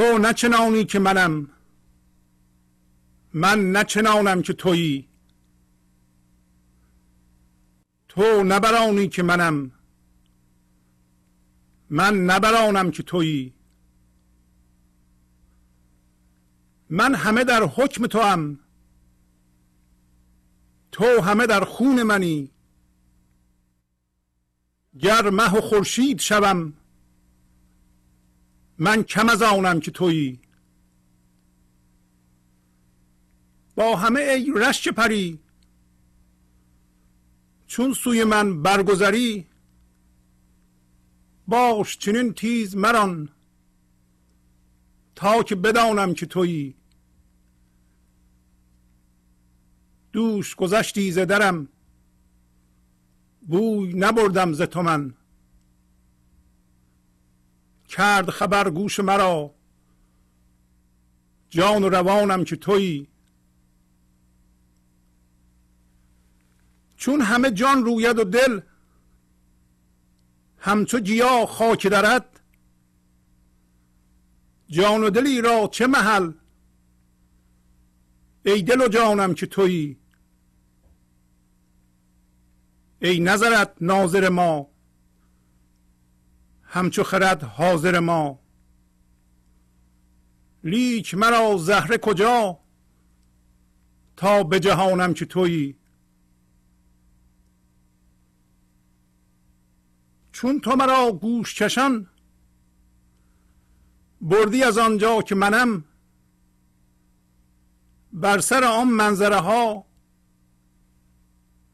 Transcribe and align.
تو 0.00 0.18
نچنانی 0.18 0.84
که 0.84 0.98
منم. 0.98 1.48
من 3.34 3.76
نچنانم 3.76 4.42
که 4.42 4.52
تویی. 4.52 5.08
تو 8.08 8.44
نبرانی 8.44 9.08
که 9.08 9.22
منم. 9.22 9.72
من 11.90 12.24
نبرانم 12.24 12.90
که 12.90 13.02
تویی. 13.02 13.54
من 16.90 17.14
همه 17.14 17.44
در 17.44 17.62
حکم 17.62 18.06
تو 18.06 18.20
هم 18.20 18.58
تو 20.92 21.20
همه 21.20 21.46
در 21.46 21.64
خون 21.64 22.02
منی. 22.02 22.50
گر 24.98 25.30
مه 25.30 25.54
و 25.54 25.60
خورشید 25.60 26.20
شوم 26.20 26.79
من 28.82 29.02
کم 29.02 29.28
از 29.28 29.42
آنم 29.42 29.80
که 29.80 29.90
تویی. 29.90 30.40
با 33.74 33.96
همه 33.96 34.20
ای 34.20 34.52
رشک 34.56 34.88
پری. 34.88 35.38
چون 37.66 37.92
سوی 37.92 38.24
من 38.24 38.62
برگذری 38.62 39.46
باش 41.48 41.98
چنین 41.98 42.32
تیز 42.32 42.76
مران. 42.76 43.28
تا 45.14 45.42
که 45.42 45.54
بدانم 45.54 46.14
که 46.14 46.26
تویی. 46.26 46.74
دوش 50.12 50.54
گذشتی 50.56 51.12
ز 51.12 51.18
درم. 51.18 51.68
بوی 53.40 53.92
نبردم 53.94 54.52
ز 54.52 54.62
تو 54.62 54.82
من. 54.82 55.14
کرد 57.90 58.30
خبر 58.30 58.70
گوش 58.70 59.00
مرا. 59.00 59.54
جان 61.48 61.84
و 61.84 61.88
روانم 61.88 62.44
که 62.44 62.56
تویی 62.56 63.08
چون 66.96 67.20
همه 67.20 67.50
جان 67.50 67.84
روید 67.84 68.18
و 68.18 68.24
دل 68.24 68.60
همچو 70.58 71.00
گیا 71.00 71.46
خاک 71.46 71.86
درد. 71.86 72.40
جان 74.68 75.04
و 75.04 75.10
دلی 75.10 75.40
را 75.40 75.68
چه 75.72 75.86
محل؟ 75.86 76.32
ای 78.42 78.62
دل 78.62 78.80
و 78.80 78.88
جانم 78.88 79.34
که 79.34 79.46
تویی 79.46 79.98
ای 83.02 83.20
نظرت 83.20 83.72
ناظر 83.80 84.28
ما. 84.28 84.69
همچو 86.72 87.02
خرد 87.02 87.42
حاضر 87.42 87.98
ما. 87.98 88.38
لیک 90.64 91.14
مرا 91.14 91.56
زهره 91.56 91.98
کجا 91.98 92.58
تا 94.16 94.42
به 94.42 94.60
جهانم 94.60 95.14
که 95.14 95.24
تویی؟ 95.24 95.76
چون 100.32 100.60
تو 100.60 100.76
مرا 100.76 101.12
گوش 101.12 101.54
کشان 101.54 102.06
بردی 104.20 104.62
از 104.62 104.78
آنجا 104.78 105.22
که 105.22 105.34
منم. 105.34 105.84
بر 108.12 108.38
سر 108.38 108.64
آن 108.64 108.88
منظره 108.88 109.36
ها 109.36 109.86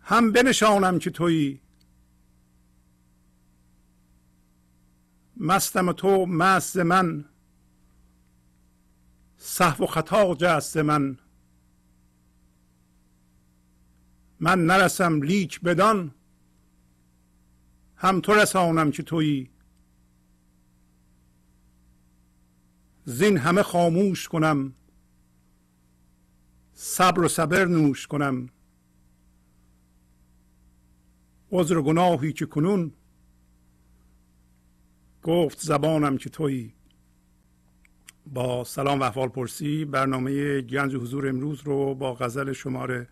هم 0.01 0.33
بنشانم 0.33 0.99
که 0.99 1.11
تویی؟ 1.11 1.66
مستم 5.37 5.93
تو 5.93 6.27
مست 6.27 6.77
من. 6.77 7.25
صحو 9.37 9.85
و 9.85 9.87
خطا 9.87 10.35
جست 10.35 10.77
من. 10.77 11.19
من 14.41 14.67
نرسم 14.67 15.23
لیک 15.23 15.61
بدان. 15.61 16.15
هم 17.97 18.21
تو 18.21 18.35
رسانم 18.35 18.91
که 18.91 19.03
تویی. 19.03 19.51
زین 23.05 23.37
همه 23.39 23.63
خاموش 23.63 24.29
کنم. 24.29 24.75
صبر 26.73 27.21
و 27.21 27.29
صبر 27.29 27.65
نوش 27.65 28.07
کنم. 28.07 28.49
عذر 31.53 31.81
گناهی 31.81 32.33
که 32.33 32.47
کنون 32.47 32.93
گفت 35.27 35.61
زبانم 35.61 36.17
که 36.17 36.31
تویی. 36.31 36.75
با 38.27 38.65
سلام 38.65 39.01
و 39.01 39.03
احوال 39.03 39.29
پرسی 39.29 39.85
برنامه 39.85 40.61
گنج 40.61 40.95
حضور 40.95 41.29
امروز 41.29 41.61
رو 41.61 41.95
با 41.95 42.15
غزل 42.15 42.53
شماره 42.53 43.09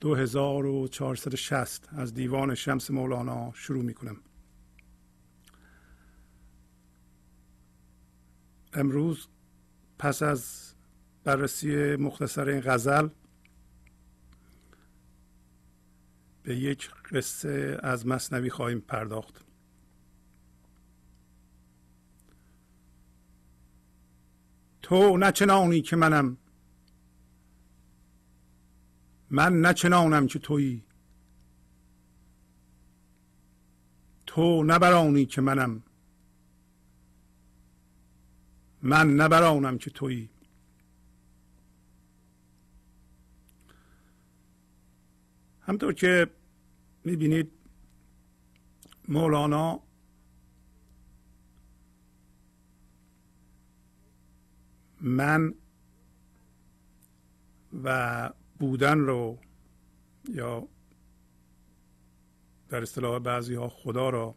2460 0.00 1.88
از 1.92 2.14
دیوان 2.14 2.54
شمس 2.54 2.90
مولانا 2.90 3.52
شروع 3.54 3.84
می 3.84 3.94
کنم 3.94 4.16
امروز 8.72 9.28
پس 9.98 10.22
از 10.22 10.72
بررسی 11.24 11.96
مختصر 11.96 12.48
این 12.48 12.60
غزل 12.60 13.08
به 16.42 16.56
یک 16.56 16.90
قصه 17.12 17.78
از 17.82 18.06
مصنوی 18.06 18.50
خواهیم 18.50 18.80
پرداخت. 18.80 19.43
تو 24.84 25.16
نچنانی 25.16 25.82
که 25.82 25.96
منم. 25.96 26.36
من 29.30 29.66
نچنانم 29.66 30.26
که 30.26 30.38
تویی. 30.38 30.84
تو 34.26 34.64
نبرانی 34.64 35.26
که 35.26 35.40
منم. 35.40 35.82
من 38.82 39.14
نبرانم 39.14 39.78
که 39.78 39.90
تویی. 39.90 40.30
همطور 45.60 45.92
که 45.92 46.30
می‌بینید 47.04 47.50
مولانا 49.08 49.83
من 55.04 55.54
و 57.84 58.30
بودن 58.58 58.98
رو 58.98 59.38
یا 60.28 60.68
در 62.68 62.82
اصطلاح 62.82 63.18
بعضی 63.18 63.54
ها 63.54 63.68
خدا 63.68 64.10
را 64.10 64.34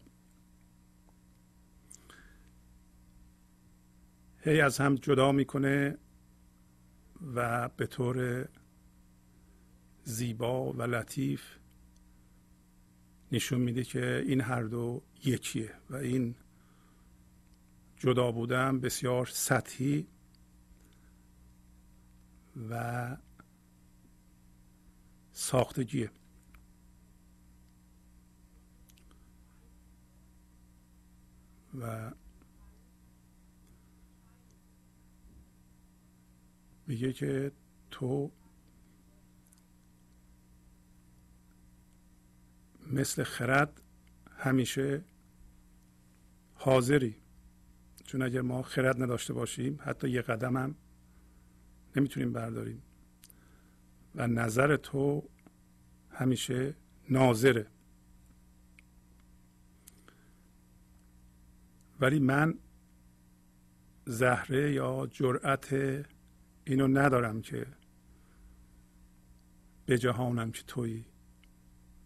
هی 4.38 4.60
از 4.60 4.78
هم 4.78 4.94
جدا 4.94 5.32
می‌کنه 5.32 5.98
و 7.34 7.68
به 7.68 7.86
طور 7.86 8.48
زیبا 10.04 10.72
و 10.72 10.82
لطیف 10.82 11.42
نشون 13.32 13.60
میده 13.60 13.84
که 13.84 14.24
این 14.26 14.40
هر 14.40 14.62
دو 14.62 15.02
یکیه 15.24 15.74
و 15.90 15.96
این 15.96 16.34
جدا 17.96 18.32
بودن 18.32 18.80
بسیار 18.80 19.26
سطحی 19.26 20.06
و 22.70 23.16
ساختگیه. 25.32 26.10
و 31.80 32.10
میگه 36.86 37.12
که 37.12 37.52
تو 37.90 38.30
مثل 42.86 43.24
خرد 43.24 43.82
همیشه 44.36 45.04
حاضری. 46.54 47.16
چون 48.04 48.22
اگر 48.22 48.40
ما 48.40 48.62
خرد 48.62 49.02
نداشته 49.02 49.32
باشیم 49.32 49.78
حتی 49.82 50.10
یه 50.10 50.22
قدم 50.22 50.56
هم 50.56 50.74
نمی‌تونیم 51.96 52.32
برداریم. 52.32 52.82
و 54.14 54.26
نظر 54.26 54.76
تو 54.76 55.28
همیشه 56.10 56.74
ناظره. 57.10 57.66
ولی 62.00 62.18
من 62.18 62.54
زهره 64.06 64.72
یا 64.72 65.08
جرأت 65.10 65.72
اینو 66.64 66.88
ندارم 66.88 67.42
که 67.42 67.66
به 69.86 69.98
جهانم 69.98 70.52
که 70.52 70.62
تویی. 70.62 71.04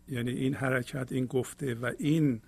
یعنی 0.08 0.30
این 0.30 0.54
حرکت 0.54 1.12
این 1.12 1.26
گفته 1.26 1.74
و 1.74 1.92
این 1.98 2.42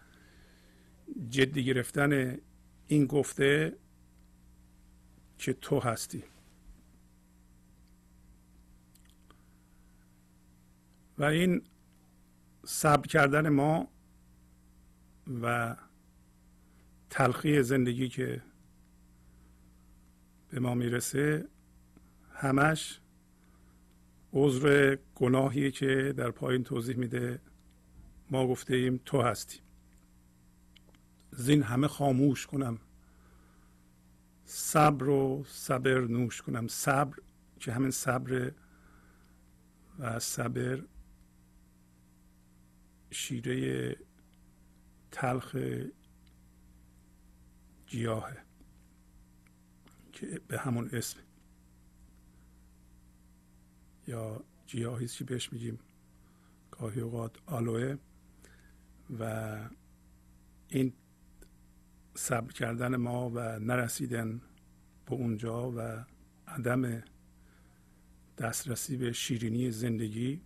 جدی 1.28 1.64
گرفتن 1.64 2.38
این 2.86 3.06
گفته 3.06 3.76
که 5.38 5.52
تو 5.52 5.80
هستی. 5.80 6.22
و 11.18 11.24
این 11.24 11.62
صبر 12.64 13.06
کردن 13.06 13.48
ما 13.48 13.88
و 15.42 15.76
تلخی 17.10 17.62
زندگی 17.62 18.08
که 18.08 18.42
به 20.48 20.60
ما 20.60 20.74
می‌رسه 20.74 21.48
همش 22.32 23.00
عذر 24.32 24.96
گناهی 25.14 25.70
که 25.70 26.14
در 26.16 26.30
پایین 26.30 26.64
توضیح 26.64 26.96
میده. 26.96 27.40
ما 28.30 28.46
گفته 28.46 28.74
ایم 28.74 29.00
تو 29.04 29.22
هستی. 29.22 29.60
زین 31.30 31.62
همه 31.62 31.88
خاموش 31.88 32.46
کنم. 32.46 32.78
صبر 34.44 35.08
و 35.08 35.44
صبر 35.48 36.00
نوش 36.00 36.42
کنم. 36.42 36.68
صبر 36.68 37.18
که 37.60 37.72
همین 37.72 37.90
صبر 37.90 38.52
و 39.98 40.18
صبر 40.18 40.82
شیره 43.14 43.96
تلخ 45.12 45.56
گیاهه 47.86 48.36
که 50.12 50.40
به 50.48 50.58
همون 50.58 50.90
اسم. 50.92 51.18
یا 54.06 54.44
گیاهی 54.66 55.06
که 55.06 55.24
بهش 55.24 55.52
میگیم. 55.52 55.78
گاهی 56.70 57.00
اوقات 57.00 57.36
آلوه 57.46 57.96
و 59.18 59.58
این 60.68 60.92
صبر 62.14 62.52
کردن 62.52 62.96
ما 62.96 63.30
و 63.30 63.58
نرسیدن 63.58 64.40
به 65.06 65.12
اونجا 65.12 65.70
و 65.70 66.04
عدم 66.48 67.02
دسترسی 68.38 68.96
به 68.96 69.12
شیرینی 69.12 69.70
زندگی 69.70 70.40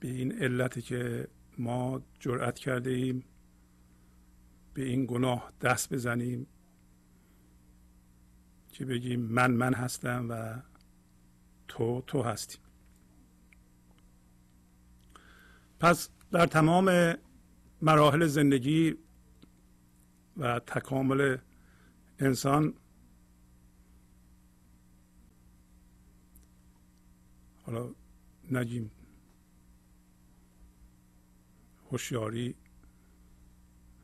به 0.00 0.08
این 0.08 0.32
علتی 0.32 0.82
که 0.82 1.28
ما 1.58 2.02
جرأت 2.20 2.58
کرده 2.58 2.90
ایم 2.90 3.24
به 4.74 4.84
این 4.84 5.06
گناه 5.06 5.52
دست 5.60 5.92
بزنیم 5.92 6.46
که 8.68 8.84
بگیم 8.84 9.20
من 9.20 9.50
من 9.50 9.74
هستم 9.74 10.26
و 10.30 10.62
تو 11.68 12.02
تو 12.06 12.22
هستی. 12.22 12.58
پس 15.80 16.10
در 16.32 16.46
تمام 16.46 17.14
مراحل 17.82 18.26
زندگی 18.26 18.94
و 20.36 20.58
تکامل 20.58 21.36
انسان 22.18 22.74
حالا 27.62 27.90
نگیم. 28.50 28.90
هوشیاری 31.92 32.54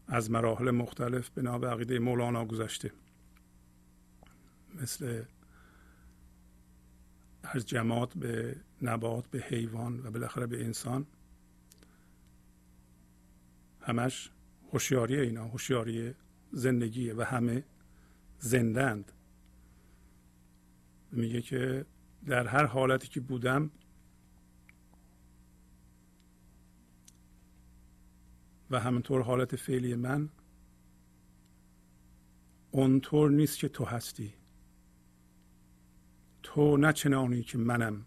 از 0.08 0.30
مراحل 0.30 0.70
مختلف 0.70 1.30
بنا 1.30 1.58
به 1.58 1.68
عقیده 1.68 1.98
مولانا 1.98 2.44
گذشته. 2.44 2.92
مثل 4.74 5.22
از 7.42 7.66
جماعت 7.66 8.18
به 8.18 8.56
نبات 8.82 9.26
به 9.26 9.38
حیوان 9.38 10.06
و 10.06 10.10
بالاخره 10.10 10.46
به 10.46 10.64
انسان. 10.64 11.06
همش 13.80 14.30
هوشیاری 14.72 15.20
اینا 15.20 15.44
هوشیاری 15.44 16.14
زندگیه 16.52 17.14
و 17.14 17.22
همه 17.22 17.64
زندند. 18.38 19.12
میگه 21.12 21.42
که 21.42 21.86
در 22.26 22.46
هر 22.46 22.66
حالتی 22.66 23.08
که 23.08 23.20
بودم 23.20 23.70
و 28.70 28.80
همینطور 28.80 29.22
حالت 29.22 29.56
فعلی 29.56 29.94
من 29.94 30.28
اونطور 32.70 33.30
نیست 33.30 33.58
که 33.58 33.68
تو 33.68 33.84
هستی. 33.84 34.34
تو 36.42 36.76
نه 36.76 36.92
چنانی 36.92 37.42
که 37.42 37.58
منم. 37.58 38.04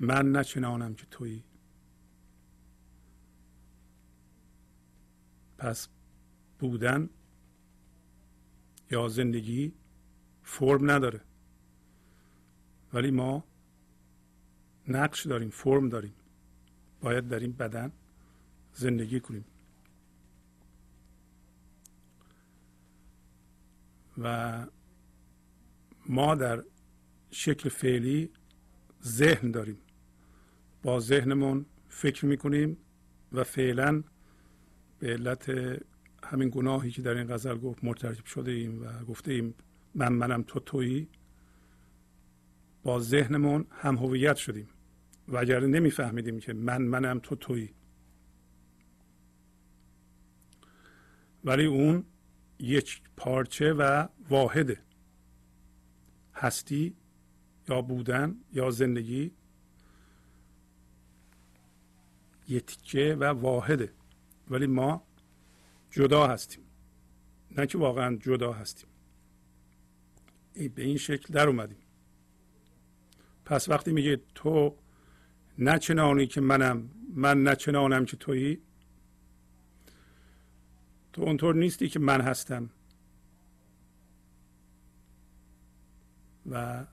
من 0.00 0.32
نه 0.32 0.44
چنانم 0.44 0.94
که 0.94 1.06
تویی. 1.10 1.44
پس 5.58 5.88
بودن 6.58 7.10
یا 8.90 9.08
زندگی 9.08 9.72
فرم 10.42 10.90
نداره. 10.90 11.20
ولی 12.92 13.10
ما 13.10 13.44
نقش 14.88 15.26
داریم 15.26 15.50
فرم 15.50 15.88
داریم. 15.88 16.14
باید 17.00 17.28
در 17.28 17.38
این 17.38 17.52
بدن 17.52 17.92
زندگی 18.76 19.20
کنیم. 19.20 19.44
و 24.18 24.66
ما 26.06 26.34
در 26.34 26.64
شکل 27.30 27.68
فعلی 27.68 28.30
ذهن 29.04 29.50
داریم. 29.50 29.78
با 30.82 31.00
ذهنمون 31.00 31.66
فکر 31.88 32.26
می‌کنیم 32.26 32.76
و 33.32 33.44
فعلا 33.44 34.02
به 34.98 35.12
علت 35.12 35.48
همین 36.24 36.48
گناهی 36.48 36.90
که 36.90 37.02
در 37.02 37.14
این 37.14 37.34
غزل 37.34 37.58
گفت 37.58 37.84
مرتکب 37.84 38.24
شده 38.24 38.50
ایم 38.50 38.82
و 38.82 39.04
گفته 39.04 39.32
ایم 39.32 39.54
من 39.94 40.12
منم 40.12 40.42
تو 40.42 40.60
تویی 40.60 41.08
با 42.82 43.00
ذهنمون 43.00 43.66
هم 43.70 43.96
هویت 43.96 44.36
شدیم. 44.36 44.68
و 45.28 45.36
اگر 45.36 45.60
نمیفهمیدیم 45.60 46.40
که 46.40 46.52
من 46.52 46.82
منم 46.82 47.18
تو 47.18 47.36
تویی 47.36 47.74
ولی 51.46 51.64
اون 51.64 52.04
یک 52.58 53.02
پارچه 53.16 53.72
و 53.72 54.08
واحده. 54.30 54.78
هستی 56.34 56.96
یا 57.68 57.82
بودن 57.82 58.36
یا 58.52 58.70
زندگی 58.70 59.32
یتیکه 62.48 63.16
و 63.20 63.24
واحده. 63.24 63.92
ولی 64.50 64.66
ما 64.66 65.02
جدا 65.90 66.26
هستیم. 66.26 66.64
نه 67.56 67.66
که 67.66 67.78
واقعا 67.78 68.16
جدا 68.16 68.52
هستیم. 68.52 68.88
به 70.74 70.82
این 70.82 70.96
شکل 70.96 71.34
در 71.34 71.48
اومدیم. 71.48 71.78
پس 73.44 73.68
وقتی 73.68 73.92
میگه 73.92 74.20
تو 74.34 74.76
نه 75.58 75.78
چنانی 75.78 76.26
که 76.26 76.40
منم 76.40 76.90
من 77.14 77.42
نه 77.42 77.56
چنانم 77.56 78.04
که 78.04 78.16
تویی 78.16 78.60
تو 81.16 81.22
اونطور 81.22 81.54
نیستی 81.54 81.88
که 81.88 81.98
من 81.98 82.20
هستم. 82.20 82.70
و 86.50 86.84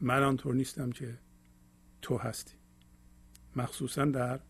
من 0.00 0.22
آنطور 0.22 0.54
نیستم 0.54 0.92
که 0.92 1.18
تو 2.02 2.18
هستی. 2.18 2.54
مخصوصا 3.56 4.04
در 4.04 4.40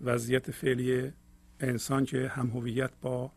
وضعیت 0.00 0.50
فعلی 0.50 1.12
انسان 1.60 2.04
که 2.04 2.28
هم 2.28 2.46
هویت 2.46 2.90
با 3.00 3.32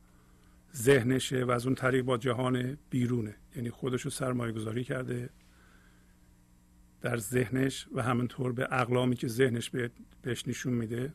ذهنشه 0.76 1.44
و 1.44 1.52
از 1.52 1.66
اون 1.66 1.76
طریق 1.76 2.06
با 2.06 2.18
جهان 2.18 2.78
بیرونه. 2.90 3.36
یعنی 3.56 3.70
خودشو 3.70 4.10
سرمایه 4.10 4.52
گذاری 4.52 4.84
کرده 4.84 5.30
در 7.02 7.18
ذهنش 7.18 7.88
و 7.94 8.04
همینطور 8.04 8.52
به 8.52 8.68
اقلامی 8.72 9.16
که 9.16 9.28
ذهنش 9.28 9.72
بهش 10.22 10.48
نشون 10.48 10.74
میده 10.74 11.14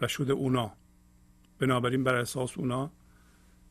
و 0.00 0.08
شده 0.08 0.32
اونا. 0.32 0.83
بنابراین 1.64 2.04
بر 2.04 2.14
اساس 2.14 2.58
اونا 2.58 2.92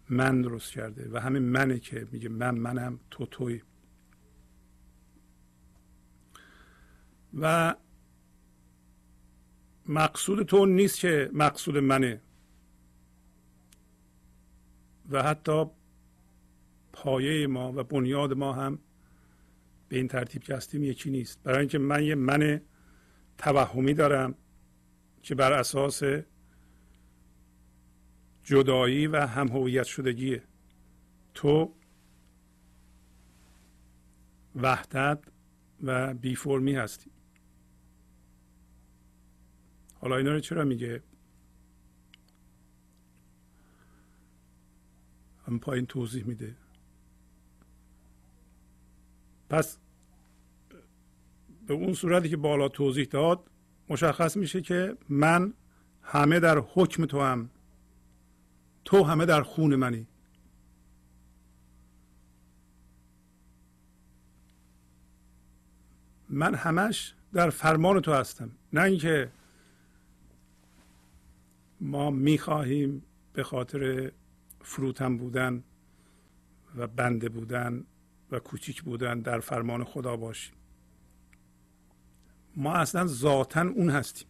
من 0.10 0.42
درست 0.42 0.72
کرده 0.72 1.10
و 1.12 1.18
همین 1.18 1.44
منه 1.44 1.80
که 1.80 2.08
میگه 2.12 2.30
من 2.30 2.56
منم 2.56 3.00
تو 3.12 3.26
توی. 3.26 3.62
و 7.40 7.76
مقصود 9.86 10.46
تو 10.46 10.66
نیست 10.66 11.00
که 11.00 11.30
مقصود 11.34 11.78
منه. 11.78 12.22
و 15.10 15.24
حتی 15.24 15.66
پایه 16.94 17.48
ما 17.48 17.74
و 17.76 17.84
بنیاد 17.84 18.34
ما 18.34 18.54
هم 18.54 18.80
به 19.90 19.98
این 19.98 20.08
ترتیب 20.08 20.44
که 20.44 20.56
هستیم 20.56 20.84
یکی 20.84 21.12
نیست. 21.12 21.44
برای 21.44 21.60
اینکه 21.60 21.78
من 21.78 22.04
یه 22.04 22.16
من 22.16 22.62
توهمی 23.38 23.94
دارم 23.94 24.36
که 25.22 25.36
بر 25.36 25.54
اساس 25.54 26.04
جدایی 28.44 29.08
و 29.08 29.28
هم 29.28 29.48
هویت 29.48 29.84
شدگیه. 29.84 30.44
تو 31.34 31.74
وحدت 34.56 35.20
و 35.84 36.14
بی 36.14 36.36
فرمی 36.36 36.76
هستی. 36.76 37.12
حالا 40.02 40.18
اینا 40.18 40.32
رو 40.32 40.40
چرا 40.40 40.64
میگه؟ 40.64 41.04
هم 45.48 45.60
پایین 45.60 45.86
توضیح 45.86 46.26
میده. 46.26 46.56
پس 49.50 49.78
به 51.68 51.74
اون 51.74 51.94
صورتی 51.94 52.30
که 52.30 52.38
بالا 52.38 52.70
توضیح 52.70 53.06
داد 53.06 53.50
مشخص 53.90 54.38
میشه 54.38 54.62
که 54.62 54.98
من 55.10 55.54
همه 56.02 56.40
در 56.40 56.58
حکم 56.58 57.06
تو 57.06 57.22
هم 57.22 57.50
تو 58.86 59.04
همه 59.04 59.26
در 59.26 59.42
خون 59.42 59.76
منی. 59.76 60.08
من 66.30 66.56
همش 66.56 67.14
در 67.34 67.50
فرمان 67.50 68.02
تو 68.02 68.14
هستم. 68.14 68.52
نه 68.74 68.82
اینکه 68.82 69.32
ما 71.82 72.12
می‌خواهیم 72.12 73.04
به 73.34 73.44
خاطر 73.44 74.12
فروتن 74.62 75.18
بودن 75.18 75.64
و 76.76 76.88
بنده 76.88 77.30
بودن 77.30 77.86
و 78.32 78.40
کوچیک 78.40 78.84
بودن 78.84 79.20
در 79.20 79.40
فرمان 79.40 79.84
خدا 79.84 80.18
باشیم. 80.18 80.54
ما 82.56 82.74
اصلا 82.74 83.06
ذاتا 83.08 83.62
اون 83.62 83.90
هستیم 83.90 84.28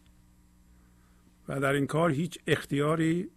و 1.47 1.59
در 1.59 1.73
این 1.73 1.87
کار 1.87 2.11
هیچ 2.11 2.39
اختیاری 2.47 3.29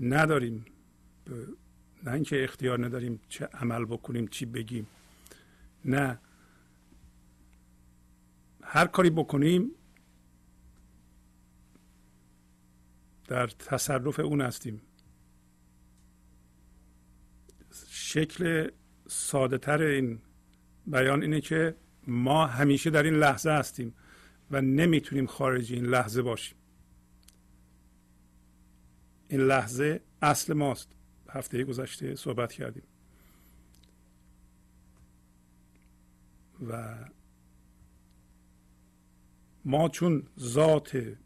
نداریم. 0.00 0.64
نه 2.04 2.12
اینکه 2.12 2.44
اختیار 2.44 2.84
نداریم 2.84 3.20
چه 3.28 3.44
عمل 3.44 3.84
بکنیم 3.84 4.26
چی 4.26 4.46
بگیم. 4.46 4.86
نه. 5.84 6.18
هر 8.62 8.86
کاری 8.86 9.10
بکنیم 9.10 9.70
در 13.28 13.46
تصرف 13.46 14.20
اون 14.20 14.40
هستیم. 14.40 14.82
شکل 17.88 18.70
ساده 19.08 19.58
تر 19.58 19.82
این 19.82 20.18
بیان 20.86 21.22
اینه 21.22 21.40
که 21.40 21.76
ما 22.06 22.46
همیشه 22.46 22.90
در 22.90 23.02
این 23.02 23.14
لحظه 23.14 23.50
هستیم 23.50 23.94
و 24.50 24.60
نمی‌تونیم 24.60 25.26
خارج 25.26 25.72
این 25.72 25.86
لحظه 25.86 26.22
باشیم. 26.22 26.58
این 29.32 29.40
لحظه 29.40 30.00
اصل 30.22 30.52
ماست. 30.52 30.88
هفته 31.28 31.64
گذشته 31.64 32.14
صحبت 32.14 32.52
کردیم. 32.52 32.82
و 36.68 36.94
ما 39.64 39.88
چون 39.88 40.22
ذات 40.38 41.16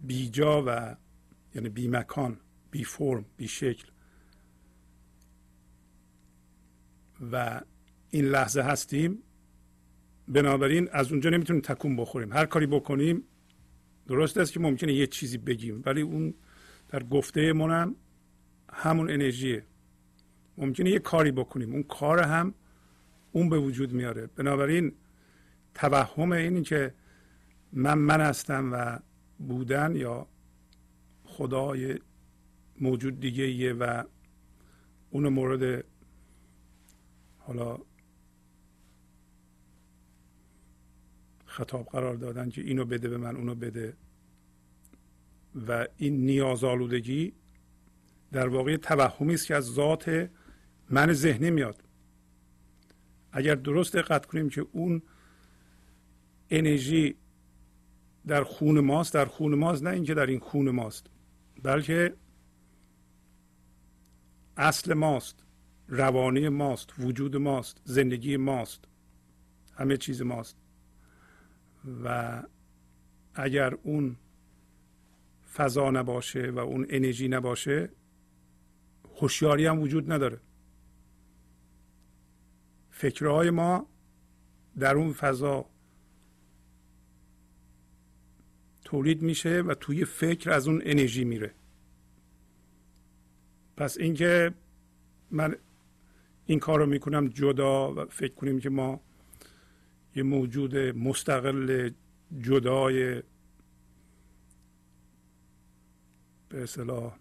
بیجا 0.00 0.64
و 0.66 0.96
یعنی 1.54 1.68
بی 1.68 1.88
مکان 1.88 2.40
بی 2.70 2.84
فرم 2.84 3.24
بی 3.36 3.48
شکل 3.48 3.88
و 7.32 7.60
این 8.10 8.24
لحظه 8.24 8.62
هستیم 8.62 9.18
بنابراین 10.28 10.88
از 10.92 11.12
اونجا 11.12 11.30
نمی‌تونیم 11.30 11.62
تکون 11.62 11.96
بخوریم. 11.96 12.32
هر 12.32 12.46
کاری 12.46 12.66
بکنیم 12.66 13.22
درست 14.06 14.38
است 14.38 14.52
که 14.52 14.60
ممکنه 14.60 14.92
یه 14.92 15.06
چیزی 15.06 15.38
بگیم 15.38 15.82
ولی 15.86 16.00
اون 16.00 16.34
در 16.92 17.02
گفته 17.02 17.52
منم 17.52 17.96
همون 18.72 19.10
انرژیه. 19.10 19.64
ممکنه 20.58 20.90
یه 20.90 20.98
کاری 20.98 21.30
بکنیم. 21.32 21.72
اون 21.72 21.82
کار 21.82 22.20
هم 22.20 22.54
اون 23.32 23.48
به 23.48 23.58
وجود 23.58 23.92
میاره. 23.92 24.26
بنابراین 24.26 24.92
توهم 25.74 26.32
این 26.32 26.62
که 26.62 26.94
من 27.72 27.98
من 27.98 28.20
هستم 28.20 28.70
و 28.72 28.98
بودن 29.38 29.96
یا 29.96 30.26
خدای 31.24 31.98
موجود 32.80 33.20
دیگه 33.20 33.44
ایه 33.44 33.72
و 33.72 34.04
اون 35.10 35.28
مورد 35.28 35.84
حالا 37.38 37.78
خطاب 41.44 41.86
قرار 41.86 42.14
دادن 42.14 42.50
که 42.50 42.60
اینو 42.60 42.84
بده 42.84 43.08
به 43.08 43.16
من 43.16 43.36
اونو 43.36 43.54
بده. 43.54 43.96
و 45.68 45.86
این 45.96 46.24
نیازآلودگی 46.24 47.32
در 48.32 48.48
واقع 48.48 48.76
توهمی 48.76 49.34
است 49.34 49.46
که 49.46 49.54
از 49.54 49.64
ذات 49.64 50.30
من 50.90 51.12
ذهنی 51.12 51.50
میاد. 51.50 51.84
اگر 53.32 53.54
درست 53.54 53.96
دقت 53.96 54.26
کنیم 54.26 54.48
که 54.48 54.66
اون 54.72 55.02
انرژی 56.50 57.14
در 58.26 58.44
خون 58.44 58.80
ماست 58.80 59.14
در 59.14 59.24
خون 59.24 59.54
ماست 59.54 59.82
نه 59.82 59.90
اینکه 59.90 60.14
در 60.14 60.26
این 60.26 60.40
خون 60.40 60.70
ماست 60.70 61.06
بلکه 61.62 62.14
اصل 64.56 64.94
ماست 64.94 65.44
روانی 65.88 66.48
ماست 66.48 66.92
وجود 66.98 67.36
ماست 67.36 67.80
زندگی 67.84 68.36
ماست 68.36 68.84
همه 69.74 69.96
چیز 69.96 70.22
ماست. 70.22 70.56
و 72.04 72.42
اگر 73.34 73.74
اون 73.74 74.16
فضا 75.54 75.90
نباشه 75.90 76.50
و 76.50 76.58
اون 76.58 76.86
انرژی 76.88 77.28
نباشه 77.28 77.90
هوشیاری 79.20 79.66
هم 79.66 79.80
وجود 79.80 80.12
نداره. 80.12 80.40
فکرهای 82.90 83.50
ما 83.50 83.86
در 84.78 84.96
اون 84.96 85.12
فضا 85.12 85.66
تولید 88.84 89.22
میشه 89.22 89.62
و 89.62 89.74
توی 89.74 90.04
فکر 90.04 90.50
از 90.50 90.68
اون 90.68 90.82
انرژی 90.84 91.24
میره. 91.24 91.54
پس 93.76 93.98
اینکه 93.98 94.54
من 95.30 95.56
این 96.46 96.58
کار 96.58 96.78
رو 96.78 96.86
می‌کنم 96.86 97.28
جدا 97.28 97.94
و 97.94 98.04
فکر 98.04 98.34
کنیم 98.34 98.60
که 98.60 98.70
ما 98.70 99.00
یه 100.16 100.22
موجود 100.22 100.76
مستقل 100.76 101.90
جدای 102.40 103.22
به 106.52 106.62
اصطلاح 106.62 107.16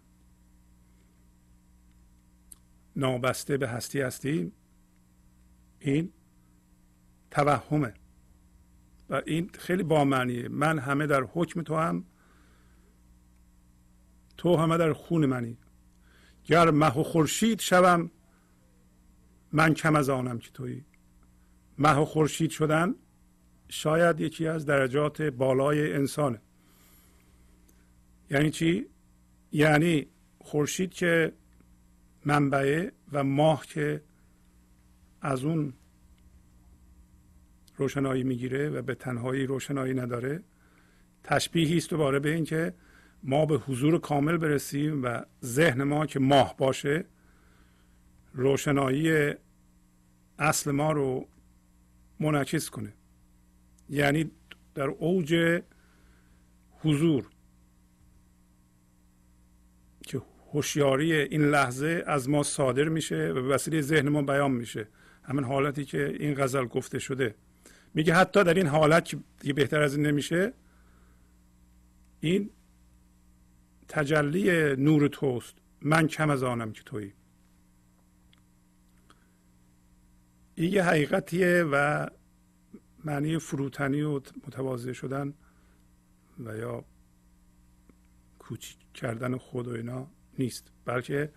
نابسته 2.96 3.58
به 3.58 3.68
هستی 3.68 4.02
هستیم 4.02 4.52
این 5.80 6.14
توهمه. 7.32 7.94
و 9.10 9.22
این 9.26 9.50
خیلی 9.54 9.84
با 9.84 10.06
معنیه. 10.06 10.48
من 10.48 10.80
همه 10.80 11.08
در 11.08 11.24
حکم 11.24 11.62
تو 11.62 11.76
هم 11.76 12.06
تو 14.38 14.56
همه 14.56 14.78
در 14.78 14.94
خون 14.94 15.26
منی. 15.26 15.58
گر 16.46 16.72
مه 16.72 16.98
و 16.98 17.04
خورشید 17.04 17.60
شوم 17.60 18.12
من 19.52 19.74
کم 19.74 19.96
از 19.96 20.10
آنم 20.10 20.40
که 20.40 20.52
تویی. 20.52 20.86
مه 21.78 21.96
و 21.96 22.06
خورشید 22.06 22.52
شدن 22.52 22.96
شاید 23.70 24.20
یکی 24.20 24.48
از 24.48 24.66
درجات 24.66 25.22
بالای 25.22 25.94
انسانه. 25.94 26.42
یعنی 28.30 28.52
چی؟ 28.52 28.91
یعنی 29.52 30.08
خورشید 30.40 30.94
که 30.94 31.34
منبعه 32.26 32.92
و 33.12 33.24
ماه 33.24 33.66
که 33.66 34.02
از 35.22 35.44
اون 35.44 35.74
روشنایی 37.78 38.24
می‌گیره 38.24 38.70
و 38.70 38.82
به 38.82 38.96
تنهایی 38.96 39.46
روشنایی 39.46 39.94
نداره 39.94 40.44
تشبیهی 41.24 41.78
است 41.78 41.90
دوباره 41.90 42.20
به 42.20 42.34
این 42.34 42.44
که 42.44 42.74
ما 43.24 43.46
به 43.46 43.58
حضور 43.58 44.00
کامل 44.00 44.38
برسیم 44.38 45.04
و 45.04 45.22
ذهن 45.44 45.84
ما 45.84 46.06
که 46.06 46.20
ماه 46.20 46.58
باشه 46.58 47.06
روشنایی 48.34 49.34
اصل 50.40 50.72
ما 50.72 50.92
رو 50.92 51.28
منعکس 52.20 52.70
کنه. 52.70 52.94
یعنی 53.90 54.32
در 54.76 54.88
اوج 54.88 55.62
حضور 56.80 57.30
که 60.02 60.22
هوشیاری 60.54 61.14
این 61.14 61.42
لحظه 61.46 62.04
از 62.08 62.30
ما 62.30 62.44
صادر 62.44 62.90
میشه 62.90 63.30
و 63.30 63.34
به 63.34 63.42
وسیله 63.42 63.82
ذهن 63.82 64.10
ما 64.10 64.22
بیان 64.22 64.52
میشه. 64.52 64.88
همین 65.24 65.44
حالتی 65.44 65.86
که 65.86 66.16
این 66.20 66.34
غزل 66.34 66.66
گفته 66.66 67.00
شده. 67.00 67.36
میگه 67.94 68.14
حتی 68.14 68.44
در 68.44 68.54
این 68.54 68.68
حالت 68.68 69.06
که 69.06 69.18
دیگه 69.40 69.54
بهتر 69.54 69.82
از 69.82 69.96
این 69.96 70.06
نمیشه 70.06 70.54
این 72.20 72.50
تجلی 73.88 74.76
نور 74.76 75.08
توست. 75.08 75.56
من 75.82 76.08
کم 76.08 76.30
از 76.30 76.44
آنم 76.44 76.72
که 76.72 76.84
تویی. 76.84 77.14
این 80.56 80.74
یه 80.74 80.84
حقیقتیه 80.84 81.64
و 81.72 82.08
معنی 83.06 83.38
فروتنی 83.38 84.02
و 84.02 84.14
متواضع 84.48 84.94
شدن 84.94 85.34
و 86.46 86.58
یا 86.58 86.86
کوچیک 88.40 88.78
کردن 88.94 89.38
خود 89.38 89.68
و 89.68 89.72
اینا. 89.72 90.08
نیست. 90.42 90.72
بلکه 90.86 91.34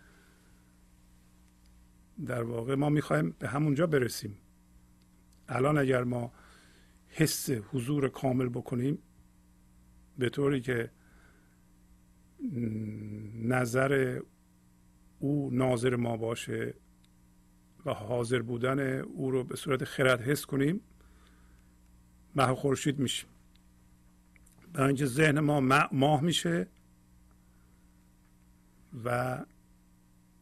در 2.26 2.42
واقع 2.42 2.74
ما 2.74 2.88
می‌خوایم 2.88 3.34
به 3.38 3.48
همونجا 3.48 3.86
برسیم. 3.86 4.38
الان 5.48 5.78
اگر 5.78 6.04
ما 6.04 6.32
حس 7.08 7.50
حضور 7.50 8.08
کامل 8.08 8.48
بکنیم 8.48 8.98
به 10.18 10.28
طوری 10.28 10.60
که 10.60 10.90
نظر 13.42 14.20
او 15.18 15.50
ناظر 15.52 15.96
ما 15.96 16.16
باشه 16.16 16.74
و 17.86 17.94
حاضر 17.94 18.42
بودن 18.42 18.78
او 19.00 19.30
رو 19.30 19.44
به 19.44 19.56
صورت 19.56 19.84
خرد 19.84 20.20
حس 20.20 20.46
کنیم 20.46 20.80
ماه 22.36 22.54
خورشید 22.54 22.98
میشیم. 22.98 23.30
برای 24.72 24.86
اینکه 24.86 25.06
ذهن 25.06 25.40
ما 25.40 25.88
ماه 25.92 26.20
میشه 26.20 26.66
و 29.04 29.38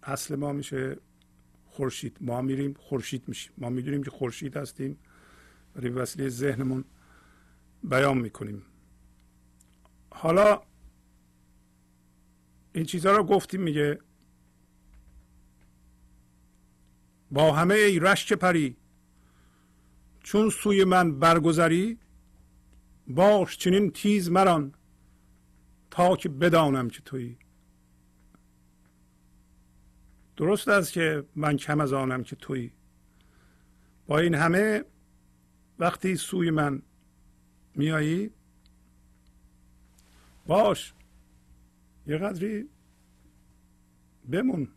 اصل 0.02 0.36
ما 0.36 0.52
میشه 0.52 0.96
خورشید. 1.66 2.16
ما 2.20 2.42
میریم 2.42 2.74
خورشید 2.78 3.28
میشیم. 3.28 3.52
ما 3.58 3.68
می‌دونیم 3.68 4.02
که 4.02 4.10
خورشید 4.10 4.56
هستیم. 4.56 4.98
ولی 5.76 5.90
به 5.90 6.02
وسیله 6.02 6.28
ذهنمون 6.28 6.84
بیان 7.84 8.18
می‌کنیم. 8.18 8.62
حالا 10.10 10.62
این 12.72 12.84
چیزها 12.84 13.12
رو 13.16 13.24
گفتیم 13.24 13.62
میگه 13.62 13.98
با 17.30 17.52
همه 17.52 17.74
ای 17.74 17.98
رشک 17.98 18.32
پری 18.32 18.76
چون 20.20 20.50
سوی 20.50 20.84
من 20.84 21.18
برگذری 21.18 21.98
باش 23.08 23.56
چنین 23.56 23.90
تیز 23.90 24.30
مران 24.30 24.74
تا 25.90 26.16
که 26.16 26.28
بدانم 26.28 26.88
که 26.88 27.00
تویی. 27.00 27.38
درست 30.42 30.68
است 30.68 30.92
که 30.92 31.24
من 31.36 31.56
کم 31.56 31.80
از 31.80 31.92
آنم 31.92 32.22
که 32.22 32.36
تویی. 32.36 32.72
با 34.06 34.18
این 34.18 34.34
همه 34.34 34.84
وقتی 35.78 36.16
سوی 36.16 36.50
من 36.50 36.82
میایی 37.74 38.30
باش 40.46 40.94
یه 42.06 42.18
قدری 42.18 42.68
بمون. 44.30 44.68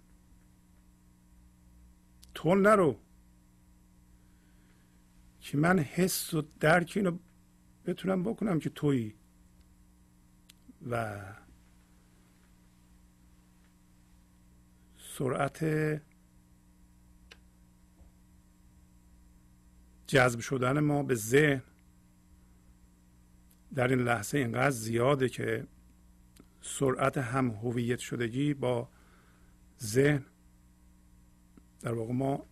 تو 2.33 2.55
نرو. 2.55 2.99
که 5.39 5.57
من 5.57 5.79
حس 5.79 6.33
و 6.33 6.41
درک 6.59 6.93
اینو 6.95 7.17
بتونم 7.85 8.23
بکنم 8.23 8.59
که 8.59 8.69
تویی. 8.69 9.15
و 10.89 11.21
سرعت 15.17 15.65
جذب 20.07 20.39
شدن 20.39 20.79
ما 20.79 21.03
به 21.03 21.15
ذهن 21.15 21.61
در 23.75 23.87
این 23.87 23.99
لحظه 23.99 24.37
اینقدر 24.37 24.69
زیاده 24.69 25.29
که 25.29 25.67
سرعت 26.61 27.17
هم 27.17 27.49
هویت 27.49 27.99
شدگی 27.99 28.53
با 28.53 28.89
ذهن 29.83 30.25
در 31.81 31.93
واقع 31.93 32.13
ما 32.13 32.45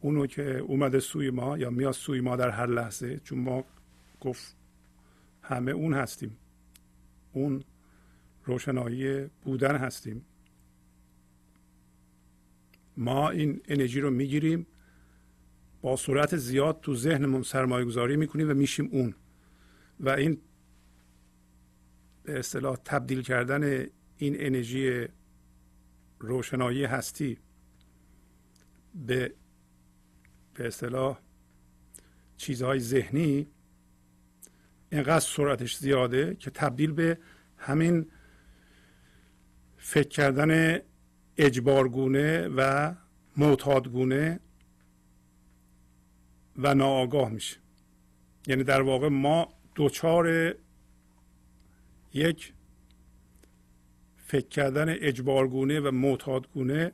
اونو 0.00 0.26
که 0.26 0.58
اومده 0.58 1.00
سوی 1.00 1.30
ما 1.30 1.58
یا 1.58 1.70
میاد 1.70 1.92
سوی 1.92 2.20
ما 2.20 2.36
در 2.36 2.50
هر 2.50 2.66
لحظه 2.66 3.18
چون 3.18 3.38
ما 3.38 3.64
گفت 4.20 4.56
همه 5.42 5.72
اون 5.72 5.94
هستیم. 5.94 6.36
اون 7.32 7.64
روشنایی 8.44 9.30
بودن 9.44 9.76
هستیم. 9.76 10.24
ما 12.96 13.30
این 13.30 13.60
انرژی 13.68 14.00
رو 14.00 14.10
می‌گیریم 14.10 14.66
با 15.80 15.96
سرعت 15.96 16.36
زیاد 16.36 16.80
تو 16.80 16.94
ذهنمون 16.94 17.42
سرمایه 17.42 17.84
گذاری 17.84 18.16
می‌کنیم 18.16 18.50
و 18.50 18.54
میشیم 18.54 18.88
اون. 18.92 19.14
و 20.00 20.08
این 20.08 20.38
به 22.22 22.38
اصطلاح 22.38 22.76
تبدیل 22.84 23.22
کردن 23.22 23.86
این 24.16 24.36
انرژی 24.38 25.06
روشنایی 26.18 26.84
هستی 26.84 27.38
به 29.06 29.32
به 30.54 30.66
اصطلاح 30.66 31.18
چیزهای 32.36 32.80
ذهنی 32.80 33.46
اینقدر 34.92 35.20
سرعتش 35.20 35.76
زیاده 35.76 36.34
که 36.34 36.50
تبدیل 36.50 36.92
به 36.92 37.18
همین 37.56 38.06
فکر 39.76 40.08
کردن 40.08 40.78
اجبارگونه 41.38 42.48
و 42.48 42.94
معتادگونه 43.36 44.40
و 46.56 46.74
ناآگاه 46.74 47.30
میشه. 47.30 47.56
یعنی 48.46 48.64
در 48.64 48.80
واقع 48.80 49.08
ما 49.08 49.48
دوچار 49.74 50.54
یک 52.14 52.52
فکر 54.16 54.48
کردن 54.48 54.88
اجبارگونه 54.88 55.80
و 55.80 55.90
معتادگونه 55.90 56.92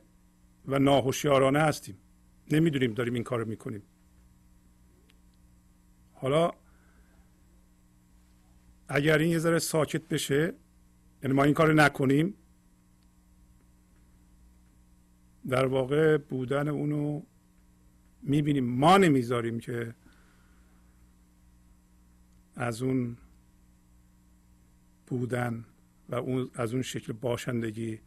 و 0.65 0.79
ناهوشیارانه 0.79 1.59
هستیم. 1.59 1.97
نمی‌دونیم 2.51 2.93
داریم 2.93 3.13
این 3.13 3.23
کار 3.23 3.43
می‌کنیم. 3.43 3.83
حالا 6.13 6.51
اگر 8.87 9.17
این 9.17 9.31
یه 9.31 9.39
ذره 9.39 9.59
ساکت 9.59 10.07
بشه 10.07 10.53
یعنی 11.23 11.35
ما 11.35 11.43
این 11.43 11.53
کار 11.53 11.73
نکنیم 11.73 12.33
در 15.47 15.65
واقع 15.65 16.17
بودن 16.17 16.67
اونو 16.67 17.21
می‌بینیم. 18.21 18.65
ما 18.65 18.97
نمی‌ذاریم 18.97 19.59
که 19.59 19.95
از 22.55 22.81
اون 22.81 23.17
بودن 25.07 25.65
و 26.09 26.15
اون 26.15 26.51
از 26.53 26.73
اون 26.73 26.81
شکل 26.81 27.13
باشندگی 27.13 27.99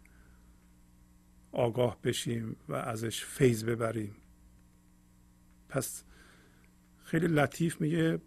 آگاه 1.53 2.03
بشیم 2.03 2.57
و 2.69 2.75
ازش 2.75 3.25
فیض 3.25 3.65
ببریم. 3.65 4.15
پس 5.69 6.05
خیلی 7.05 7.27
لطیف 7.27 7.81
میگه 7.81 8.21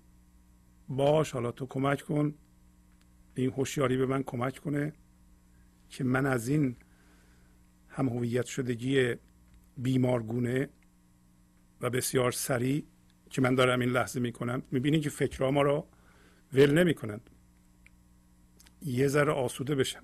باش 0.90 1.32
حالا 1.32 1.52
تو 1.52 1.66
کمک 1.66 2.02
کن. 2.02 2.34
این 3.36 3.52
هوشیاری 3.52 3.98
به 3.98 4.06
من 4.06 4.24
کمک 4.24 4.60
کنه 4.60 4.94
که 5.90 6.04
من 6.04 6.26
از 6.26 6.48
این 6.48 6.76
هم 8.00 8.10
هویت 8.10 8.46
شدگی 8.46 9.16
بیمارگونه 9.78 10.70
و 11.82 11.90
بسیار 11.90 12.32
سریع 12.32 12.86
که 13.30 13.42
من 13.42 13.56
دارم 13.56 13.80
این 13.80 13.90
لحظه 13.90 14.20
می‌کنم. 14.20 14.64
می‌بینید 14.72 15.02
که 15.02 15.10
فکرها 15.10 15.52
ما 15.52 15.62
رو 15.62 15.88
ول 16.54 16.72
نمی‌کنند. 16.72 17.30
یه 18.82 19.08
ذره 19.08 19.32
آسوده 19.32 19.76
بشم. 19.76 20.04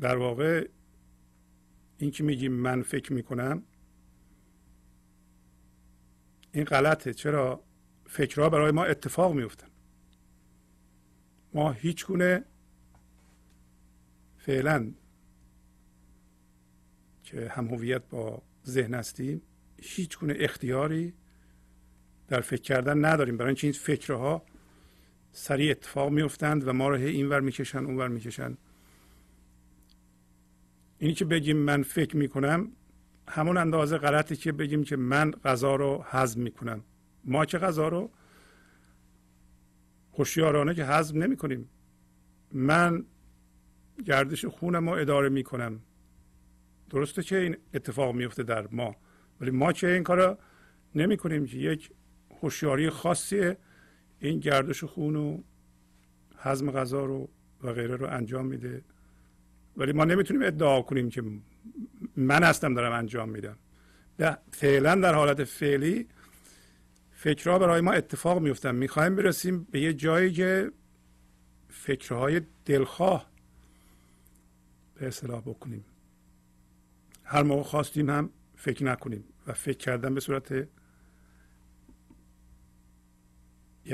در 0.00 0.16
واقع 0.16 0.68
این 1.98 2.10
که 2.10 2.24
میگیم 2.24 2.52
من 2.52 2.82
فکر 2.82 3.12
می‌کنم 3.12 3.62
این 6.52 6.64
غلطه. 6.64 7.14
چرا؟ 7.14 7.64
فکرها 8.06 8.48
برای 8.48 8.70
ما 8.70 8.84
اتفاق 8.84 9.34
میفتن 9.34 9.68
ما 11.54 11.72
هیچ 11.72 12.06
گونه 12.06 12.44
فعلا 14.46 14.92
که 17.22 17.48
هم 17.48 17.68
هویت 17.68 18.02
با 18.10 18.42
ذهن 18.66 18.94
هستیم 18.94 19.42
هیچ 19.82 20.18
گونه 20.18 20.34
اختیاری 20.36 21.14
در 22.28 22.40
فکر 22.40 22.60
کردن 22.60 23.04
نداریم. 23.04 23.36
برای 23.36 23.48
اینکه 23.48 23.66
این 23.66 23.72
فکرها 23.72 24.42
سریع 25.32 25.70
اتفاق 25.70 26.10
میفتند 26.10 26.68
و 26.68 26.72
ما 26.72 26.88
رو 26.88 26.94
اینور 26.94 27.40
می‌کشن 27.40 27.84
اونور 27.84 28.08
می‌کشن. 28.08 28.56
اینی 30.98 31.14
که 31.14 31.24
بگیم 31.24 31.56
من 31.56 31.82
فکر 31.82 32.16
می‌کنم 32.16 32.72
همون 33.28 33.56
اندازه 33.56 33.98
غلطی 33.98 34.36
که 34.36 34.52
بگیم 34.52 34.84
که 34.84 34.96
من 34.96 35.30
غذا 35.30 35.76
رو 35.76 36.04
هضم 36.06 36.40
می‌کنم. 36.40 36.84
ما 37.24 37.44
که 37.44 37.58
غذا 37.58 37.88
رو 37.88 38.10
هوشیارانه 40.12 40.74
که 40.74 40.84
هضم 40.84 41.22
نمی 41.22 41.36
کنیم 41.36 41.68
من 42.52 43.04
گردش 44.04 44.44
خونم 44.44 44.88
رو 44.88 44.94
اداره 44.94 45.28
می‌کنم. 45.28 45.80
درسته 46.90 47.22
که 47.22 47.36
این 47.36 47.56
اتفاق 47.74 48.14
میفته 48.14 48.42
در 48.42 48.68
ما 48.72 48.96
ولی 49.40 49.50
ما 49.50 49.72
که 49.72 49.86
این 49.88 50.02
کار 50.02 50.38
نمی 50.94 51.16
کنیم 51.16 51.46
که 51.46 51.56
یک 51.56 51.90
هوشیاری 52.42 52.90
خاصی 52.90 53.52
این 54.18 54.40
گردش 54.40 54.84
خون 54.84 55.16
و 55.16 55.42
هضم 56.36 56.70
غذا 56.70 57.04
رو 57.04 57.28
و 57.62 57.72
غیره 57.72 57.96
رو 57.96 58.06
انجام 58.06 58.46
میده. 58.46 58.84
ولی 59.76 59.92
ما 59.92 60.04
نمی‌تونیم 60.04 60.42
ادعا 60.42 60.82
کنیم 60.82 61.08
که 61.08 61.22
من 62.16 62.42
هستم 62.42 62.74
دارم 62.74 62.92
انجام 62.92 63.28
میدم. 63.28 63.58
فعلا 64.52 64.94
در 64.94 65.14
حالت 65.14 65.44
فعلی 65.44 66.08
فکرها 67.12 67.58
برای 67.58 67.80
ما 67.80 67.92
اتفاق 67.92 68.38
میفتن 68.38 68.74
می‌خوایم 68.74 69.16
برسیم 69.16 69.64
به 69.70 69.80
یه 69.80 69.92
جایی 69.92 70.32
که 70.32 70.72
فکرهای 71.68 72.40
دلخواه 72.64 73.29
به 75.00 75.06
اصطلاح 75.06 75.40
بکنیم. 75.40 75.84
هر 77.24 77.42
موقع 77.42 77.62
خواستیم 77.62 78.10
هم 78.10 78.30
فکر 78.56 78.84
نکنیم 78.84 79.24
و 79.46 79.52
فکر 79.52 79.78
کردن 79.78 80.14
به 80.14 80.20
صورت 80.20 80.52
یه 80.52 80.68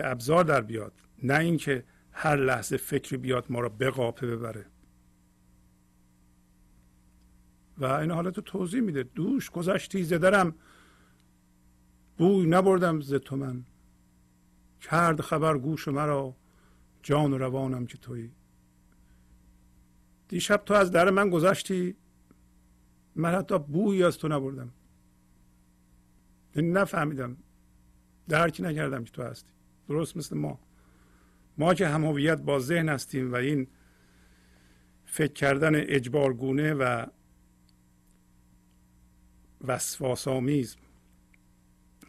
ابزار 0.05 0.45
در 0.45 0.61
بیاد. 0.61 0.93
نه 1.23 1.39
اینکه 1.39 1.85
هر 2.13 2.37
لحظه 2.37 2.77
فکری 2.77 3.17
بیاد 3.17 3.47
ما 3.51 3.61
را 3.61 3.69
به 3.69 3.91
قاپه 3.91 4.27
ببره. 4.27 4.67
و 7.79 7.85
این 7.85 8.11
حالت 8.11 8.37
رو 8.37 8.43
توضیح 8.43 8.81
میده. 8.81 9.03
دوش 9.03 9.51
گذشتی 9.51 10.03
زدرم 10.03 10.55
بوی 12.17 12.47
نبردم 12.47 13.01
ز 13.01 13.15
تو 13.15 13.37
من. 13.37 13.65
کرد 14.81 15.21
خبر 15.21 15.59
گوش 15.59 15.89
مرا. 15.89 16.37
جان 17.03 17.33
و 17.33 17.39
روانم 17.39 17.87
که 17.87 17.99
تویی. 17.99 18.33
دیشب 20.29 20.63
تو 20.67 20.75
از 20.75 20.91
در 20.91 21.11
من 21.11 21.31
گذشتی. 21.31 21.97
من 23.15 23.35
حتی 23.35 23.59
بویی 23.59 24.05
از 24.05 24.19
تو 24.19 24.29
نبردم. 24.29 24.71
یعنی 26.57 26.71
نفهمیدم. 26.71 27.37
درک 28.29 28.61
نکردم 28.61 29.05
که 29.05 29.13
تو 29.13 29.23
هستی. 29.23 29.53
درست 29.89 30.17
مثل 30.17 30.37
ما. 30.37 30.61
ما 31.59 31.75
که 31.75 31.89
هم 31.89 32.37
با 32.45 32.59
ذهن 32.59 32.89
هستیم 32.89 33.33
و 33.33 33.37
این 33.37 33.67
فکر 35.05 35.33
کردن 35.33 35.75
اجبارگونه 35.75 36.75
و 36.75 37.07
وسواسامیز 39.65 40.77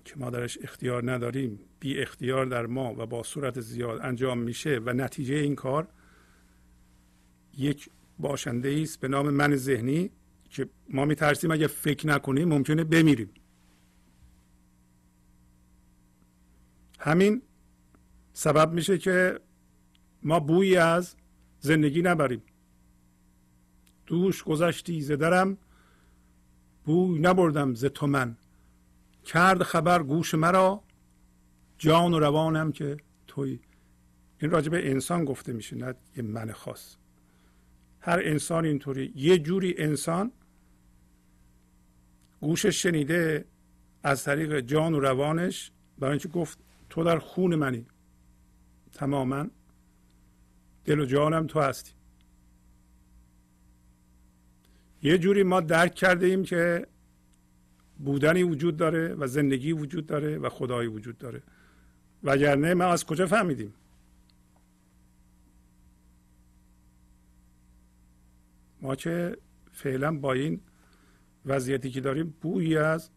که 0.06 0.16
ما 0.18 0.30
درش 0.30 0.58
اختیار 0.62 1.12
نداریم 1.12 1.60
بی 1.80 2.00
اختیار 2.00 2.46
در 2.46 2.66
ما 2.66 2.94
و 2.98 3.06
با 3.06 3.24
صورت 3.24 3.60
زیاد 3.62 4.00
انجام 4.04 4.38
میشه 4.38 4.82
و 4.86 4.94
نتیجه 4.94 5.36
این 5.36 5.56
کار 5.56 5.88
یک 7.58 7.90
باشنده 8.20 8.80
است 8.82 9.00
به 9.00 9.08
نام 9.08 9.30
من 9.30 9.56
ذهنی 9.56 10.12
که 10.50 10.70
ما 10.90 11.06
میترسیم 11.06 11.52
اگه 11.52 11.68
فکر 11.68 12.08
نکنیم 12.08 12.48
ممکنه 12.48 12.84
بمیریم. 12.84 13.30
همین 17.00 17.42
سبب 18.34 18.74
میشه 18.74 18.98
که 18.98 19.40
ما 20.24 20.40
بویی 20.40 20.78
از 20.78 21.16
زندگی 21.60 22.02
نبریم. 22.02 22.42
دوش 24.06 24.44
گذشتی 24.44 25.02
زدرم 25.02 25.58
بوی 26.86 27.20
نبردم 27.20 27.74
ز 27.74 27.86
تو 27.86 28.08
من. 28.08 28.38
کرد 29.24 29.64
خبر 29.64 30.04
گوش 30.04 30.34
مرا 30.34 30.84
جان 31.78 32.14
و 32.14 32.20
روانم 32.20 32.72
که 32.72 32.98
توی. 33.28 33.60
این 34.42 34.52
راجع 34.52 34.70
به 34.70 34.92
انسان 34.92 35.26
گفته 35.26 35.54
میشه 35.54 35.76
نه 35.76 35.96
یه 36.18 36.24
من 36.24 36.52
خاص. 36.52 36.96
هر 38.08 38.22
انسان 38.24 38.66
اینطوری. 38.66 39.14
یه 39.16 39.38
جوری 39.38 39.76
انسان 39.78 40.32
گوشش 42.42 42.84
شنیده 42.84 43.46
از 44.04 44.24
طریق 44.24 44.60
جان 44.60 44.94
و 44.94 45.00
روانش 45.00 45.72
برای 46.00 46.12
اینکه 46.12 46.28
گفت 46.28 46.60
تو 46.90 47.04
در 47.04 47.20
خون 47.20 47.56
منی. 47.56 47.86
تماما. 48.94 49.48
دل 50.86 51.00
و 51.00 51.06
جانم 51.06 51.48
تو 51.48 51.60
هستی. 51.60 51.92
یه 55.04 55.18
جوری 55.18 55.44
ما 55.44 55.62
درک 55.62 55.96
کرده 55.96 56.26
ایم 56.26 56.44
که 56.44 56.88
بودنی 58.00 58.44
وجود 58.44 58.78
داره 58.78 59.16
و 59.16 59.28
زندگی 59.28 59.72
وجود 59.72 60.06
داره 60.06 60.38
و 60.38 60.50
خدایی 60.50 60.88
وجود 60.88 61.18
داره. 61.18 61.44
وگرنه 62.24 62.74
ما 62.74 62.86
از 62.86 63.06
کجا 63.06 63.28
فهمیدیم؟ 63.28 63.74
ما 68.82 68.96
که 68.96 69.38
فعلا 69.72 70.18
با 70.18 70.34
این 70.34 70.62
وضعیتی 71.46 71.92
که 71.92 72.02
داریم 72.02 72.36
بویی 72.42 72.78
از 72.78 73.10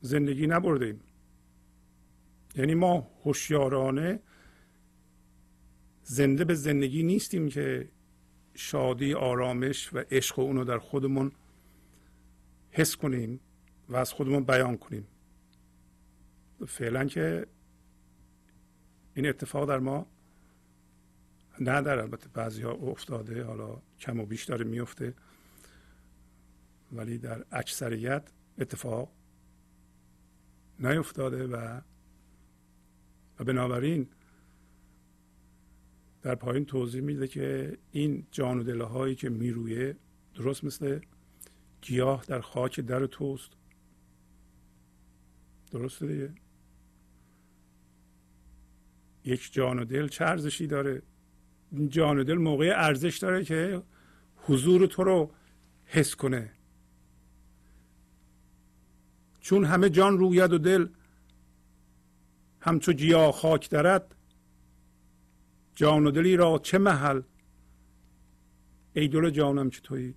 زندگی 0.00 0.46
نبردیم 0.46 1.00
یعنی 2.56 2.74
ما 2.74 3.10
هوشیارانه 3.24 4.20
زنده 6.02 6.44
به 6.44 6.54
زندگی 6.54 7.02
نیستیم 7.02 7.48
که 7.48 7.88
شادی 8.54 9.14
آرامش 9.14 9.94
و 9.94 10.04
عشق 10.10 10.38
و 10.38 10.42
اونو 10.42 10.64
در 10.64 10.78
خودمون 10.78 11.32
حس 12.70 12.96
کنیم 12.96 13.40
و 13.88 13.96
از 13.96 14.12
خودمون 14.12 14.44
بیان 14.44 14.76
کنیم. 14.76 15.06
فعلا 16.66 17.04
که 17.04 17.46
این 19.14 19.28
اتفاق 19.28 19.68
در 19.68 19.78
ما 19.78 20.06
در 21.64 21.98
البته 21.98 22.28
بعضی 22.28 22.62
ها 22.62 22.72
افتاده 22.72 23.44
حالا 23.44 23.82
کم 23.98 24.20
و 24.20 24.26
بیش 24.26 24.50
میفته. 24.50 25.14
ولی 26.92 27.18
در 27.18 27.44
اکثریت 27.52 28.30
اتفاق 28.58 29.12
نیفتاده 30.78 31.46
و 31.46 31.80
و 33.38 33.44
بنابراین 33.44 34.08
در 36.22 36.34
پایین 36.34 36.64
توضیح 36.64 37.00
میده 37.00 37.28
که 37.28 37.78
این 37.92 38.26
جان 38.30 38.58
و 38.58 38.62
دله 38.62 39.14
که 39.14 39.28
میرویه 39.28 39.96
درست 40.34 40.64
مثل 40.64 41.00
گیاه 41.82 42.24
در 42.26 42.40
خاک 42.40 42.80
در 42.80 43.06
توست. 43.06 43.50
درسته 45.70 46.06
دیگه؟ 46.06 46.34
یک 49.24 49.52
جان 49.52 49.78
و 49.78 49.84
دل 49.84 50.08
چه 50.08 50.24
ارزشی 50.24 50.66
داره؟ 50.66 51.02
جان 51.88 52.18
و 52.18 52.24
دل 52.24 52.34
موقع 52.34 52.72
ارزش 52.76 53.18
داره 53.18 53.44
که 53.44 53.82
حضور 54.36 54.86
تو 54.86 55.04
رو 55.04 55.30
حس 55.84 56.14
کنه. 56.14 56.52
چون 59.40 59.64
همه 59.64 59.90
جان 59.90 60.18
روید 60.18 60.52
و 60.52 60.58
دل 60.58 60.88
همچو 62.60 62.92
گیاه 62.92 63.32
خاک 63.32 63.70
درد 63.70 64.14
جان 65.74 66.06
و 66.06 66.10
دلی 66.10 66.36
را 66.36 66.60
چه 66.62 66.78
محل؟ 66.78 67.22
ای 68.92 69.08
دل 69.08 69.30
جانم 69.30 69.70
چه 69.70 69.80
تویی؟ 69.80 70.14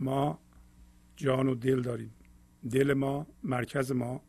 ما 0.00 0.38
جان 1.16 1.48
و 1.48 1.54
دل 1.54 1.82
داریم. 1.82 2.14
دل 2.70 2.92
ما 2.92 3.26
مرکز 3.42 3.92
ما 3.92 4.22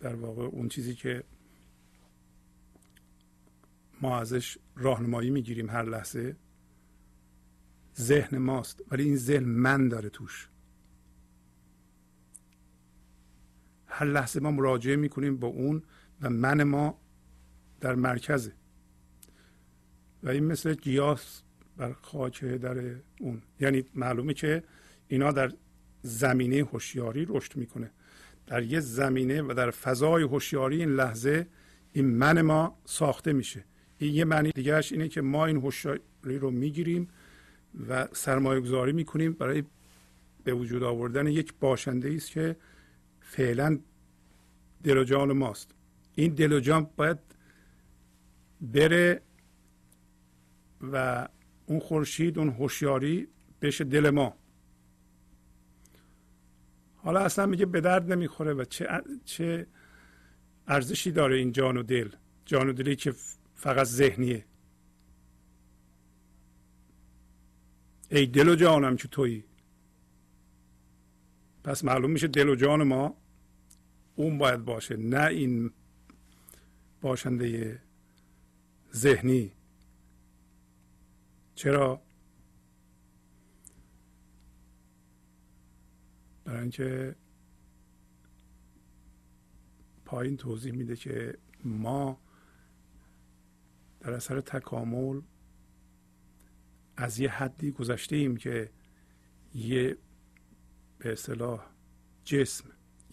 در 0.00 0.14
واقع 0.14 0.42
اون 0.42 0.68
چیزی 0.68 0.94
که 0.94 1.24
ما 4.02 4.18
ازش 4.18 4.58
راهنمایی 4.76 5.30
می‌گیریم 5.30 5.70
هر 5.70 5.82
لحظه. 5.82 6.36
ذهن 8.00 8.38
ماست 8.38 8.82
ولی 8.90 9.04
این 9.04 9.16
ذهن 9.16 9.44
من 9.44 9.88
داره 9.88 10.08
توش. 10.08 10.48
هر 13.86 14.06
لحظه 14.06 14.40
ما 14.40 14.50
مراجعه 14.50 14.96
می‌کنیم 14.96 15.36
با 15.36 15.48
اون 15.48 15.82
و 16.20 16.30
من 16.30 16.62
ما 16.62 16.98
در 17.80 17.94
مرکزه 17.94 18.52
و 20.22 20.28
این 20.28 20.44
مثل 20.44 20.74
گیاس 20.74 21.42
بر 21.76 21.92
خاک 21.92 22.44
در 22.44 22.96
اون. 23.20 23.42
یعنی 23.60 23.84
معلومه 23.94 24.34
که 24.34 24.64
اینا 25.08 25.32
در 25.32 25.52
زمینه 26.02 26.56
هوشیاری 26.56 27.26
رشد 27.28 27.56
می‌کنه. 27.56 27.90
در 28.46 28.62
یه 28.62 28.80
زمینه 28.80 29.42
و 29.42 29.54
در 29.56 29.70
فضای 29.70 30.22
هوشیاری 30.22 30.76
این 30.80 30.94
لحظه 30.94 31.46
این 31.92 32.06
من 32.06 32.42
ما 32.42 32.78
ساخته 32.84 33.32
میشه. 33.32 33.64
یه 34.06 34.24
معنی 34.24 34.50
دیگرش 34.50 34.92
اینه 34.92 35.08
که 35.08 35.20
ما 35.20 35.46
این 35.46 35.56
هوشیاری 35.56 36.00
رو 36.40 36.50
می‌گیریم 36.50 37.08
و 37.88 38.08
سرمایه 38.12 38.60
گذاری 38.60 38.92
می‌کنیم 38.92 39.32
برای 39.32 39.62
به 40.44 40.54
وجود 40.54 40.82
آوردن 40.82 41.26
یک 41.26 41.54
باشنده 41.60 42.14
است 42.14 42.30
که 42.30 42.56
فعلا 43.20 43.78
دل 44.84 44.98
و 44.98 45.04
جان 45.04 45.32
ماست. 45.32 45.74
این 46.14 46.34
دل 46.34 46.52
و 46.52 46.60
جان 46.60 46.90
باید 46.96 47.18
بره 48.60 49.22
و 50.92 51.28
اون 51.66 51.78
خورشید 51.80 52.38
اون 52.38 52.48
هوشیاری 52.48 53.28
بشه 53.62 53.84
دل 53.84 54.10
ما. 54.10 54.36
حالا 56.96 57.20
اصلا 57.20 57.46
میگه 57.46 57.66
به 57.66 57.80
درد 57.80 58.12
نمی‌خوره 58.12 58.54
و 58.54 58.64
چه 58.64 58.88
چه 59.24 59.66
ارزشی 60.66 61.12
داره 61.12 61.36
این 61.36 61.52
جان 61.52 61.76
و 61.76 61.82
دل؟ 61.82 62.08
جان 62.44 62.68
و 62.68 62.72
دلی 62.72 62.96
که 62.96 63.14
فقط 63.62 63.86
ذهنیه. 63.86 64.44
ای 68.10 68.26
دل 68.26 68.48
و 68.48 68.54
جانم 68.54 68.96
که 68.96 69.08
تویی. 69.08 69.44
پس 71.64 71.84
معلوم 71.84 72.10
میشه 72.10 72.28
دل 72.28 72.48
و 72.48 72.54
جان 72.54 72.82
ما 72.82 73.16
اون 74.16 74.38
باید 74.38 74.64
باشه 74.64 74.96
نه 74.96 75.26
این 75.26 75.70
باشنده 77.00 77.82
ذهنی. 78.94 79.52
چرا؟ 81.54 82.02
برای 86.44 86.60
اینکه 86.60 87.14
پایین 90.04 90.36
توضیح 90.36 90.72
میده 90.72 90.96
که 90.96 91.38
ما 91.64 92.20
در 94.02 94.12
اثر 94.12 94.40
تکامل 94.40 95.20
از 96.96 97.18
یه 97.18 97.30
حدی 97.30 97.70
گذشته 97.70 98.16
ایم 98.16 98.36
که 98.36 98.70
یه 99.54 99.96
به 100.98 101.12
اصطلاح 101.12 101.66
جسم 102.24 102.64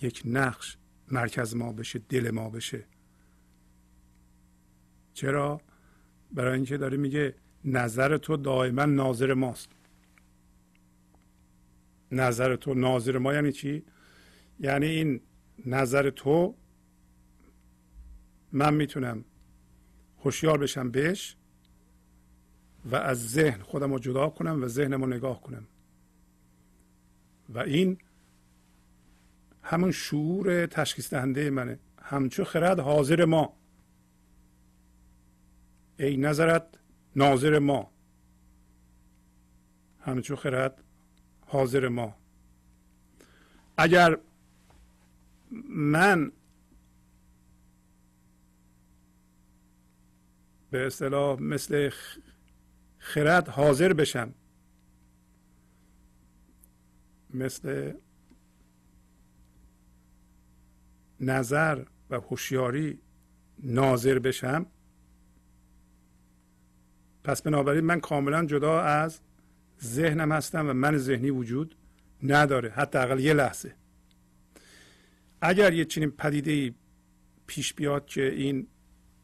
یک 0.02 0.22
نقش 0.26 0.78
مرکز 1.12 1.56
ما 1.56 1.74
بشه 1.74 2.00
دل 2.00 2.32
ما 2.32 2.50
بشه. 2.50 2.86
چرا؟ 5.14 5.62
برای 6.32 6.56
اینکه 6.56 6.78
داره 6.78 6.98
میگه 6.98 7.36
نظر 7.66 8.18
تو 8.18 8.38
دائما 8.38 8.86
ناظر 8.86 9.34
ماست. 9.34 9.70
نظر 12.12 12.56
تو 12.56 12.74
ناظر 12.74 13.18
ما 13.18 13.34
یعنی 13.34 13.52
چی؟ 13.52 13.84
یعنی 14.60 14.86
این 14.86 15.22
نظر 15.66 16.10
تو 16.10 16.56
من 18.52 18.74
می‌تونم 18.74 19.26
هوشیار 20.24 20.58
بشم 20.58 20.92
بهش 20.92 21.36
و 22.86 22.96
از 22.96 23.32
ذهن 23.32 23.62
خودم 23.62 23.94
رو 23.94 24.00
جدا 24.00 24.30
کنم 24.30 24.64
و 24.64 24.68
ذهنم 24.68 25.02
رو 25.02 25.08
نگاه 25.08 25.42
کنم. 25.42 25.68
و 27.50 27.60
این 27.60 27.98
همون 29.64 29.92
شعور 29.92 30.66
تشخیص 30.66 31.14
دهنده 31.14 31.50
منه. 31.50 31.80
همچو 32.02 32.44
خرد 32.44 32.80
حاضر 32.80 33.26
ما. 33.26 33.54
ای 36.00 36.18
نظرت 36.18 36.64
ناظر 37.16 37.60
ما. 37.60 37.92
همچو 40.00 40.36
خرد 40.36 40.84
حاضر 41.46 41.88
ما. 41.88 42.16
اگر 43.78 44.18
من 45.70 46.32
به 50.72 50.88
اصطلاح 50.88 51.42
مثل 51.42 51.92
خرد 52.98 53.48
حاضر 53.48 53.94
بشم. 53.94 54.34
مثل 57.34 57.94
نظر 61.20 61.86
و 62.10 62.16
هوشیاری 62.16 63.00
ناظر 63.64 64.20
بشم. 64.20 64.66
پس 67.24 67.42
بنابراین 67.42 67.84
من 67.84 68.00
کاملا 68.00 68.46
جدا 68.46 68.82
از 68.82 69.20
ذهنم 69.84 70.32
هستم 70.32 70.70
و 70.70 70.74
من 70.74 70.98
ذهنی 70.98 71.30
وجود 71.30 71.76
نداره 72.24 72.70
حداقل 72.70 73.20
یه 73.20 73.34
لحظه. 73.34 73.76
اگر 75.42 75.74
یه 75.74 75.86
چنین 75.86 76.12
پدیده 76.12 76.76
پیش 77.48 77.74
بیاد 77.74 78.06
که 78.06 78.34
این 78.34 78.68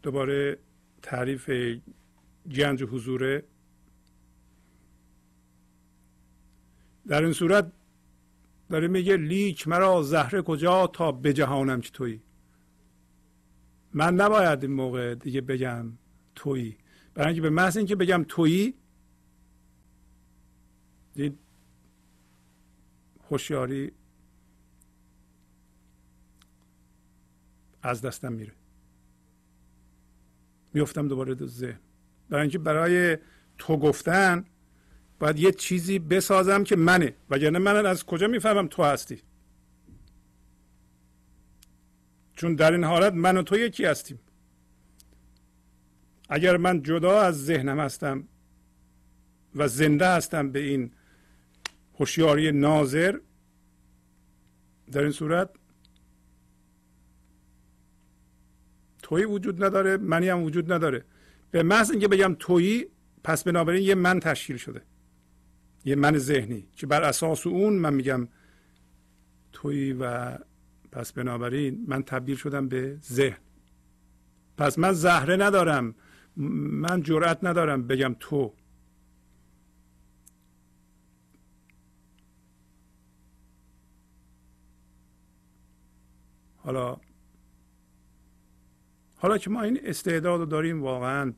دوباره 0.03 0.57
تعریف 1.05 1.49
گنج 2.55 2.83
حضوره. 2.83 3.43
در 7.07 7.23
این 7.23 7.33
صورت 7.33 7.71
داره 8.69 8.87
میگه 8.87 9.17
لیک 9.17 9.67
مرا 9.67 10.03
زهره 10.03 10.41
کجا 10.41 10.87
تا 10.87 11.11
بجهانم 11.11 11.81
که 11.81 11.91
تویی. 11.91 12.21
من 13.93 14.15
نباید 14.15 14.63
این 14.63 14.73
موقع 14.73 15.15
دیگه 15.15 15.41
بگم 15.41 15.91
تویی. 16.35 16.77
برای 17.13 17.27
اینکه 17.27 17.41
به 17.41 17.49
محض 17.49 17.77
اینکه 17.77 17.95
بگم 17.95 18.25
تویی 18.27 18.73
دید 21.13 21.39
هوشیاری 23.29 23.91
از 27.81 28.01
دستم 28.01 28.33
میره. 28.33 28.64
میفتم 30.75 31.07
دوباره 31.07 31.35
دو 31.35 31.47
ذهن. 31.47 31.79
برای 32.29 32.41
اینکه 32.41 32.57
برای 32.57 33.17
تو 33.57 33.77
گفتن 33.77 34.45
باید 35.19 35.39
یه 35.39 35.51
چیزی 35.51 35.99
بسازم 35.99 36.63
که 36.63 36.75
منه. 36.75 37.15
وگرنه 37.29 37.59
من 37.59 37.85
از 37.85 38.05
کجا 38.05 38.27
می‌فهمم 38.27 38.67
تو 38.67 38.83
هستی؟ 38.83 39.21
چون 42.35 42.55
در 42.55 42.71
این 42.71 42.83
حالت 42.83 43.13
من 43.13 43.37
و 43.37 43.41
تو 43.41 43.57
یکی 43.57 43.85
هستیم. 43.85 44.19
اگر 46.29 46.57
من 46.57 46.83
جدا 46.83 47.21
از 47.21 47.45
ذهنم 47.45 47.79
هستم 47.79 48.23
و 49.55 49.67
زنده 49.67 50.07
هستم 50.07 50.51
به 50.51 50.59
این 50.59 50.91
هوشیاری 51.99 52.51
ناظر 52.51 53.19
در 54.91 55.01
این 55.01 55.11
صورت 55.11 55.49
تویی 59.05 59.25
وجود 59.25 59.63
نداره 59.63 59.97
منی 59.97 60.29
هم 60.29 60.43
وجود 60.43 60.73
نداره. 60.73 61.05
به 61.51 61.63
محض 61.63 61.91
اینکه 61.91 62.07
بگم 62.07 62.35
تویی 62.39 62.85
پس 63.23 63.43
بنابراین 63.43 63.83
یه 63.83 63.95
من 63.95 64.19
تشکیل 64.19 64.57
شده. 64.57 64.81
یه 65.85 65.95
من 65.95 66.17
ذهنی 66.17 66.67
که 66.75 66.87
بر 66.87 67.03
اساس 67.03 67.47
اون 67.47 67.73
من 67.73 67.93
میگم 67.93 68.27
تویی 69.53 69.93
و 69.93 70.37
پس 70.91 71.13
بنابراین 71.13 71.85
من 71.87 72.03
تبدیل 72.03 72.35
شدم 72.35 72.67
به 72.67 72.97
ذهن. 73.01 73.37
پس 74.57 74.79
من 74.79 74.91
زهره 74.91 75.35
ندارم 75.35 75.95
من 76.37 77.03
جرأت 77.03 77.43
ندارم 77.43 77.87
بگم 77.87 78.15
تو. 78.19 78.53
حالا 86.57 86.97
حالا 89.25 89.37
که 89.37 89.49
ما 89.49 89.61
این 89.61 89.79
استعداد 89.83 90.39
رو 90.39 90.45
داریم 90.45 90.83
واقعا 90.83 91.33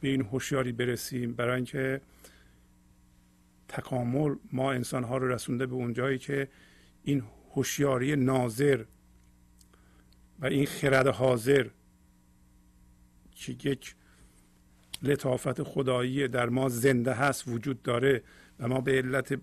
به 0.00 0.08
این 0.08 0.22
هوشیاری 0.22 0.72
برسیم 0.72 1.32
برای 1.32 1.56
اینکه 1.56 2.00
تکامل 3.68 4.36
ما 4.52 4.72
انسان 4.72 5.04
ها 5.04 5.16
رو 5.16 5.28
رسونده 5.28 5.66
به 5.66 5.74
اون 5.74 5.92
جایی 5.92 6.18
که 6.18 6.48
این 7.02 7.22
هوشیاری 7.54 8.16
ناظر 8.16 8.84
و 10.38 10.46
این 10.46 10.66
خرد 10.66 11.06
حاضر 11.06 11.66
که 13.34 13.52
یک 13.52 13.94
لطافت 15.02 15.62
خدایی 15.62 16.28
در 16.28 16.48
ما 16.48 16.68
زنده 16.68 17.12
هست 17.12 17.48
وجود 17.48 17.82
داره 17.82 18.22
و 18.60 18.68
ما 18.68 18.80
به 18.80 18.92
علت 18.92 19.40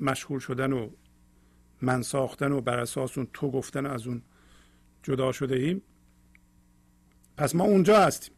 مشغول 0.00 0.38
شدن 0.38 0.72
و 0.72 0.90
من 1.82 2.02
ساختن 2.02 2.52
و 2.52 2.60
بر 2.60 2.78
اساس 2.78 3.18
اون 3.18 3.28
تو 3.32 3.50
گفتن 3.50 3.86
از 3.86 4.06
اون 4.06 4.22
جدا 5.02 5.32
شده 5.32 5.56
ایم 5.56 5.82
پس 7.36 7.54
ما 7.54 7.64
اونجا 7.64 8.00
هستیم. 8.00 8.34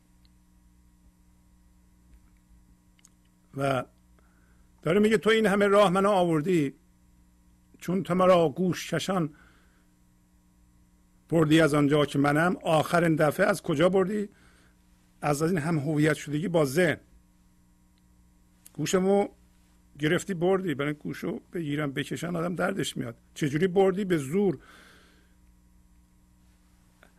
و 3.57 3.85
داره 4.83 5.01
میگه 5.01 5.19
تو 5.19 5.31
این 5.31 5.47
همه 5.47 5.67
راه 5.67 5.91
منو 5.91 6.11
آوردی 6.11 6.75
چون 7.79 8.03
تو 8.03 8.15
مرا 8.15 8.49
گوش 8.49 8.95
کشان 8.95 9.35
بردی 11.29 11.61
از 11.61 11.75
آنجا 11.75 12.07
که 12.07 12.19
منم 12.19 12.57
آخرین 12.63 13.17
دفعه 13.17 13.47
از 13.47 13.63
کجا 13.63 13.89
بردی؟ 13.89 14.29
از 15.21 15.43
این 15.43 15.59
هم 15.59 15.79
هویت 15.79 16.15
شدگی 16.15 16.49
با 16.49 16.65
ذهن. 16.65 16.97
گوشمو 18.73 19.29
گرفتی 19.99 20.35
بردی 20.35 20.75
برای 20.75 20.93
گوشو 20.93 21.41
بگیرم 21.53 21.93
بکشن 21.93 22.37
آدم 22.37 22.55
دردش 22.55 22.97
میاد. 22.97 23.17
چجوری 23.35 23.67
بردی؟ 23.67 24.05
به 24.05 24.17
زور. 24.17 24.59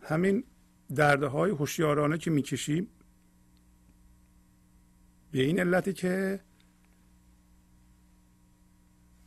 همین 0.02 0.44
درده 0.94 1.26
های 1.26 1.50
هوشیارانه 1.50 2.18
که 2.18 2.30
می‌کشیم 2.30 2.88
به 5.30 5.42
این 5.42 5.60
علتی 5.60 5.92
که 5.92 6.40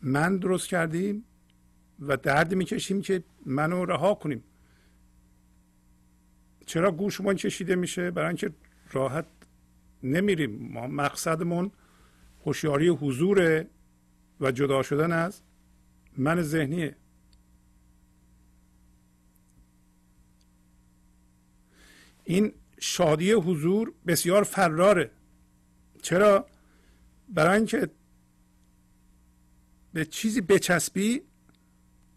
من 0.02 0.38
درست 0.38 0.68
کردیم 0.68 1.24
و 2.00 2.18
درد 2.18 2.56
می‌کشیم 2.56 3.02
که 3.02 3.24
منو 3.46 3.86
رها 3.86 4.14
کنیم. 4.14 4.44
چرا 6.66 6.92
گوشمون 6.92 7.36
کشیده 7.36 7.76
میشه؟ 7.76 8.12
برای 8.12 8.28
اینکه 8.28 8.52
راحت 8.92 9.26
نمیریم. 10.04 10.72
ما 10.72 10.88
مقصدمون 10.88 11.72
هوشیاری 12.46 12.88
حضور 12.88 13.66
و 14.40 14.52
جدا 14.52 14.84
شدن 14.84 15.12
از 15.12 15.42
من 16.18 16.42
ذهنیه. 16.42 16.96
این 22.24 22.54
شادی 22.80 23.32
حضور 23.32 23.94
بسیار 24.08 24.44
فراره. 24.44 25.12
چرا؟ 26.02 26.46
برای 27.30 27.58
اینکه 27.58 27.90
به 29.94 30.06
چیزی 30.06 30.42
بچسبی 30.42 31.22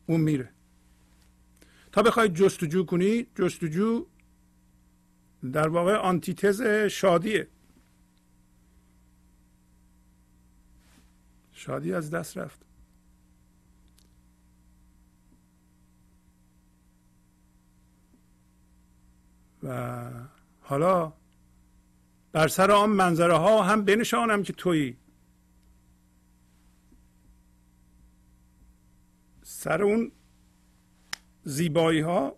اون 0.07 0.21
میره. 0.21 0.51
تا 1.93 2.03
بخوای 2.03 2.29
جستجو 2.29 2.85
کنی 2.85 3.27
جستجو 3.35 4.07
در 5.53 5.69
واقع 5.69 5.95
آنتیتز 5.95 6.63
شادیه. 6.91 7.49
شادی 11.53 11.95
از 11.95 12.11
دست 12.11 12.39
رفت. 12.39 12.65
و 19.65 20.11
حالا 20.61 21.13
بر 22.33 22.49
سر 22.49 22.71
آن 22.71 22.91
منظره 22.91 23.37
ها 23.37 23.63
هم 23.63 23.85
بنشانم 23.85 24.43
که 24.43 24.53
تویی. 24.53 24.97
سر 29.43 29.83
اون 29.83 30.13
زیبایی 31.43 32.01
ها 32.01 32.37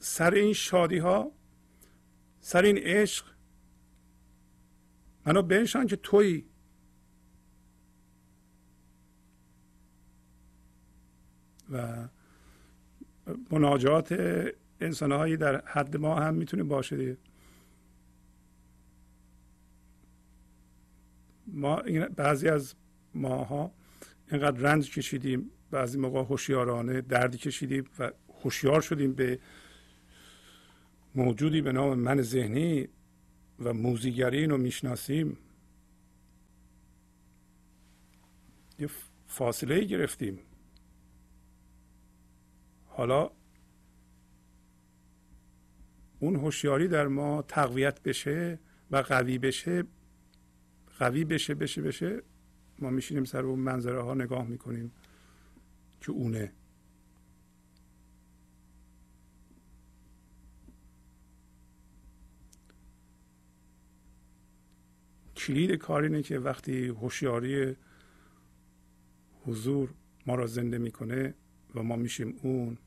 سر 0.00 0.34
این 0.34 0.52
شادی 0.52 0.98
ها 0.98 1.32
سر 2.40 2.62
این 2.62 2.78
عشق 2.78 3.26
منو 5.26 5.42
بنشان 5.42 5.86
که 5.86 5.96
تویی. 5.96 6.48
و 11.70 12.08
مناجات 13.50 14.12
انسانهایی 14.82 15.36
در 15.36 15.66
حد 15.66 15.96
ما 15.96 16.20
هم 16.20 16.34
می‌تونه 16.34 16.62
باشه 16.62 16.96
دیگه. 16.96 17.16
ما 21.46 21.82
بعضی 22.16 22.48
از 22.48 22.74
ماها 23.14 23.72
اینقدر 24.30 24.60
رنج 24.60 24.90
کشیدیم 24.90 25.50
بعضی 25.70 25.98
موقع 25.98 26.20
هوشیارانه 26.20 27.00
دردی 27.00 27.38
کشیدیم 27.38 27.84
و 27.98 28.12
هوشیار 28.42 28.80
شدیم 28.80 29.12
به 29.12 29.38
موجودی 31.14 31.60
به 31.60 31.72
نام 31.72 31.98
من 31.98 32.22
ذهنی 32.22 32.88
و 33.58 33.72
موزیگری 33.72 34.46
رو 34.46 34.58
می‌شناسیم. 34.58 35.38
یه 38.78 38.88
فاصله 39.26 39.84
گرفتیم. 39.84 40.38
حالا 42.86 43.30
اون 46.22 46.36
هوشیاری 46.36 46.88
در 46.88 47.08
ما 47.08 47.42
تقویت 47.42 48.02
بشه 48.02 48.58
و 48.90 48.96
قوی 48.96 49.38
بشه 49.38 49.84
قوی 50.98 51.24
بشه 51.24 51.54
بشه 51.54 51.82
بشه 51.82 52.22
ما 52.78 52.90
میشینیم 52.90 53.24
سر 53.24 53.44
اون 53.44 53.58
منظره 53.58 54.02
ها 54.02 54.14
نگاه 54.14 54.46
می‌کنیم 54.46 54.92
که 56.00 56.10
اونه. 56.12 56.52
کلید 65.36 65.70
کار 65.70 66.02
اینه 66.02 66.22
که 66.22 66.38
وقتی 66.38 66.88
هوشیاری 66.88 67.76
حضور 69.44 69.94
ما 70.26 70.34
را 70.34 70.46
زنده 70.46 70.78
می‌کنه 70.78 71.34
و 71.74 71.82
ما 71.82 71.96
میشیم 71.96 72.38
اون 72.42 72.78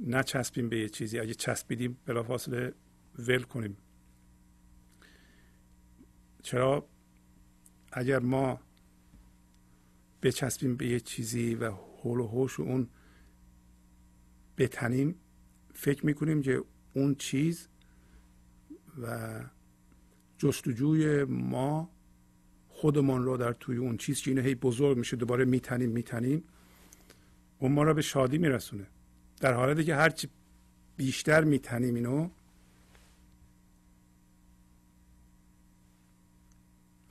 نچسبیم 0.00 0.68
به 0.68 0.78
یه 0.78 0.88
چیزی. 0.88 1.18
اگه 1.18 1.34
چسبیدیم 1.34 1.96
بلافاصله 2.06 2.74
ول 3.18 3.42
کنیم. 3.42 3.76
چرا؟ 6.42 6.88
اگر 7.92 8.18
ما 8.18 8.60
بچسبیم 10.22 10.76
به 10.76 10.86
یه 10.86 11.00
چیزی 11.00 11.54
و 11.54 11.70
حول 11.70 12.20
و 12.20 12.26
حوش 12.26 12.60
اون 12.60 12.88
بتنیم 14.56 15.14
فکر 15.74 16.06
می‌کنیم 16.06 16.42
که 16.42 16.64
اون 16.94 17.14
چیز 17.14 17.68
و 19.02 19.40
جستجوی 20.38 21.24
ما 21.24 21.90
خودمان 22.68 23.24
رو 23.24 23.36
در 23.36 23.52
توی 23.52 23.76
اون 23.76 23.96
چیز 23.96 24.20
که 24.20 24.30
اینه 24.30 24.42
هی 24.42 24.54
بزرگ 24.54 24.98
میشه 24.98 25.16
دوباره 25.16 25.44
میتنیم 25.44 25.90
میتنیم 25.90 26.44
اون 27.58 27.72
ما 27.72 27.82
را 27.82 27.94
به 27.94 28.02
شادی 28.02 28.38
میرسونه. 28.38 28.86
در 29.40 29.52
حالتی 29.52 29.84
که 29.84 29.94
هرچی 29.94 30.28
بیشتر 30.96 31.44
میتنیم 31.44 31.94
اینو 31.94 32.30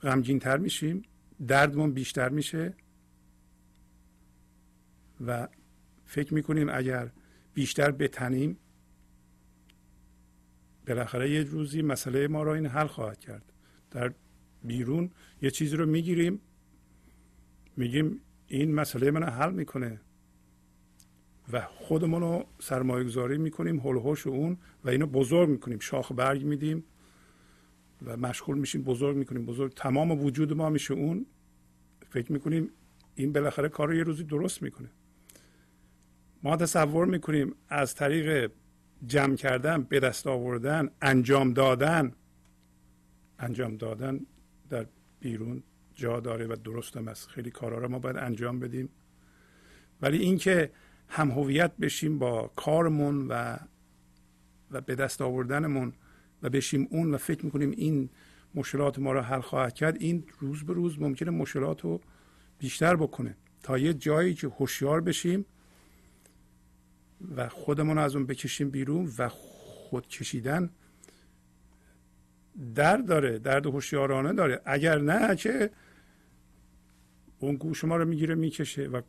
غمگین 0.02 0.38
تر 0.38 0.56
میشیم 0.56 1.02
دردمون 1.46 1.92
بیشتر 1.92 2.28
میشه 2.28 2.74
و 5.26 5.48
فکر 6.06 6.34
می‌کنیم 6.34 6.68
اگر 6.68 7.10
بیشتر 7.54 7.90
بتنیم 7.90 8.56
بالاخره 10.86 11.30
یه 11.30 11.42
روزی 11.42 11.82
مسئله 11.82 12.28
ما 12.28 12.42
را 12.42 12.54
این 12.54 12.66
حل 12.66 12.86
خواهد 12.86 13.20
کرد. 13.20 13.52
در 13.90 14.12
بیرون 14.64 15.10
یه 15.42 15.50
چیزی 15.50 15.76
رو 15.76 15.86
می‌گیریم 15.86 16.40
میگیم 17.76 18.20
این 18.46 18.74
مسئله 18.74 19.10
من 19.10 19.22
حل 19.22 19.52
می‌کنه. 19.52 20.00
و 21.52 21.60
خودمون 21.60 22.20
رو 22.22 22.44
سرمایه 22.58 23.04
گذاری 23.04 23.38
می‌کنیم 23.38 23.80
هلوهوش 23.80 24.26
اون 24.26 24.56
و 24.84 24.90
اینو 24.90 25.06
بزرگ 25.06 25.48
می‌کنیم. 25.48 25.78
شاخ 25.78 26.12
برگ 26.12 26.44
میدیم 26.44 26.84
و 28.06 28.16
مشغول 28.16 28.58
میشیم 28.58 28.82
بزرگ 28.82 29.16
می‌کنیم. 29.16 29.46
بزرگ 29.46 29.74
تمام 29.74 30.10
وجود 30.10 30.52
ما 30.52 30.70
میشه 30.70 30.94
اون. 30.94 31.26
فکر 32.10 32.32
می‌کنیم 32.32 32.70
این 33.14 33.32
بالاخره 33.32 33.68
کار 33.68 33.88
رو 33.88 33.94
یه 33.94 34.02
روزی 34.02 34.24
درست 34.24 34.62
می‌کنه. 34.62 34.88
ما 36.42 36.56
تصور 36.56 37.06
می‌کنیم 37.06 37.54
از 37.68 37.94
طریق 37.94 38.50
جمع 39.06 39.36
کردن 39.36 39.82
به 39.82 40.00
دست 40.00 40.26
آوردن 40.26 40.90
انجام 41.02 41.52
دادن 41.52 42.12
انجام 43.38 43.76
دادن 43.76 44.20
در 44.70 44.86
بیرون 45.20 45.62
جا 45.94 46.20
داره 46.20 46.46
و 46.46 46.56
درست 46.64 46.96
هم 46.96 47.08
است 47.08 47.28
خیلی 47.28 47.50
کارها 47.50 47.78
رو 47.78 47.88
ما 47.88 47.98
باید 47.98 48.16
انجام 48.16 48.60
بدیم. 48.60 48.88
ولی 50.02 50.18
اینکه 50.18 50.70
هم 51.08 51.30
هویت 51.30 51.76
بشیم 51.76 52.18
با 52.18 52.52
کارمون 52.56 53.28
و 53.28 53.56
و 54.70 54.80
به 54.80 54.94
دست 54.94 55.22
آوردنمون 55.22 55.92
و 56.42 56.50
بشیم 56.50 56.88
اون 56.90 57.14
و 57.14 57.16
فکر 57.16 57.44
می‌کنیم 57.44 57.70
این 57.70 58.08
مشکلات 58.54 58.98
ما 58.98 59.12
رو 59.12 59.20
حل 59.20 59.40
خواهد 59.40 59.74
کرد 59.74 59.96
این 60.00 60.24
روز 60.38 60.64
به 60.64 60.72
روز 60.72 61.00
ممکنه 61.00 61.30
مشکلات 61.30 61.80
رو 61.80 62.00
بیشتر 62.58 62.96
بکنه. 62.96 63.36
تا 63.62 63.78
یه 63.78 63.94
جایی 63.94 64.34
که 64.34 64.48
هوشیار 64.48 65.00
بشیم 65.00 65.44
و 67.36 67.48
خودمون 67.48 67.98
از 67.98 68.16
اون 68.16 68.26
بکشیم 68.26 68.70
بیرون 68.70 69.12
و 69.18 69.28
خود 69.28 70.08
کشیدن 70.08 70.70
درد 72.74 73.06
داره 73.06 73.38
درد 73.38 73.66
هوشیارانه 73.66 74.32
داره. 74.32 74.60
اگر 74.64 74.98
نه 74.98 75.36
که 75.36 75.70
اون 77.38 77.56
گوش 77.56 77.84
ما 77.84 77.96
رو 77.96 78.04
می‌گیره 78.04 78.34
می‌کشه 78.34 78.86
و 78.86 79.02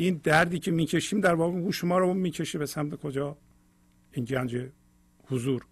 این 0.00 0.20
دردی 0.22 0.58
که 0.58 0.70
می‌کشیم 0.70 1.20
در 1.20 1.34
واقع 1.34 1.60
گوش 1.60 1.84
ما 1.84 1.98
رو 1.98 2.14
می‌کشه 2.14 2.58
به 2.58 2.66
سمت 2.66 2.94
کجا؟ 2.94 3.36
این 4.12 4.24
گنج 4.24 4.70
حضور. 5.24 5.66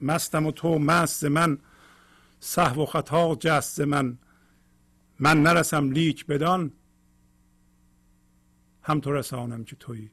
مستم 0.00 0.46
و 0.46 0.52
تو 0.52 0.78
مست 0.78 1.24
من 1.24 1.58
صحو 2.40 2.82
و 2.82 2.86
خطا 2.86 3.36
جست 3.40 3.80
من. 3.80 4.18
من 5.18 5.42
نرسم 5.42 5.90
لیک 5.90 6.26
بدان 6.26 6.72
هم 8.82 9.00
تو 9.00 9.12
رسانم 9.12 9.64
که 9.64 9.76
تویی. 9.76 10.10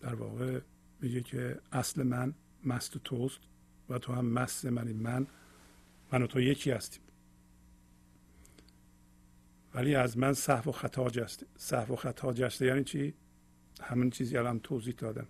در 0.00 0.14
واقع 0.14 0.60
میگه 1.00 1.20
که 1.20 1.60
اصل 1.72 2.02
من 2.02 2.34
مست 2.64 2.98
توست 2.98 3.40
و 3.88 3.98
تو 3.98 4.12
هم 4.12 4.26
مست 4.26 4.66
منی 4.66 4.92
من. 4.92 5.26
من 6.12 6.22
و 6.22 6.26
تو 6.26 6.40
یکی 6.40 6.70
هستیم 6.70 7.02
ولی 9.74 9.94
از 9.94 10.18
من 10.18 10.32
صحو 10.32 10.68
و 10.68 10.72
خطا 10.72 11.10
جسته. 11.10 11.46
صحو 11.56 11.92
و 11.92 11.96
خطا 11.96 12.32
جسته 12.32 12.66
یعنی 12.66 12.84
چی؟ 12.84 13.14
همین 13.80 14.10
چیزی 14.10 14.36
الان 14.36 14.60
توضیح 14.60 14.94
دادم. 14.94 15.28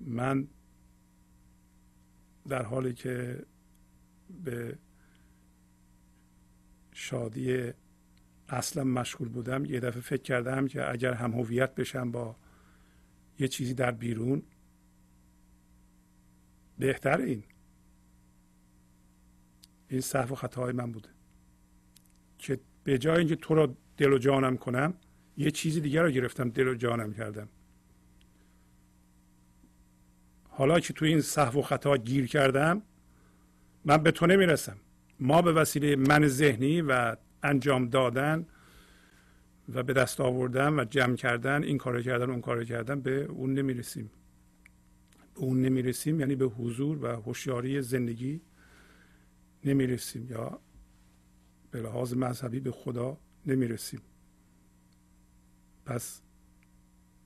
من 0.00 0.48
در 2.48 2.62
حالی 2.62 2.94
که 2.94 3.44
به 4.44 4.78
شادی 6.92 7.72
اصلا 8.48 8.84
مشغول 8.84 9.28
بودم 9.28 9.64
یه 9.64 9.80
دفعه 9.80 10.00
فکر 10.00 10.22
کردم 10.22 10.66
که 10.66 10.90
اگر 10.90 11.14
هم 11.14 11.32
هویت 11.32 11.74
بشم 11.74 12.10
با 12.10 12.36
یه 13.38 13.48
چیزی 13.48 13.74
در 13.74 13.90
بیرون 13.90 14.42
بهتر 16.78 17.20
این. 17.20 17.42
این 19.88 20.00
صحف 20.00 20.32
و 20.32 20.34
خطاهای 20.34 20.72
من 20.72 20.92
بوده. 20.92 21.08
که 22.38 22.60
به 22.84 22.98
جای 22.98 23.18
اینکه 23.18 23.36
تو 23.36 23.54
را 23.54 23.74
دل 23.96 24.12
و 24.12 24.18
جانم 24.18 24.56
کنم 24.56 24.94
یه 25.36 25.50
چیزی 25.50 25.80
دیگر 25.80 26.02
رو 26.02 26.10
گرفتم 26.10 26.50
دل 26.50 26.68
و 26.68 26.74
جانم 26.74 27.12
کردم. 27.12 27.48
حالا 30.48 30.80
که 30.80 30.92
تو 30.92 31.04
این 31.04 31.20
صحف 31.20 31.56
و 31.56 31.62
خطا 31.62 31.96
گیر 31.96 32.26
کردم 32.26 32.82
من 33.84 33.96
به 33.96 34.10
تو 34.10 34.26
نمی‌رسم. 34.26 34.76
ما 35.20 35.42
به 35.42 35.52
وسیله 35.52 35.96
من 35.96 36.26
ذهنی 36.26 36.80
و 36.80 37.16
انجام 37.42 37.88
دادن 37.88 38.46
و 39.68 39.82
به 39.82 39.92
دست 39.92 40.20
آوردن 40.20 40.80
و 40.80 40.84
جمع 40.84 41.16
کردن 41.16 41.62
این 41.62 41.78
کار 41.78 42.02
کردن 42.02 42.30
اون 42.30 42.40
کار 42.40 42.64
کردن 42.64 43.00
به 43.00 43.24
اون 43.24 43.54
نمی‌رسیم. 43.54 44.10
به 45.34 45.40
اون 45.40 45.62
نمی‌رسیم 45.62 46.20
یعنی 46.20 46.36
به 46.36 46.44
حضور 46.44 47.04
و 47.04 47.06
هوشیاری 47.06 47.82
زندگی 47.82 48.40
نمی‌رسیم 49.64 50.28
یا 50.30 50.60
به 51.70 51.82
لحاظ 51.82 52.14
مذهبی 52.14 52.60
به 52.60 52.72
خدا 52.72 53.18
نمی‌رسیم. 53.46 54.00
پس 55.86 56.20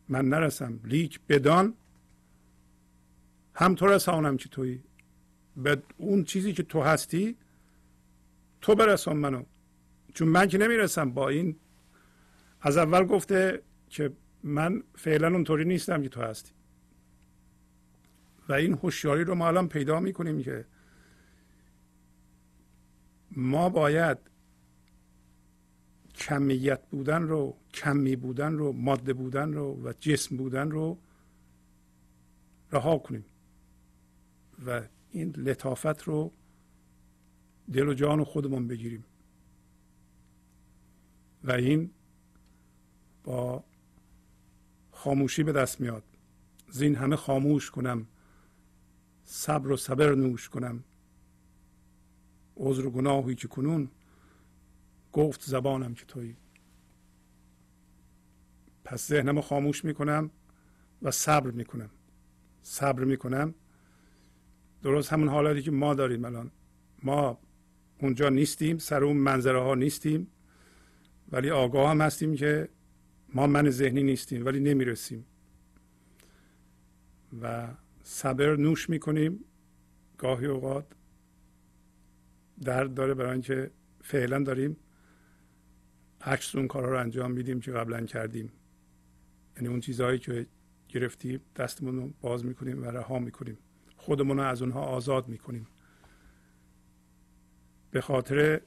من 0.09 0.29
نرسم 0.29 0.81
لیک 0.85 1.21
بدان 1.29 1.75
هم 3.55 3.75
تو 3.75 3.87
رسانم 3.87 4.37
که 4.37 4.49
توی 4.49 4.81
به 5.57 5.83
اون 5.97 6.25
چیزی 6.25 6.53
که 6.53 6.63
تو 6.63 6.81
هستی 6.81 7.37
تو 8.61 8.75
برسان 8.75 9.17
منو. 9.17 9.45
چون 10.15 10.29
من 10.29 10.49
که 10.49 10.59
نمی‌رسم 10.59 11.11
با 11.11 11.29
این 11.29 11.57
از 12.61 12.77
اول 12.77 13.05
گفته 13.05 13.63
که 13.89 14.13
من 14.43 14.83
فعلا 14.95 15.29
اونطوری 15.29 15.65
نیستم 15.65 16.03
که 16.03 16.09
تو 16.09 16.23
هستی. 16.23 16.53
و 18.49 18.53
این 18.53 18.73
هوشیاری 18.73 19.25
رو 19.25 19.35
ما 19.35 19.49
الان 19.49 19.69
پیدا 19.69 20.01
می‌کنیم 20.01 20.43
که 20.43 20.65
ما 23.37 23.69
باید 23.69 24.19
کمیت 26.15 26.87
بودن 26.91 27.23
رو 27.23 27.57
کمی 27.75 28.17
بودن 28.17 28.53
رو 28.53 28.73
ماده 28.73 29.13
بودن 29.13 29.53
رو 29.53 29.81
و 29.85 29.93
جسم 30.01 30.37
بودن 30.37 30.71
رو 30.71 30.99
رها 32.73 32.99
کنیم 32.99 33.25
و 34.67 34.83
این 35.11 35.35
لطافت 35.37 36.03
رو 36.03 36.33
دل 37.73 37.89
و 37.89 37.95
جان 37.95 38.25
خودمون 38.25 38.69
بگیریم. 38.69 39.05
و 41.45 41.53
این 41.53 41.91
با 43.25 43.65
خاموشی 44.91 45.43
به 45.43 45.53
دست 45.53 45.81
میاد. 45.81 46.05
زین 46.71 46.95
همه 46.95 47.17
خاموش 47.17 47.71
کنم 47.71 48.07
صبر 49.25 49.71
و 49.71 49.77
صبر 49.77 50.15
نوش 50.15 50.49
کنم. 50.49 50.85
عذر 52.57 52.87
و 52.87 52.91
گناهی 52.91 53.35
که 53.35 53.49
کنون 53.49 53.89
گفت 55.13 55.43
زبانم 55.43 55.95
که 55.95 56.05
تویی. 56.05 56.37
پس 58.85 59.09
ذهنم 59.09 59.41
خاموش 59.41 59.85
می‌کنم 59.85 60.31
و 61.03 61.11
صبر 61.11 61.51
می‌کنم. 61.51 61.91
صبر 62.63 63.05
می‌کنم. 63.05 63.55
درست 64.83 65.13
همون 65.13 65.29
حالاتی 65.29 65.63
که 65.63 65.71
ما 65.71 65.95
داریم 65.95 66.25
الان. 66.25 66.51
ما 67.03 67.39
اونجا 67.99 68.29
نیستیم 68.29 68.79
سر 68.79 69.05
اون 69.05 69.17
منظره 69.17 69.61
ها 69.61 69.75
نیستیم 69.75 70.27
ولی 71.33 71.51
آگاه 71.51 71.91
هم 71.91 72.01
هستیم 72.01 72.35
که 72.35 72.69
ما 73.35 73.47
من 73.47 73.71
ذهنی 73.71 74.03
نیستیم 74.03 74.47
ولی 74.47 74.61
نمی‌رسیم. 74.61 75.27
و 77.43 77.69
صبر 78.03 78.57
نوش 78.57 78.91
می‌کنیم. 78.91 79.45
گاهی 80.19 80.47
اوقات 80.47 80.87
درد 82.65 82.95
داره 82.95 83.15
برای 83.15 83.33
اینکه 83.33 83.71
فعلا 84.03 84.43
داریم 84.43 84.77
عکس 86.21 86.55
اون 86.55 86.69
کارها 86.69 86.91
رو 86.91 86.99
انجام 86.99 87.31
میدیم 87.31 87.61
که 87.61 87.73
قبلا 87.73 88.07
کردیم. 88.07 88.53
یعنی 89.57 89.69
اون 89.69 89.81
چیزهایی 89.81 90.19
که 90.19 90.47
گرفتیم 90.89 91.41
دستمون 91.57 91.97
رو 91.97 92.11
باز 92.21 92.45
می‌کنیم 92.45 92.83
و 92.83 92.85
رها 92.85 93.19
می‌کنیم. 93.19 93.59
خودمون 93.97 94.37
رو 94.37 94.43
از 94.43 94.63
اونها 94.63 94.81
آزاد 94.81 95.29
می‌کنیم. 95.29 95.67
به 97.91 98.01
خاطر 98.01 98.61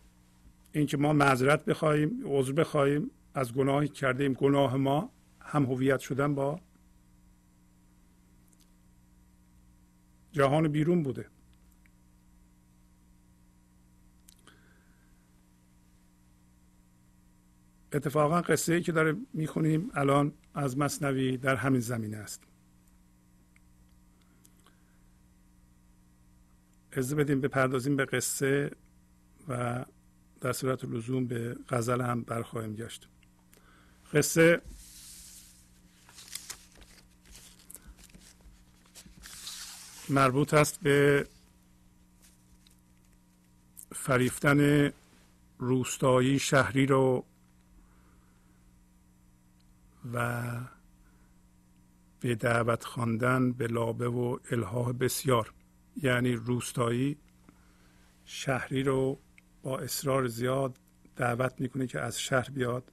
اینکه 0.71 0.97
ما 0.97 1.13
معذرت 1.13 1.65
بخواهیم 1.65 2.19
عذر 2.25 2.51
بخواهیم 2.51 3.11
از 3.33 3.53
گناهی 3.53 3.87
کردیم 3.87 4.33
گناه 4.33 4.77
ما 4.77 5.09
هم 5.39 5.65
هویت 5.65 5.99
شدن 5.99 6.35
با 6.35 6.59
جهان 10.31 10.67
بیرون 10.67 11.03
بوده. 11.03 11.25
اتفاقا 17.95 18.41
قصه 18.41 18.73
ای 18.73 18.81
که 18.81 18.91
داره 18.91 19.15
می‌خونیم 19.33 19.91
الان 19.93 20.33
از 20.53 20.77
مصنوی 20.77 21.37
در 21.37 21.55
همین 21.55 21.81
زمینه 21.81 22.17
است. 22.17 22.41
از 26.91 27.15
بدیم 27.15 27.41
بپردازیم 27.41 27.95
به 27.95 28.05
قصه 28.05 28.71
و 29.47 29.85
در 30.41 30.53
صورت 30.53 30.85
لزوم 30.85 31.25
به 31.25 31.55
غزل 31.69 32.01
هم 32.01 32.21
برخواهیم 32.21 32.75
گشت. 32.75 33.07
قصه 34.13 34.61
مربوط 40.09 40.53
است 40.53 40.79
به 40.79 41.27
فریفتن 43.91 44.91
روستایی 45.59 46.39
شهری 46.39 46.85
رو 46.85 47.25
و 50.14 50.41
به 52.20 52.36
دعوت 52.36 52.84
خواندن 52.84 53.51
به 53.51 53.68
لابه 53.68 54.08
و 54.08 54.38
الهاه 54.51 54.93
بسیار. 54.93 55.53
یعنی 55.95 56.34
روستایی 56.34 57.18
شهری 58.26 58.84
رو 58.84 59.20
با 59.64 59.80
اصرار 59.80 60.28
زیاد 60.28 60.80
دعوت 61.16 61.62
می‌کنه 61.62 61.88
که 61.88 61.99
از 61.99 62.20
شهر 62.22 62.49
بیاد 62.49 62.91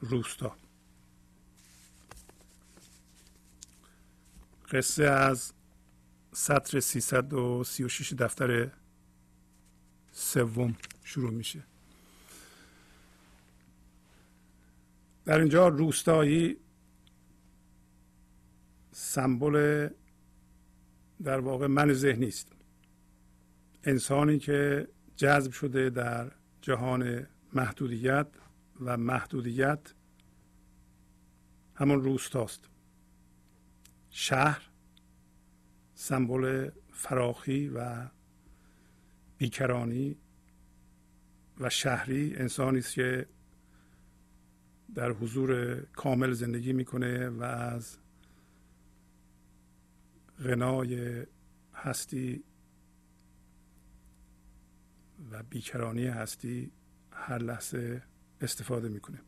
روستا. 0.00 0.56
قصه 4.70 5.04
از 5.04 5.52
سطر 6.32 6.80
336 6.80 8.12
دفتر 8.12 8.70
سوم 10.12 10.76
شروع 11.04 11.30
میشه. 11.30 11.62
در 15.24 15.38
اینجا 15.38 15.68
روستایی 15.68 16.56
سمبل 18.90 19.88
در 21.22 21.40
واقع 21.40 21.66
من 21.66 21.92
ذهنی 21.92 22.28
است 22.28 22.52
انسانی 23.84 24.38
که 24.38 24.88
جذب 25.16 25.52
شده 25.52 25.90
در 25.90 26.32
جهان 26.62 27.26
محدودیت 27.52 28.26
و 28.80 28.96
محدودیت 28.96 29.94
همون 31.74 32.02
روستاست. 32.02 32.68
شهر 34.10 34.70
سمبل 35.94 36.70
فراخی 36.92 37.68
و 37.68 38.08
بیکرانی 39.38 40.16
و 41.60 41.70
شهری 41.70 42.34
انسانی 42.36 42.78
است 42.78 42.94
که 42.94 43.26
در 44.94 45.10
حضور 45.10 45.80
کامل 45.80 46.32
زندگی 46.32 46.72
می‌کنه 46.72 47.28
و 47.28 47.42
از 47.42 47.96
غنای 50.44 51.22
هستی 51.74 52.44
و 55.30 55.42
بیکرانی 55.42 56.06
هستی 56.06 56.70
هر 57.12 57.38
لحظه 57.38 58.02
استفاده 58.40 58.88
می‌کنه. 58.88 59.20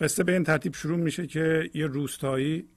قصه 0.00 0.24
به 0.24 0.32
این 0.32 0.44
ترتیب 0.44 0.74
شروع 0.74 0.98
میشه 0.98 1.26
که 1.26 1.70
یه 1.74 1.86
روستایی 1.86 2.68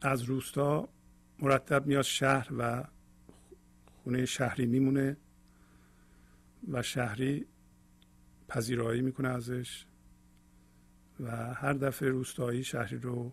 از 0.00 0.22
روستا 0.22 0.88
مرتب 1.38 1.86
میاد 1.86 2.02
شهر 2.02 2.48
و 2.58 2.84
خونه 4.02 4.24
شهری 4.24 4.66
میمونه 4.66 5.16
و 6.68 6.82
شهری 6.82 7.46
پذیرایی 8.54 9.02
می‌کنه 9.02 9.28
ازش 9.28 9.84
و 11.20 11.54
هر 11.54 11.72
دفعه 11.72 12.08
روستایی 12.08 12.64
شهری 12.64 12.98
رو 12.98 13.32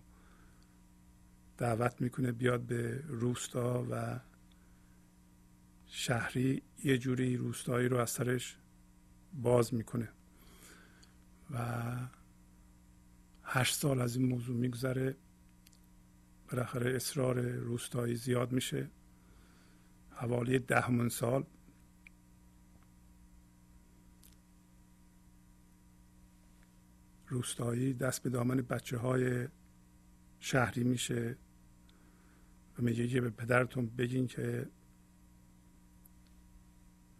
دعوت 1.58 2.02
می‌کنه 2.02 2.32
بیاد 2.32 2.62
به 2.62 3.04
روستا 3.08 3.88
و 3.92 4.20
شهری 5.88 6.62
یه 6.84 6.98
جوری 6.98 7.38
روستایی 7.38 7.88
رو 7.88 7.98
از 7.98 8.10
سرش 8.10 8.58
باز 9.34 9.74
می‌کنه 9.74 10.10
و 11.52 11.84
هشت 13.44 13.76
سال 13.76 14.02
از 14.02 14.16
این 14.16 14.30
موضوع 14.30 14.56
میگذره. 14.56 15.16
بالاخره 16.52 16.96
اصرار 16.96 17.42
روستایی 17.42 18.16
زیاد 18.16 18.52
میشه. 18.52 18.90
حوالی 20.12 20.60
دهمون 20.60 21.10
سال 21.10 21.46
روستایی 27.32 27.94
دست 27.94 28.24
به 28.24 28.30
دامن 28.30 28.56
بچه 28.56 28.98
های 28.98 29.48
شهری 30.40 30.84
میشه 30.84 31.36
و 32.80 32.82
میگه 32.82 33.08
که 33.08 33.22
به 33.22 33.30
پدرتون 33.30 33.86
بگین 33.86 34.28
که 34.28 34.68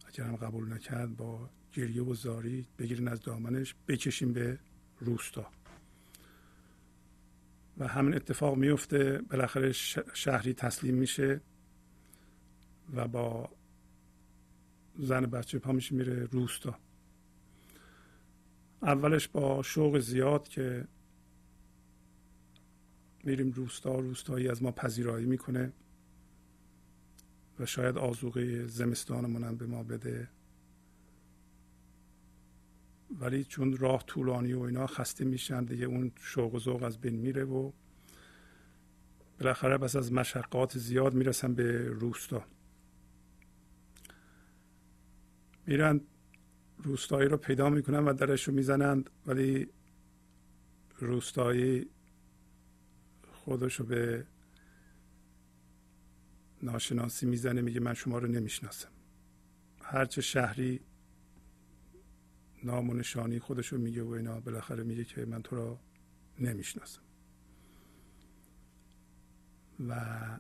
اگر 0.08 0.24
هم 0.24 0.36
قبول 0.36 0.74
نکرد 0.74 1.18
با 1.18 1.50
گریه 1.74 2.04
و 2.04 2.14
زاری 2.14 2.68
بگیرین 2.80 3.08
از 3.08 3.22
دامنش 3.22 3.76
بکشین 3.88 4.34
به 4.34 4.60
روستا. 5.00 5.52
و 7.78 7.88
همین 7.88 8.16
اتفاق 8.16 8.58
میفته 8.58 9.22
بالاخره 9.30 9.72
شهری 10.14 10.54
تسلیم 10.54 10.96
میشه 10.96 11.42
و 12.94 13.08
با 13.08 13.50
زن 15.00 15.26
بچه 15.26 15.60
پا 15.60 15.72
میشه 15.72 15.96
میره 15.96 16.26
روستا. 16.26 16.80
اولش 18.82 19.28
با 19.28 19.64
شوق 19.64 20.00
زیاد 20.00 20.48
که 20.48 20.88
میریم 23.24 23.52
روستا 23.52 24.00
روستایی 24.00 24.50
از 24.50 24.64
ما 24.64 24.72
پذیرایی 24.72 25.26
می‌کنه 25.26 25.74
و 27.60 27.66
شاید 27.66 27.98
آزوقه 27.98 28.68
زمستانمون 28.68 29.44
هم 29.44 29.56
به 29.56 29.66
ما 29.66 29.84
بده. 29.84 30.30
ولی 33.20 33.44
چون 33.44 33.78
راه 33.78 34.04
طولانی 34.04 34.54
و 34.54 34.62
اینا 34.62 34.88
خسته 34.88 35.26
میشن 35.26 35.64
دیگه 35.64 35.86
اون 35.86 36.12
شوق 36.16 36.56
و 36.56 36.60
ذوق 36.60 36.84
از 36.84 36.98
بین 36.98 37.16
میره 37.16 37.44
و 37.44 37.72
بالاخره 39.40 39.78
پس 39.78 39.96
از 39.96 40.12
مشقات 40.14 40.78
زیاد 40.78 41.14
می‌رسن 41.14 41.54
به 41.54 41.88
روستا. 41.90 42.46
میرن 45.66 46.02
روستایی 46.84 47.30
رو 47.30 47.38
پیدا 47.38 47.70
می‌کنن 47.70 48.06
و 48.06 48.14
درش 48.14 48.48
رو 48.48 48.54
می‌زنند 48.54 49.10
ولی 49.28 49.68
روستایی 51.00 51.90
خودش 53.32 53.76
رو 53.76 53.86
به 53.86 54.28
ناشناسی 56.64 57.26
می‌زنه 57.26 57.62
میگه 57.62 57.80
من 57.80 57.94
شما 57.94 58.18
رو 58.18 58.28
نمی‌شناسم. 58.28 58.90
هرچه 59.82 60.22
شهری 60.22 60.80
نام 62.64 62.90
و 62.90 62.94
نشانی 62.94 63.40
خودش 63.40 63.68
رو 63.68 63.78
میگه 63.78 64.04
و 64.04 64.10
اینا 64.10 64.40
بالاخره 64.40 64.84
میگه 64.84 65.04
که 65.04 65.26
من 65.26 65.42
تو 65.42 65.56
را 65.56 65.80
نمی‌شناسم. 66.40 67.02
و 69.88 70.40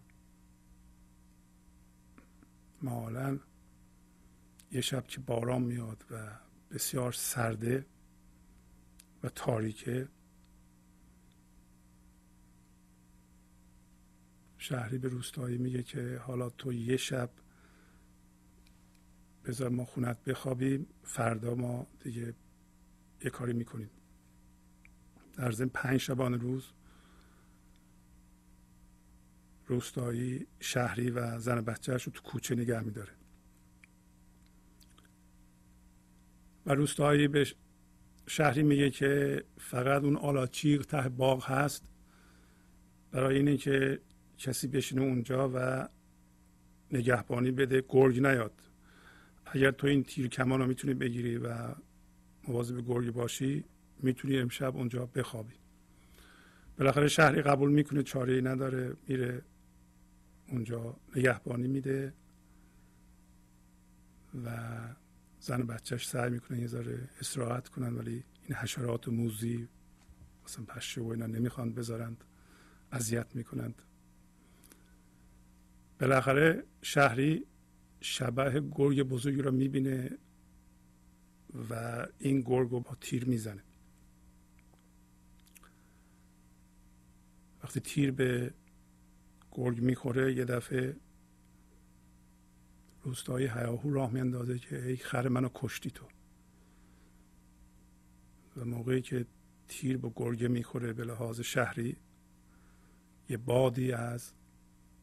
مالا 2.81 3.39
یه 4.71 4.81
شب 4.81 5.07
که 5.07 5.19
باران 5.19 5.61
میاد 5.61 6.05
و 6.11 6.39
بسیار 6.71 7.11
سرده 7.11 7.85
و 9.23 9.29
تاریکه 9.29 10.07
شهری 14.57 14.97
به 14.97 15.07
روستایی 15.07 15.57
میگه 15.57 15.83
که 15.83 16.21
حالا 16.23 16.49
تو 16.49 16.73
یه 16.73 16.97
شب 16.97 17.29
بذار 19.45 19.69
ما 19.69 19.85
خونت 19.85 20.23
بخوابیم 20.23 20.87
فردا 21.03 21.55
ما 21.55 21.87
دیگه 21.99 22.33
یه 23.23 23.29
کاری 23.29 23.53
می‌کنیم. 23.53 23.89
در 25.33 25.51
ضمن 25.51 25.69
پنج 25.69 25.97
شبانه 25.97 26.37
روز 26.37 26.65
روستایی 29.67 30.47
شهری 30.59 31.09
و 31.09 31.39
زن 31.39 31.61
بچهش 31.61 32.03
رو 32.03 32.11
تو 32.11 32.21
کوچه 32.21 32.55
نگه 32.55 32.81
میداره. 32.81 33.20
و 36.65 36.73
روستایی 36.73 37.27
به 37.27 37.47
شهری 38.27 38.63
میگه 38.63 38.89
که 38.89 39.43
فقط 39.57 40.03
اون 40.03 40.15
آلاچیق 40.15 40.85
ته 40.85 41.09
باغ 41.09 41.45
هست. 41.45 41.83
برای 43.11 43.35
اینه 43.35 43.57
که 43.57 44.01
کسی 44.37 44.67
بشینه 44.67 45.01
اونجا 45.01 45.51
و 45.53 45.87
نگهبانی 46.91 47.51
بده 47.51 47.83
گرگ 47.89 48.19
نیاد. 48.19 48.53
اگر 49.45 49.71
تو 49.71 49.87
این 49.87 50.03
تیر 50.03 50.27
کمان 50.27 50.59
رو 50.59 50.67
می‌تونی 50.67 50.93
بگیری 50.93 51.37
و 51.37 51.75
مواظب 52.47 52.87
گرگ 52.87 53.11
باشی 53.11 53.63
می‌تونی 53.99 54.37
امشب 54.37 54.75
اونجا 54.75 55.05
بخوابی. 55.05 55.55
بالاخره 56.77 57.07
شهری 57.07 57.41
قبول 57.41 57.71
می‌کنه 57.71 58.03
چاره 58.03 58.41
نداره 58.41 58.95
میره 59.07 59.41
اونجا 60.47 60.97
نگهبانی 61.15 61.67
میده 61.67 62.13
و 64.45 64.57
زن 65.41 65.61
و 65.61 65.65
بچهش 65.65 66.07
سعی 66.07 66.29
می‌کنن 66.29 66.59
یه 66.59 66.67
ذره 66.67 67.09
استراحت 67.19 67.67
کنن 67.67 67.93
ولی 67.93 68.23
این 68.43 68.55
حشرات 68.55 69.07
و 69.07 69.11
موزی 69.11 69.67
مثلا 70.45 70.65
پشه 70.65 71.01
و 71.01 71.07
اینا 71.07 71.25
نمی‌خوان 71.25 71.73
بذارند. 71.73 72.23
اذیت 72.91 73.35
می‌کنند. 73.35 73.81
بالاخره 75.99 76.63
شهری 76.81 77.45
شبه 78.01 78.63
گرگ 78.71 79.03
بزرگی 79.03 79.41
رو 79.41 79.51
می‌بینه 79.51 80.17
و 81.69 82.07
این 82.19 82.41
گرگ 82.41 82.69
رو 82.69 82.79
با 82.79 82.97
تیر 83.01 83.25
می‌زنه. 83.25 83.63
وقتی 87.63 87.79
تیر 87.79 88.11
به 88.11 88.53
گرگ 89.51 89.81
می‌خوره 89.81 90.33
یه 90.33 90.45
دفعه 90.45 90.95
روستایی 93.03 93.47
هیاهو 93.47 93.93
راه 93.93 94.11
میاندازه 94.11 94.59
که 94.59 94.85
ای 94.85 94.97
خر 94.97 95.27
منو 95.27 95.49
کشتی 95.53 95.91
تو. 95.91 96.05
و 98.57 98.65
موقعی 98.65 99.01
که 99.01 99.25
تیر 99.67 99.97
به 99.97 100.11
گرگه 100.15 100.47
می‌خوره 100.47 100.93
به 100.93 101.03
لحاظ 101.03 101.39
شهری 101.39 101.97
یه 103.29 103.37
بادی 103.37 103.91
از 103.91 104.33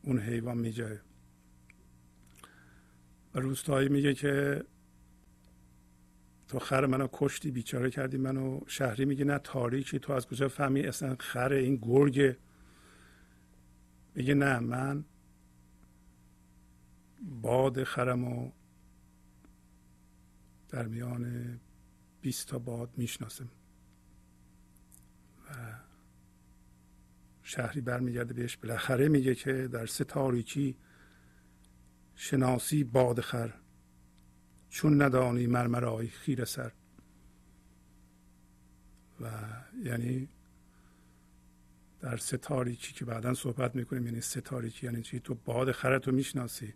اون 0.03 0.19
حیوان 0.19 0.59
میجه. 0.59 1.01
و 3.35 3.41
روستایی 3.41 3.89
میگه 3.89 4.15
که 4.15 4.65
تو 6.49 6.59
خر 6.59 6.87
منو 6.87 7.09
کشتی 7.13 7.51
بیچاره 7.51 7.91
کردی 7.91 8.17
منو 8.17 8.61
شهری. 8.67 9.05
میگه 9.05 9.25
نه 9.25 9.39
تاریکی 9.39 9.99
تو 9.99 10.13
از 10.13 10.27
کجا 10.27 10.49
فهمی؟ 10.49 10.81
اصلا 10.81 11.17
خر 11.19 11.53
این 11.53 11.77
گرگ 11.77 12.37
میگه 14.15 14.35
نه 14.35 14.59
من 14.59 15.05
باد 17.23 17.85
خرم 17.85 18.25
و 18.25 18.51
در 20.69 20.87
میان 20.87 21.61
20 22.21 22.49
تا 22.49 22.59
باد 22.59 22.91
می‌شناسم. 22.97 23.49
و 25.49 25.75
شهری 27.43 27.81
برمیگرده 27.81 28.35
بهش 28.35 28.57
بالاخره 28.57 29.09
میگه 29.09 29.35
که 29.35 29.69
در 29.69 29.87
سه 29.87 30.05
تاریکی 30.05 30.77
شناسی 32.15 32.85
باد 32.85 33.21
خر 33.21 33.55
چون 34.69 35.03
ندانی 35.03 35.47
مرمرای 35.47 36.09
خیر 36.09 36.45
سر. 36.45 36.73
و 39.21 39.31
یعنی 39.85 40.29
در 42.01 42.17
سه 42.17 42.37
تاریکی 42.37 42.93
که 42.93 43.05
بعدا 43.05 43.35
صحبت 43.35 43.77
می‌کنیم 43.77 44.07
یعنی 44.07 44.21
سه 44.21 44.41
تاریکی 44.41 44.87
یعنی 44.87 45.03
چی؟ 45.03 45.21
تو 45.21 45.35
باد 45.35 45.73
خرت 45.73 46.09
رو 46.09 46.15
می‌شناسی. 46.15 46.75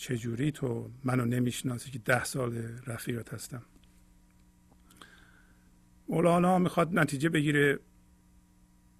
چجوری 0.00 0.52
تو 0.52 0.90
منو 1.04 1.24
نمی‌شناسی 1.24 1.90
که 1.90 1.98
ده 1.98 2.24
سال 2.24 2.56
رفیقت 2.86 3.34
هستم؟ 3.34 3.62
مولانا 6.08 6.58
می‌خواد 6.58 6.98
نتیجه 6.98 7.28
بگیره 7.28 7.78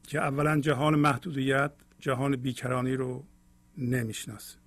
که 0.03 0.19
اولا 0.19 0.61
جهان 0.61 0.95
محدودیت 0.95 1.73
جهان 1.99 2.37
بیکرانی 2.37 2.95
رو 2.95 3.25
نمی‌شناسه. 3.79 4.59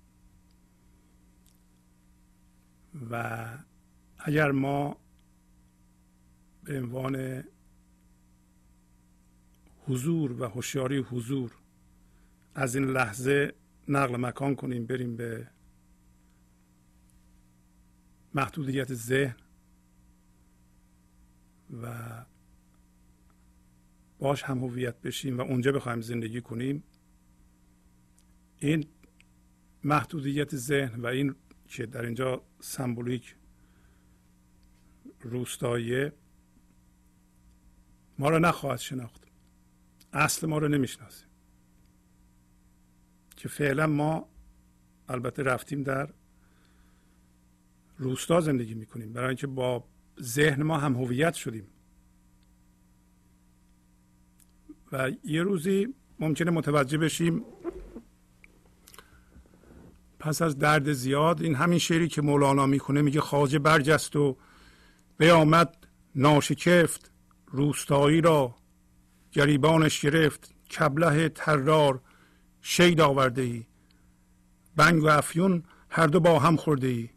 و 3.10 3.44
اگر 4.18 4.50
ما 4.50 4.96
به 6.64 6.78
عنوان 6.78 7.44
حضور 9.86 10.42
و 10.42 10.44
هوشیاری 10.44 10.98
حضور 10.98 11.52
از 12.54 12.76
این 12.76 12.84
لحظه 12.84 13.54
نقل 13.88 14.16
مکان 14.16 14.54
کنیم 14.54 14.86
بریم 14.86 15.16
به 15.16 15.53
محدودیت 18.34 18.94
ذهن 18.94 19.36
و 21.82 22.24
باش 24.18 24.42
هم 24.42 24.58
هویت 24.58 25.00
بشیم 25.00 25.38
و 25.38 25.40
اونجا 25.40 25.72
بخوایم 25.72 26.00
زندگی 26.00 26.40
کنیم 26.40 26.82
این 28.58 28.86
محدودیت 29.84 30.56
ذهن 30.56 31.00
و 31.00 31.06
این 31.06 31.34
که 31.68 31.86
در 31.86 32.04
اینجا 32.04 32.42
سمبولیک 32.60 33.36
روستاییه 35.20 36.12
ما 38.18 38.28
رو 38.28 38.38
نخواهد 38.38 38.78
شناخت. 38.78 39.24
اصل 40.12 40.46
ما 40.46 40.58
رو 40.58 40.68
نمی‌شناسیم. 40.68 41.28
که 43.36 43.48
فعلا 43.48 43.86
ما 43.86 44.28
البته 45.08 45.42
رفتیم 45.42 45.82
در 45.82 46.08
روستا 48.04 48.40
زندگی 48.40 48.74
می‌کنیم. 48.74 49.12
برای 49.12 49.28
اینکه 49.28 49.46
با 49.46 49.84
ذهن 50.20 50.62
ما 50.62 50.78
هم 50.78 50.94
هویت 50.94 51.34
شدیم. 51.34 51.66
و 54.92 55.10
یه 55.24 55.42
روزی 55.42 55.94
ممکنه 56.18 56.50
متوجه 56.50 56.98
بشیم 56.98 57.44
پس 60.18 60.42
از 60.42 60.58
درد 60.58 60.92
زیاد 60.92 61.42
این 61.42 61.54
همین 61.54 61.78
شعری 61.78 62.08
که 62.08 62.22
مولانا 62.22 62.66
می‌کنه 62.66 63.02
میگه 63.02 63.20
خواجه 63.20 63.58
برجست 63.58 64.16
و 64.16 64.36
بیامد 65.18 65.86
ناشکفت 66.14 67.10
روستایی 67.46 68.20
را 68.20 68.54
گریبانش 69.32 70.00
گرفت 70.00 70.54
کبله 70.70 71.28
ترار 71.28 72.00
شید 72.62 73.00
آورده 73.00 73.42
ای 73.42 73.66
بنگ 74.76 75.02
و 75.02 75.06
افیون 75.06 75.62
هر 75.90 76.06
دو 76.06 76.20
با 76.20 76.38
هم 76.38 76.56
خورده 76.56 76.86
ای 76.86 77.10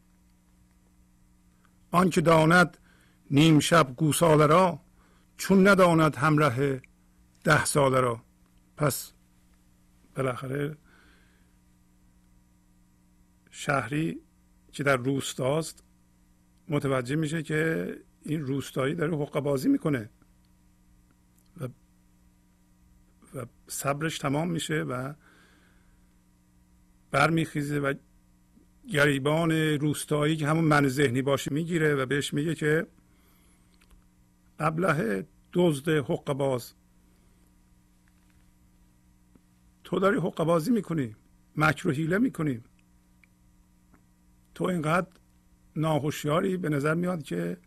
آنکه 1.97 2.21
داند 2.21 2.77
نیم 3.31 3.59
شب 3.59 3.95
گوساله 3.95 4.45
را 4.45 4.79
چون 5.37 5.67
نداند 5.67 6.15
همراه 6.15 6.55
ده 7.43 7.65
ساله 7.65 7.99
را. 7.99 8.21
پس 8.77 9.13
بالاخره 10.15 10.77
شهری 13.51 14.21
که 14.71 14.83
در 14.83 14.95
روستاست 14.95 15.83
متوجه 16.69 17.15
میشه 17.15 17.43
که 17.43 17.93
این 18.21 18.41
روستایی 18.41 18.95
داره 18.95 19.17
حقه 19.17 19.41
بازی 19.41 19.69
می‌کنه 19.69 20.09
و 21.61 21.67
و 23.35 23.45
صبرش 23.67 24.17
تمام 24.17 24.51
میشه 24.51 24.81
و 24.81 25.13
برمیخیزه 27.11 27.79
و 27.79 27.93
گریبان 28.93 29.51
روستایی 29.51 30.35
که 30.35 30.47
همون 30.47 30.63
من 30.63 30.87
ذهنی 30.87 31.21
باشه 31.21 31.53
می‌گیره 31.53 31.95
و 31.95 32.05
بهش 32.05 32.33
میگه 32.33 32.55
که 32.55 32.87
ابله 34.59 35.25
دزد 35.53 35.89
حق 35.89 36.33
باز 36.33 36.73
تو 39.83 39.99
داری 39.99 40.17
حق 40.17 40.43
بازی 40.43 40.71
می‌کنی 40.71 41.15
مکر 41.55 41.87
و 41.87 41.91
حیله 41.91 42.17
می‌کنی. 42.17 42.61
تو 44.55 44.63
اینقدر 44.63 45.07
ناهوشیاری 45.75 46.57
به 46.57 46.69
نظر 46.69 46.93
میاد 46.93 47.23
که 47.23 47.57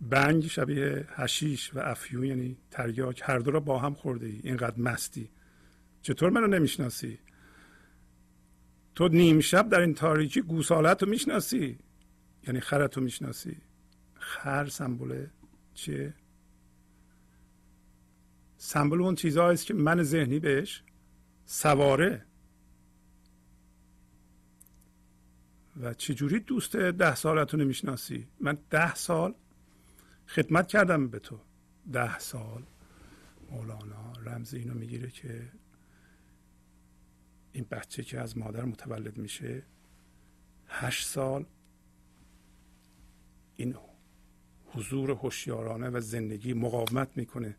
بنگ 0.00 0.46
شبیه 0.46 1.08
هشیش 1.10 1.74
و 1.74 1.78
افیون 1.78 2.24
یعنی 2.24 2.56
تریاک 2.70 3.22
هر 3.24 3.38
دو 3.38 3.50
را 3.50 3.60
با 3.60 3.78
هم 3.78 3.94
خورده 3.94 4.26
ای 4.26 4.40
اینقدر 4.44 4.80
مستی. 4.80 5.30
چطور 6.02 6.30
منو 6.30 6.46
نمی‌شناسی؟ 6.46 7.18
تو 8.96 9.08
نیم 9.08 9.40
شب 9.40 9.68
در 9.68 9.80
این 9.80 9.94
تاریکی 9.94 10.40
گوسالت 10.40 11.02
رو 11.02 11.08
می‌شناسی؟ 11.08 11.78
یعنی 12.46 12.60
خرت 12.60 12.96
رو 12.96 13.02
می‌شناسی؟ 13.02 13.56
خر 14.14 14.66
سمبوله 14.66 15.30
چیه؟ 15.74 16.14
سمبل 18.56 19.02
اون 19.02 19.14
چیزهایی 19.14 19.58
که 19.58 19.74
من 19.74 20.02
ذهنی 20.02 20.38
بهش 20.38 20.82
سواره. 21.46 22.24
و 25.80 25.94
چجوری 25.94 26.40
دوست 26.40 26.76
ده 26.76 27.14
سالتون 27.14 27.60
نمی‌شناسی؟ 27.60 28.26
من 28.40 28.58
ده 28.70 28.94
سال 28.94 29.34
خدمت 30.26 30.68
کردم 30.68 31.08
به 31.08 31.18
تو. 31.18 31.40
ده 31.92 32.18
سال. 32.18 32.62
مولانا 33.50 34.12
رمز 34.26 34.54
اینو 34.54 34.74
می‌گیره 34.74 35.10
که 35.10 35.52
این 37.56 37.66
بچه 37.70 38.02
که 38.02 38.20
از 38.20 38.38
مادر 38.38 38.64
متولد 38.64 39.18
میشه 39.18 39.62
هشت 40.66 41.06
سال 41.06 41.46
این 43.56 43.74
حضور 44.66 45.10
هوشیارانه 45.10 45.90
و 45.90 46.00
زندگی 46.00 46.54
مقاومت 46.54 47.16
می‌کنه 47.16 47.56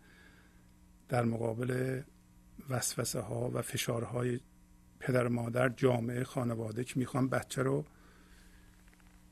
در 1.09 1.25
مقابل 1.25 2.01
وسوسه 2.69 3.19
ها 3.19 3.51
و 3.53 3.61
فشارهای 3.61 4.39
پدر 4.99 5.27
مادر 5.27 5.69
جامعه 5.69 6.23
خانواده 6.23 6.83
که 6.83 6.99
می‌خوان 6.99 7.29
بچه 7.29 7.63
رو 7.63 7.85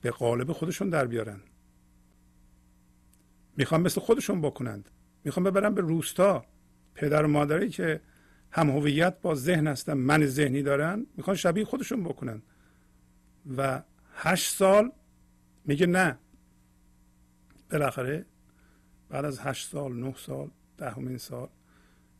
به 0.01 0.11
قالب 0.11 0.51
خودشون 0.51 0.89
در 0.89 1.07
بیارن. 1.07 1.39
می‌خوان 3.57 3.81
مثل 3.81 4.01
خودشون 4.01 4.41
بکنند. 4.41 4.89
می‌خوان 5.23 5.43
ببرن 5.43 5.73
به 5.73 5.81
روستا. 5.81 6.45
پدر 6.95 7.25
و 7.25 7.27
مادری 7.27 7.69
که 7.69 8.01
هم 8.51 8.69
هویت 8.69 9.21
با 9.21 9.35
ذهن 9.35 9.67
هستن 9.67 9.93
من 9.93 10.25
ذهنی 10.25 10.63
دارن 10.63 11.05
می‌خوان 11.17 11.35
شبیه 11.35 11.65
خودشون 11.65 12.03
بکنن. 12.03 12.41
و 13.57 13.83
هشت 14.13 14.55
سال 14.55 14.91
میگه 15.65 15.85
نه. 15.85 16.19
بالاخره 17.71 18.25
بعد 19.09 19.25
از 19.25 19.39
هشت 19.39 19.69
سال 19.69 19.93
نه 19.93 20.13
سال 20.17 20.51
دهمین 20.77 21.17
سال 21.17 21.49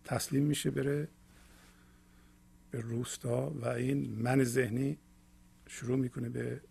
تسلیم 0.04 0.44
میشه 0.44 0.72
بره 0.72 1.08
به 2.72 2.82
روستا 2.82 3.50
و 3.50 3.68
این 3.68 4.12
من 4.12 4.44
ذهنی 4.44 4.98
شروع 5.68 5.98
می‌کنه 5.98 6.30
به 6.30 6.62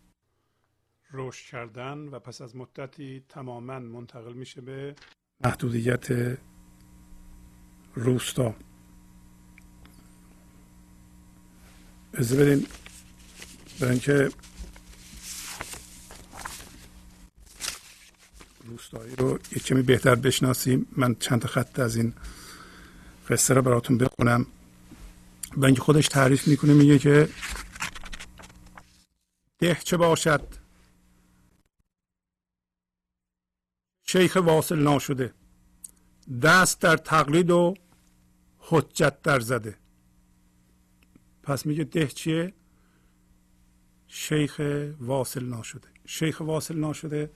رشد 1.13 1.51
کردن 1.51 1.99
و 1.99 2.19
پس 2.19 2.41
از 2.41 2.57
مدتی 2.57 3.25
تماما 3.29 3.79
منتقل 3.79 4.33
میشه 4.33 4.61
به 4.61 4.95
محدودیت 5.45 6.37
روستا. 7.95 8.55
از 12.17 12.37
بدین 12.37 12.67
برای 13.81 13.91
اینکه 13.91 14.31
روستایی 18.65 19.17
رو 19.17 19.39
یک 19.53 19.65
کمی 19.65 19.83
بهتر 19.83 20.15
بشناسیم. 20.15 20.87
من 20.97 21.15
چند 21.15 21.45
خط 21.45 21.79
از 21.79 21.97
این 21.97 22.15
قصه 23.29 23.55
رو 23.55 23.63
براتون 23.63 23.99
بخونم. 23.99 24.47
و 25.57 25.65
اینکه 25.65 25.83
خودش 25.83 26.09
تعریف 26.09 26.49
می‌کنه 26.49 26.73
میگه 26.73 26.99
که 26.99 27.29
ده 29.59 29.75
چه 29.85 29.97
باشد؟ 29.97 30.55
شیخ 34.07 34.37
واصل 34.37 34.79
ناشده 34.79 35.35
دست 36.43 36.81
در 36.81 36.97
تقلید 36.97 37.51
و 37.51 37.75
حجت 38.59 39.23
در 39.23 39.41
زده. 39.41 39.84
پس 41.45 41.67
میگه 41.67 41.85
ده 41.85 42.07
چیه؟ 42.07 42.53
شیخ 44.09 44.61
واصل 45.01 45.45
ناشده. 45.45 45.89
شیخ 46.07 46.41
واصل 46.41 46.77
ناشده 46.77 47.31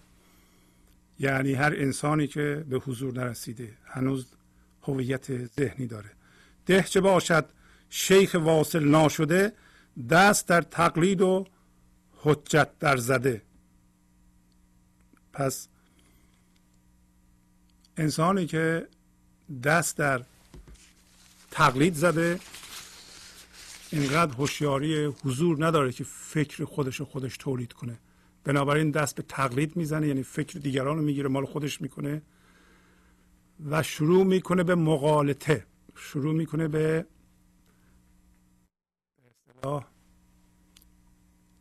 یعنی 1.19 1.53
هر 1.53 1.75
انسانی 1.77 2.27
که 2.27 2.65
به 2.69 2.79
حضور 2.79 3.15
نرسیده 3.15 3.73
هنوز 3.85 4.27
هویت 4.83 5.47
ذهنی 5.47 5.87
داره. 5.87 6.11
ده 6.67 6.83
چه 6.83 7.01
باشد؟ 7.01 7.49
شیخ 7.91 8.37
واصل 8.41 8.85
ناشده 8.85 9.53
دست 10.11 10.49
در 10.49 10.63
تقلید 10.63 11.21
و 11.21 11.47
حجت 12.17 12.79
در 12.79 12.97
زده. 12.97 13.43
پس 15.33 15.69
انسانی 17.97 18.47
که 18.47 18.89
دست 19.65 19.97
در 19.97 20.23
تقلید 21.51 21.95
زده 21.95 22.41
اینقدر 23.93 24.35
هوشیاری 24.35 25.05
حضور 25.05 25.67
نداره 25.67 25.93
که 25.93 26.05
فکر 26.05 26.65
خودش 26.65 26.97
رو 26.97 27.07
خودش 27.07 27.37
تولید 27.37 27.73
کنه. 27.73 27.99
بنابراین 28.45 28.91
دست 28.91 29.17
به 29.17 29.23
تقلید 29.23 29.77
می‌زنه 29.77 30.09
یعنی 30.09 30.23
فکر 30.23 30.59
دیگران 30.59 30.97
رو 30.97 31.03
می‌گیره 31.03 31.29
مال 31.29 31.47
خودش 31.47 31.81
می‌کنه 31.81 32.23
و 33.71 33.83
شروع 33.83 34.25
می‌کنه 34.25 34.63
به 34.63 34.75
مقالطه. 34.75 35.67
شروع 35.97 36.35
می‌کنه 36.35 36.69
به 36.69 37.07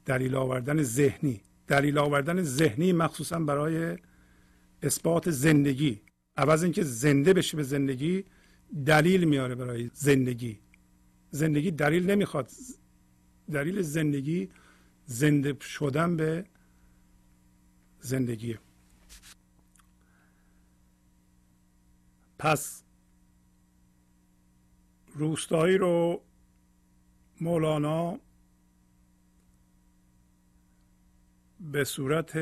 دلیل 0.05 0.35
آوردن 0.35 0.83
ذهنی. 0.83 1.41
دلیل 1.67 1.97
آوردن 1.97 2.43
ذهنی 2.43 2.93
مخصوصا 2.93 3.39
برای 3.39 3.97
اثبات 4.83 5.31
زندگی. 5.31 6.01
عوض 6.37 6.63
اینکه 6.63 6.83
زنده 6.83 7.33
بشه 7.33 7.57
به 7.57 7.63
زندگی 7.63 8.23
دلیل 8.85 9.23
میاره 9.23 9.55
برای 9.55 9.89
زندگی. 9.93 10.59
زندگی 11.31 11.71
دلیل 11.71 12.11
نمی‌خواد. 12.11 12.51
دلیل 13.51 13.81
زندگی 13.81 14.49
زنده 15.05 15.57
شدن 15.61 16.17
به 16.17 16.45
زندگی. 17.99 18.57
پس 22.39 22.83
روستایی 25.13 25.77
رو 25.77 26.21
مولانا 27.41 28.19
به 31.59 31.83
صورت 31.83 32.39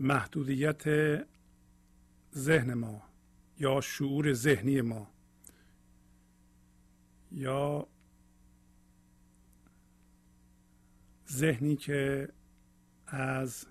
محدودیت 0.00 0.84
ذهن 2.34 2.74
ما 2.74 3.02
یا 3.58 3.80
شعور 3.80 4.32
ذهنی 4.32 4.80
ما 4.80 5.15
یا 7.36 7.86
ذهنی 11.30 11.76
که 11.76 12.28
از 13.06 13.66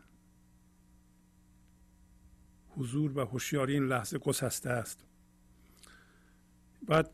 حضور 2.69 3.17
و 3.17 3.25
هوشیاری 3.25 3.73
این 3.73 3.87
لحظه 3.87 4.17
گسسته 4.17 4.69
است. 4.69 5.03
باید 6.87 7.05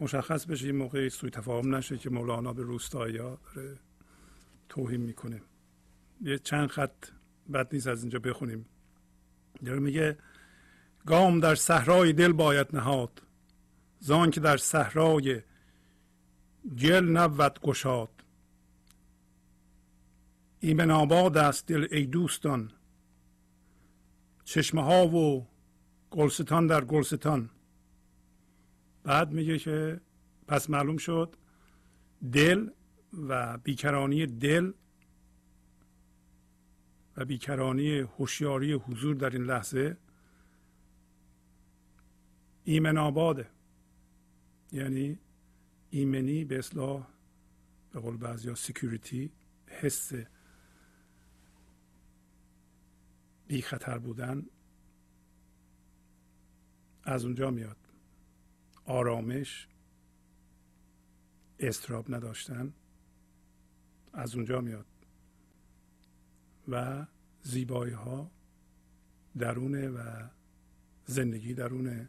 مشخص 0.00 0.46
بشه 0.46 0.66
این 0.66 0.76
موقع 0.76 1.08
سوی 1.08 1.30
تفاهم 1.30 1.74
نشه 1.74 1.98
که 1.98 2.10
مولانا 2.10 2.52
به 2.52 2.62
روستایی 2.62 3.16
ها 3.16 3.38
داره 3.54 3.78
توهین 4.68 5.00
می‌کنه. 5.00 5.42
یه 6.20 6.38
چند 6.38 6.68
خط 6.68 7.06
بد 7.52 7.74
نیست 7.74 7.86
از 7.86 8.02
اینجا 8.02 8.18
بخونیم. 8.18 8.66
داره 9.64 9.78
میگه 9.78 10.18
گام 11.06 11.40
در 11.40 11.54
صحرای 11.54 12.12
دل 12.12 12.32
باید 12.32 12.76
نهاد. 12.76 13.22
زان 14.00 14.30
که 14.30 14.40
در 14.40 14.56
صحرای 14.56 15.42
گل 16.64 17.04
نبود 17.04 17.60
گشاد. 17.60 18.24
ایمن 20.60 20.90
آباد 20.90 21.36
است 21.36 21.66
دل 21.66 21.86
ای 21.90 22.06
دوستان. 22.06 22.72
چشمه 24.44 24.82
ها 24.82 25.06
و 25.06 25.46
گلستان 26.10 26.66
در 26.66 26.84
گلستان. 26.84 27.50
بعد 29.02 29.32
میگه 29.32 29.58
که 29.58 30.00
پس 30.48 30.70
معلوم 30.70 30.96
شد 30.96 31.36
دل 32.32 32.70
و 33.28 33.58
بیکرانی 33.58 34.26
دل 34.26 34.72
و 37.16 37.24
بیکرانی 37.24 37.98
هوشیاری 37.98 38.72
حضور 38.72 39.14
در 39.14 39.30
این 39.30 39.44
لحظه 39.44 39.96
ایمن 42.64 42.98
آباده. 42.98 43.48
یعنی 44.72 45.18
ایمنی 45.90 46.44
به 46.44 46.58
اصلاح 46.58 47.06
به 47.92 48.00
قول 48.00 48.16
بعضی 48.16 48.54
سیکیوریتی 48.54 49.30
حس 49.66 50.12
بی 53.48 53.62
خطر 53.62 53.98
بودن 53.98 54.46
از 57.04 57.24
اونجا 57.24 57.50
میاد. 57.50 57.76
آرامش 58.84 59.68
استراب 61.58 62.14
نداشتن 62.14 62.72
از 64.12 64.34
اونجا 64.34 64.60
میاد. 64.60 64.86
و 66.68 67.06
زیبایی 67.42 67.92
ها 67.92 68.30
درونه 69.38 69.88
و 69.88 70.28
زندگی 71.06 71.54
درونه. 71.54 72.08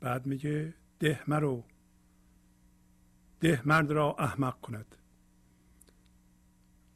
بعد 0.00 0.26
میگه 0.26 0.74
ده 1.02 1.20
مرو. 1.26 1.62
ده 3.40 3.62
مرد 3.64 3.92
را 3.92 4.16
احمق 4.18 4.60
کند. 4.60 4.96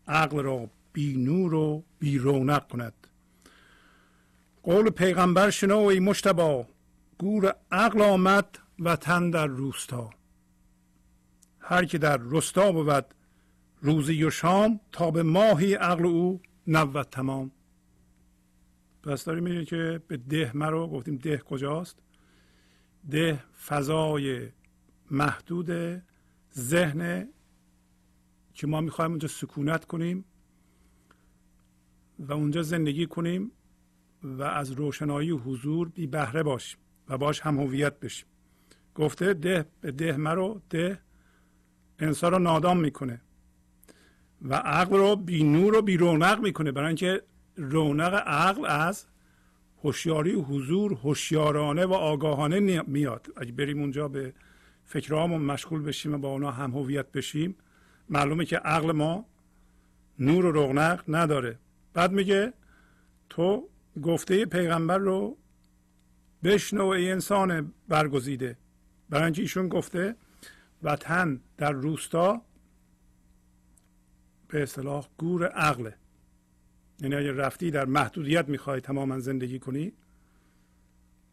عقل 0.09 0.43
را 0.43 0.71
بی 0.93 1.17
نور 1.17 1.55
و 1.55 1.85
بی 1.99 2.19
رونق 2.19 2.69
کند. 2.69 3.07
قول 4.63 4.91
پیغمبر 4.91 5.51
شنو 5.51 5.79
ای 5.79 6.01
مشتبا 6.01 6.67
گور 7.19 7.55
عقل 7.73 8.03
آمد 8.03 8.59
وطن 8.79 9.31
در 9.31 9.47
روستا. 9.47 10.11
هر 11.61 11.85
که 11.85 11.99
در 11.99 12.21
رستا 12.23 12.73
بود 12.73 13.05
روزی 13.81 14.25
و 14.25 14.31
شام 14.31 14.81
تا 14.93 15.11
به 15.11 15.23
ماهی 15.23 15.75
عقل 15.75 16.07
او 16.07 16.41
نود 16.67 17.07
تمام. 17.07 17.51
پس 19.03 19.25
داریم 19.25 19.45
می‌بینید 19.45 19.69
که 19.69 20.03
به 20.09 20.17
ده 20.17 20.51
مرو 20.55 20.89
گفتیم 20.89 21.17
ده 21.17 21.39
کجاست؟ 21.39 22.06
ده 23.11 23.45
فضای 23.67 24.49
محدود 25.11 26.03
ذهن. 26.59 27.29
که 28.55 28.67
ما 28.67 28.81
می‌خوایم 28.81 29.11
اونجا 29.11 29.29
سکونت 29.29 29.85
کنیم 29.85 30.25
و 32.19 32.33
اونجا 32.33 32.63
زندگی 32.63 33.07
کنیم 33.07 33.53
و 34.23 34.43
از 34.43 34.71
روشنایی 34.71 35.31
حضور 35.31 35.89
بی 35.89 36.07
بهره 36.07 36.43
باشیم 36.43 36.79
و 37.09 37.19
باش 37.19 37.41
هم 37.41 37.61
هویت 37.61 38.01
بشیم. 38.01 38.27
گفته 38.95 39.35
ده 39.35 39.67
به 39.81 39.93
ده 39.93 40.17
مرو 40.17 40.61
ده 40.71 40.99
انسان 41.99 42.33
رو 42.33 42.39
نادام 42.39 42.81
می‌کنه 42.81 43.21
و 44.43 44.55
عقل 44.55 44.97
رو 44.97 45.17
بی 45.17 45.45
نور 45.45 45.77
و 45.77 45.83
بی 45.83 45.97
رونق 45.97 46.41
می‌کنه. 46.41 46.73
برای 46.73 46.87
اینکه 46.87 47.23
رونق 47.57 48.15
عقل 48.15 48.67
از 48.67 49.07
هوشیاری 49.87 50.33
حضور 50.33 50.93
هوشیارانه 50.93 51.87
و 51.87 51.93
آگاهانه 51.93 52.83
میاد. 52.83 53.27
اگه 53.37 53.53
بریم 53.53 53.81
اونجا 53.81 54.09
به 54.09 54.35
فکرهامون 54.85 55.43
مشغول 55.43 55.83
بشیم 55.83 56.15
و 56.15 56.19
با 56.19 56.29
اونا 56.29 56.51
هم 56.51 56.71
هویت 56.71 57.13
بشیم 57.13 57.57
معلومه 58.09 58.45
که 58.45 58.57
عقل 58.57 58.93
ما 58.93 59.27
نور 60.19 60.45
و 60.47 60.53
رونق 60.53 61.05
نداره. 61.09 61.59
بعد 61.95 62.13
میگه 62.13 62.53
تو 63.31 63.69
گفته 64.03 64.45
پیغمبر 64.45 64.99
رو 64.99 65.37
بشنو 66.45 66.87
ای 66.87 67.11
انسان 67.11 67.73
برگزیده. 67.89 68.57
برای 69.11 69.25
اینکه 69.25 69.43
ایشون 69.43 69.69
گفته 69.69 70.17
وطن 70.83 71.41
در 71.57 71.73
روستا 71.73 72.43
به 74.49 74.63
اصطلاح 74.63 75.07
گور 75.19 75.47
عقله. 75.47 75.95
یعنی 77.01 77.15
اگر 77.15 77.33
رفتی 77.33 77.71
در 77.71 77.85
محدودیت 77.85 78.49
می‌خوای 78.49 78.81
تماما 78.81 79.19
زندگی 79.19 79.59
کنی 79.59 79.93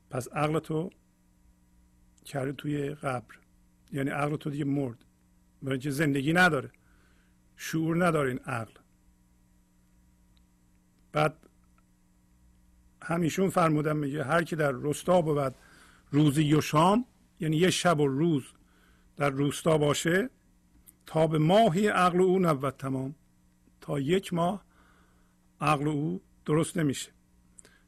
پس 0.09 0.27
عقل 0.27 0.59
تو 0.59 0.89
کرده 2.25 2.53
توی 2.53 2.89
قبر. 2.89 3.35
یعنی 3.91 4.09
عقل 4.09 4.35
تو 4.35 4.49
دیگه 4.49 4.65
مرد. 4.65 5.05
برای 5.61 5.73
اینکه 5.73 5.91
زندگی 5.91 6.33
نداره. 6.33 6.71
شعور 7.57 8.05
نداره 8.05 8.29
این 8.29 8.39
عقل. 8.39 8.73
بعد 11.11 11.37
همیشون 13.01 13.49
فرمودن 13.49 13.95
میگه 13.95 14.23
هر 14.23 14.43
کی 14.43 14.55
در 14.55 14.71
رستا 14.71 15.21
بود 15.21 15.55
روزی 16.11 16.53
و 16.53 16.61
شام 16.61 17.05
یعنی 17.39 17.57
یه 17.57 17.69
شب 17.69 17.99
و 17.99 18.07
روز 18.07 18.43
در 19.15 19.29
روستا 19.29 19.77
باشه 19.77 20.29
تا 21.05 21.27
به 21.27 21.37
ماهی 21.37 21.87
عقل 21.87 22.21
او 22.21 22.39
نبود 22.39 22.73
تمام. 22.77 23.15
تا 23.81 23.99
یک 23.99 24.33
ماه 24.33 24.65
عقل 25.61 25.87
او 25.87 26.21
درست 26.45 26.77
نمیشه. 26.77 27.11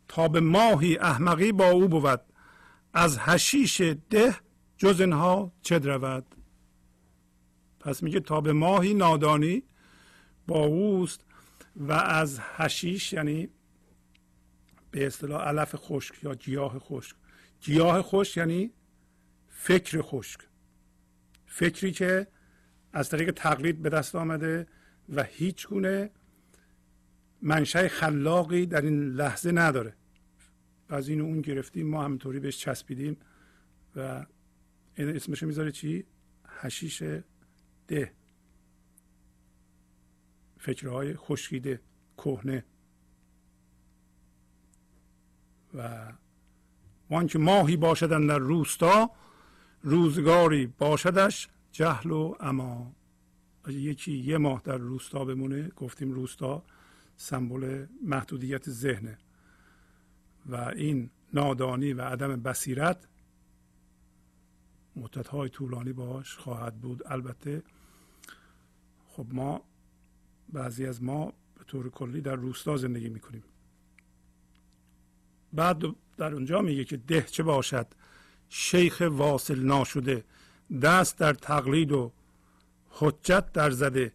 تا 0.07 0.27
به 0.27 0.39
ماهی 0.39 0.97
احمقی 0.97 1.51
با 1.51 1.69
او 1.69 1.87
بود. 1.87 2.21
از 2.93 3.17
هشیش 3.19 3.81
ده 4.09 4.35
جز 4.77 5.01
اینها 5.01 5.51
چه 5.61 5.77
رود 5.77 6.25
پس 7.79 8.03
میگه 8.03 8.19
تا 8.19 8.41
به 8.41 8.53
ماهی 8.53 8.93
نادانی 8.93 9.63
با 10.47 10.65
اوست 10.65 11.25
و 11.75 11.91
از 11.91 12.39
هشیش 12.41 13.13
یعنی 13.13 13.49
به 14.91 15.07
اصطلاح 15.07 15.47
علف 15.47 15.75
خشک 15.75 16.23
یا 16.23 16.35
گیاه 16.35 16.79
خشک. 16.79 17.15
گیاه 17.61 18.01
خشک 18.01 18.37
یعنی 18.37 18.71
فکر 19.49 20.01
خشک. 20.01 20.39
فکری 21.45 21.91
که 21.91 22.27
از 22.93 23.09
طریق 23.09 23.31
تقلید 23.31 23.81
به 23.81 23.89
دست 23.89 24.15
آمده 24.15 24.67
و 25.09 25.23
هیچ 25.23 25.67
گونه 25.67 26.09
منشأ 27.41 27.87
خلاقی 27.87 28.65
در 28.65 28.81
این 28.81 29.09
لحظه 29.09 29.51
نداره. 29.51 29.93
از 30.89 31.09
این 31.09 31.21
اون 31.21 31.41
گرفتیم 31.41 31.87
ما 31.87 32.03
همینطوری 32.03 32.39
بهش 32.39 32.57
چسبیدیم 32.57 33.17
و 33.95 34.25
اسمش 34.97 35.43
می‌ذاره 35.43 35.71
چی؟ 35.71 36.05
هشیش 36.45 37.03
ده. 37.87 38.13
فکرهای 40.57 41.13
خشکیده 41.13 41.81
کهنه. 42.17 42.65
و 45.73 46.11
وانکه 47.09 47.39
ماهی 47.39 47.77
باشدن 47.77 48.27
در 48.27 48.37
روستا 48.37 49.11
روزگاری 49.81 50.67
باشدش 50.67 51.49
جهل 51.71 52.11
و 52.11 52.35
اما 52.39 52.95
یکی 53.67 54.11
یه 54.11 54.37
ماه 54.37 54.61
در 54.63 54.77
روستا 54.77 55.25
بمونه 55.25 55.71
گفتیم 55.75 56.11
روستا. 56.11 56.63
سمبل 57.17 57.85
محدودیت 58.01 58.69
ذهنه. 58.69 59.17
و 60.45 60.55
این 60.55 61.09
نادانی 61.33 61.93
و 61.93 62.01
عدم 62.01 62.41
بصیرت 62.41 63.07
های 65.31 65.49
طولانی 65.49 65.93
باش 65.93 66.35
خواهد 66.35 66.81
بود. 66.81 67.01
البته 67.05 67.63
خب 69.07 69.27
ما 69.31 69.61
بعضی 70.49 70.85
از 70.85 71.03
ما 71.03 71.33
به 71.55 71.63
طور 71.63 71.89
کلی 71.89 72.21
در 72.21 72.35
روستا 72.35 72.77
زندگی 72.77 73.09
می‌کنیم. 73.09 73.43
بعد 75.53 75.83
در 76.17 76.33
اونجا 76.33 76.61
میگه 76.61 76.83
که 76.83 76.97
ده 76.97 77.21
چه 77.21 77.43
باشد؟ 77.43 77.87
شیخ 78.49 79.03
واصل 79.11 79.59
ناشده 79.59 80.23
دست 80.81 81.17
در 81.17 81.33
تقلید 81.33 81.91
و 81.91 82.11
حجت 82.89 83.51
در 83.51 83.71
زده. 83.71 84.13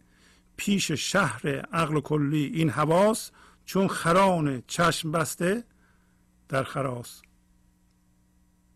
پیش 0.61 0.91
شهر 0.91 1.47
عقل 1.49 1.99
کلی 1.99 2.45
این 2.45 2.69
حواس 2.69 3.31
چون 3.65 3.87
خران 3.87 4.63
چشم 4.67 5.11
بسته 5.11 5.63
در 6.49 6.63
خراس. 6.63 7.21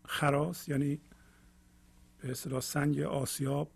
خراس 0.04 0.68
یعنی 0.68 1.00
به 2.18 2.30
اصطلاح 2.30 2.60
سنگ 2.60 3.00
آسیاب 3.00 3.70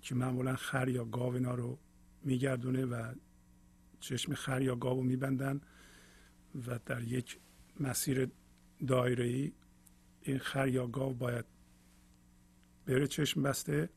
که 0.00 0.14
معمولا 0.14 0.56
خر 0.56 0.88
یا 0.88 1.04
گاو 1.04 1.34
اینا 1.34 1.54
رو 1.54 1.78
میگردونه 2.24 2.84
و 2.84 3.14
چشم 4.00 4.34
خر 4.34 4.62
یا 4.62 4.76
گاو 4.76 4.96
رو 4.96 5.02
میبندن 5.02 5.60
و 6.66 6.78
در 6.86 7.02
یک 7.02 7.38
مسیر 7.80 8.30
دایره 8.86 9.24
ای 9.24 9.52
این 10.22 10.38
خر 10.38 10.68
یا 10.68 10.86
گاو 10.86 11.14
باید 11.14 11.44
بره 12.86 13.06
چشم 13.06 13.42
بسته 13.42 13.88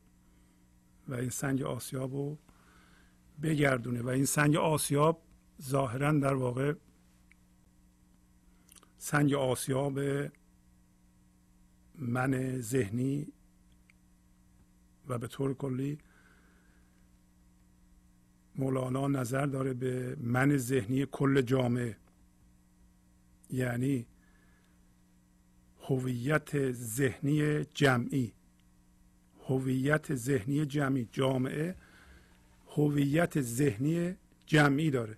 و 1.08 1.14
این 1.14 1.30
سنگ 1.30 1.62
آسیاب 1.62 2.14
رو 2.14 2.38
بگردونه 3.42 4.02
و 4.02 4.08
این 4.08 4.24
سنگ 4.24 4.56
آسیاب 4.56 5.22
ظاهرا 5.62 6.12
در 6.12 6.34
واقع 6.34 6.74
سنگ 8.98 9.34
آسیاب 9.34 10.00
من 11.94 12.60
ذهنی 12.60 13.32
و 15.08 15.18
به 15.18 15.26
طور 15.26 15.54
کلی 15.54 15.98
مولانا 18.56 19.08
نظر 19.08 19.46
داره 19.46 19.74
به 19.74 20.16
من 20.20 20.56
ذهنی 20.56 21.06
کل 21.12 21.40
جامعه. 21.40 21.96
یعنی 23.50 24.06
هویت 25.80 26.72
ذهنی 26.72 27.64
جمعی. 27.64 28.32
هویت 29.48 30.14
ذهنی 30.14 30.66
جمعی. 30.66 31.08
جامعه 31.12 31.76
هویت 32.76 33.40
ذهنی 33.40 34.16
جمعی 34.46 34.90
داره. 34.90 35.16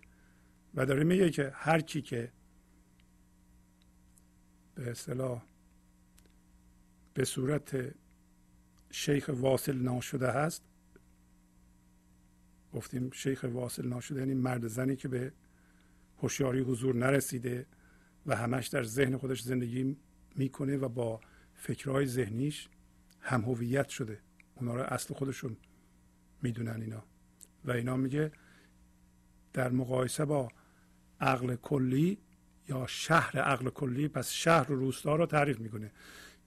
و 0.74 0.86
داره 0.86 1.04
میگه 1.04 1.30
که 1.30 1.52
هر 1.54 1.80
کی 1.80 2.02
که 2.02 2.32
به 4.74 4.90
اصطلاح 4.90 5.42
به 7.14 7.24
صورت 7.24 7.94
شیخ 8.90 9.30
واصل 9.32 9.76
ناشده 9.76 10.30
هست 10.30 10.62
گفتیم 12.72 13.10
شیخ 13.10 13.44
واصل 13.52 13.88
ناشده 13.88 14.20
یعنی 14.20 14.34
مرد 14.34 14.66
زنی 14.66 14.96
که 14.96 15.08
به 15.08 15.32
هوشیاری 16.18 16.60
حضور 16.60 16.94
نرسیده 16.94 17.66
و 18.26 18.36
همش 18.36 18.66
در 18.66 18.82
ذهن 18.82 19.16
خودش 19.16 19.42
زندگی 19.42 19.96
می‌کنه 20.36 20.76
و 20.76 20.88
با 20.88 21.20
فکرهای 21.54 22.06
ذهنیش 22.06 22.68
هم 23.20 23.40
هویت 23.40 23.88
شده. 23.88 24.20
اونا 24.54 24.74
رو 24.74 24.82
اصل 24.82 25.14
خودشون 25.14 25.56
می‌دونن 26.42 26.82
اینا. 26.82 27.07
و 27.64 27.70
اینا 27.70 27.96
میگه 27.96 28.32
در 29.52 29.70
مقایسه 29.70 30.24
با 30.24 30.48
عقل 31.20 31.56
کلی 31.56 32.18
یا 32.68 32.86
شهر 32.86 33.38
عقل 33.38 33.70
کلی 33.70 34.08
پس 34.08 34.30
شهر 34.30 34.72
و 34.72 34.76
روستا 34.76 35.16
رو 35.16 35.26
تعریف 35.26 35.58
می‌کنه. 35.58 35.92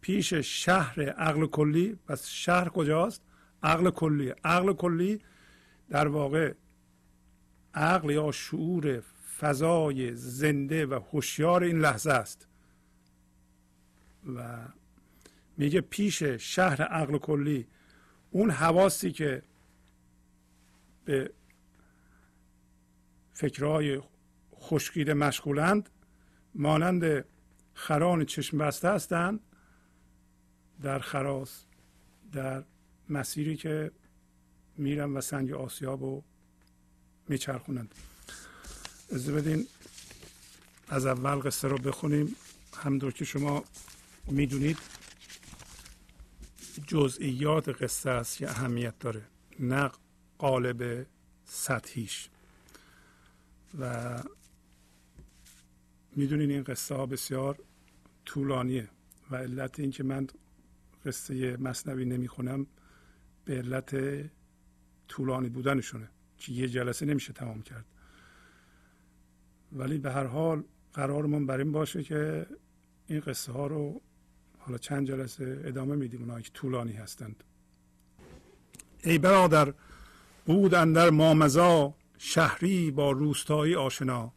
پیش 0.02 0.34
شهر 0.34 1.10
عقل 1.10 1.46
کلی 1.46 2.00
پس 2.08 2.28
شهر 2.28 2.70
کجاست؟ 2.70 3.22
عقل 3.64 3.90
کلی. 3.90 4.34
عقل 4.44 4.74
کلی 4.74 5.22
در 5.90 6.08
واقع 6.08 6.54
عقل 7.74 8.10
یا 8.10 8.32
شعور 8.32 9.04
فضای 9.40 10.16
زنده 10.16 10.86
و 10.86 11.00
هوشیار 11.12 11.64
این 11.64 11.80
لحظه 11.80 12.12
است. 12.12 12.48
و 14.36 14.58
میگه 15.58 15.82
پیش 15.82 16.24
شهر 16.24 16.82
عقل 16.82 17.18
کلی 17.18 17.68
اون 18.32 18.50
حواسی 18.50 19.12
که 19.12 19.42
به 21.12 21.32
فکرهای 23.34 24.02
خشکیده 24.56 25.14
مشغولند 25.14 25.90
مانند 26.56 27.26
خران 27.74 28.26
چشم 28.26 28.58
بسته 28.58 28.90
هستند 28.90 29.40
در 30.82 31.00
خراس 31.00 31.64
در 32.32 32.64
مسیری 33.10 33.58
که 33.58 33.92
میرن 34.78 35.14
و 35.14 35.22
سنگ 35.22 35.52
آسیاب 35.52 36.04
رو 36.04 36.24
میچرخونند. 37.28 37.96
از 39.12 39.30
بدین 39.30 39.68
از 40.88 41.06
اول 41.06 41.36
قصه 41.36 41.68
رو 41.68 41.78
بخونیم. 41.78 42.36
همطور 42.78 43.14
که 43.14 43.26
شما 43.26 43.64
می‌دونید 44.28 44.78
جزئیات 46.88 47.70
قصه 47.84 48.10
است 48.10 48.38
که 48.38 48.50
اهمیت 48.50 49.00
داره. 49.00 49.22
نه 49.60 49.92
قالب 50.42 51.06
سطحیش. 51.46 52.30
و 53.80 54.24
می‌دونین 56.16 56.52
این 56.52 56.64
قصه 56.64 56.96
ها 56.96 57.06
بسیار 57.06 57.60
طولانیه 58.26 58.90
و 59.32 59.36
علت 59.36 59.80
اینکه 59.80 60.04
من 60.04 60.28
قصه 61.06 61.58
مصنوی 61.58 62.06
نمی‌خونم 62.06 62.68
به 63.46 63.58
علت 63.58 63.96
طولانی 65.08 65.50
بودنشونه 65.50 66.10
که 66.38 66.52
یه 66.52 66.68
جلسه 66.68 67.06
نمیشه 67.06 67.34
تمام 67.34 67.62
کرد. 67.62 67.86
ولی 69.72 69.98
به 69.98 70.12
هر 70.12 70.26
حال 70.26 70.64
قرارمون 70.94 71.46
بر 71.46 71.58
این 71.58 71.72
باشه 71.72 72.04
که 72.04 72.48
این 73.08 73.20
قصه 73.20 73.52
ها 73.52 73.68
رو 73.68 74.02
حالا 74.60 74.78
چند 74.78 75.08
جلسه 75.08 75.62
ادامه 75.66 75.96
میدیم 75.96 76.22
اونایی 76.22 76.44
که 76.44 76.52
طولانی 76.54 76.94
هستند. 76.94 77.44
ای 79.04 79.18
برادر 79.18 79.74
بود 80.46 80.74
اندر 80.74 81.10
مامزا 81.10 81.94
شهری 82.18 82.92
با 82.92 83.12
روستایی 83.12 83.76
آشنا. 83.76 84.34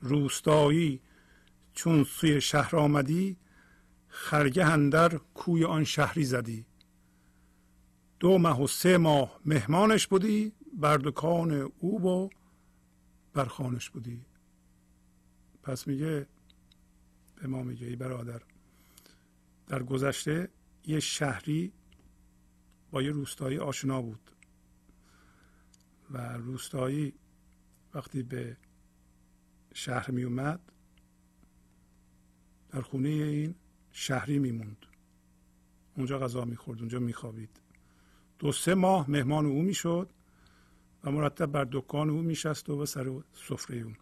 روستایی 0.00 1.00
چون 1.74 2.04
سوی 2.04 2.40
شهر 2.40 2.76
آمدی 2.76 3.36
خرگه 4.08 4.64
اندر 4.64 5.20
کوی 5.34 5.64
آن 5.64 5.84
شهری 5.84 6.24
زدی. 6.24 6.66
دو 8.20 8.38
ماه 8.38 8.62
و 8.62 8.66
سه 8.66 8.96
ماه 8.96 9.40
مهمانش 9.44 10.06
بودی 10.06 10.52
بر 10.76 10.96
دکان 10.96 11.72
او 11.78 12.02
و 12.02 12.28
بر 13.32 13.44
خانش 13.44 13.90
بودی. 13.90 14.24
پس 15.62 15.86
میگه 15.86 16.26
به 17.36 17.48
ما 17.48 17.62
میگه 17.62 17.86
ای 17.86 17.96
برادر. 17.96 18.42
در 19.66 19.82
گذشته 19.82 20.48
یه 20.86 21.00
شهری 21.00 21.72
با 22.90 23.02
یه 23.02 23.10
روستایی 23.10 23.58
آشنا 23.58 24.02
بود. 24.02 24.30
و 26.10 26.36
روستایی 26.36 27.14
وقتی 27.94 28.22
به 28.22 28.56
شهر 29.74 30.10
می 30.10 30.24
اومد 30.24 30.60
در 32.70 32.80
خونه 32.80 33.08
این 33.08 33.54
شهری 33.92 34.38
میموند 34.38 34.86
اونجا 35.96 36.18
غذا 36.18 36.44
می‌خورد 36.44 36.78
اونجا 36.78 36.98
میخوابید 36.98 37.60
دو 38.38 38.52
سه 38.52 38.74
ماه 38.74 39.10
مهمان 39.10 39.46
او 39.46 39.62
می‌شد 39.62 40.10
و 41.04 41.10
مرتب 41.10 41.46
بر 41.46 41.68
دکان 41.72 42.10
او 42.10 42.22
میشست 42.22 42.68
و 42.68 42.86
سر 42.86 43.20
سفره 43.32 43.76
اون 43.76 43.96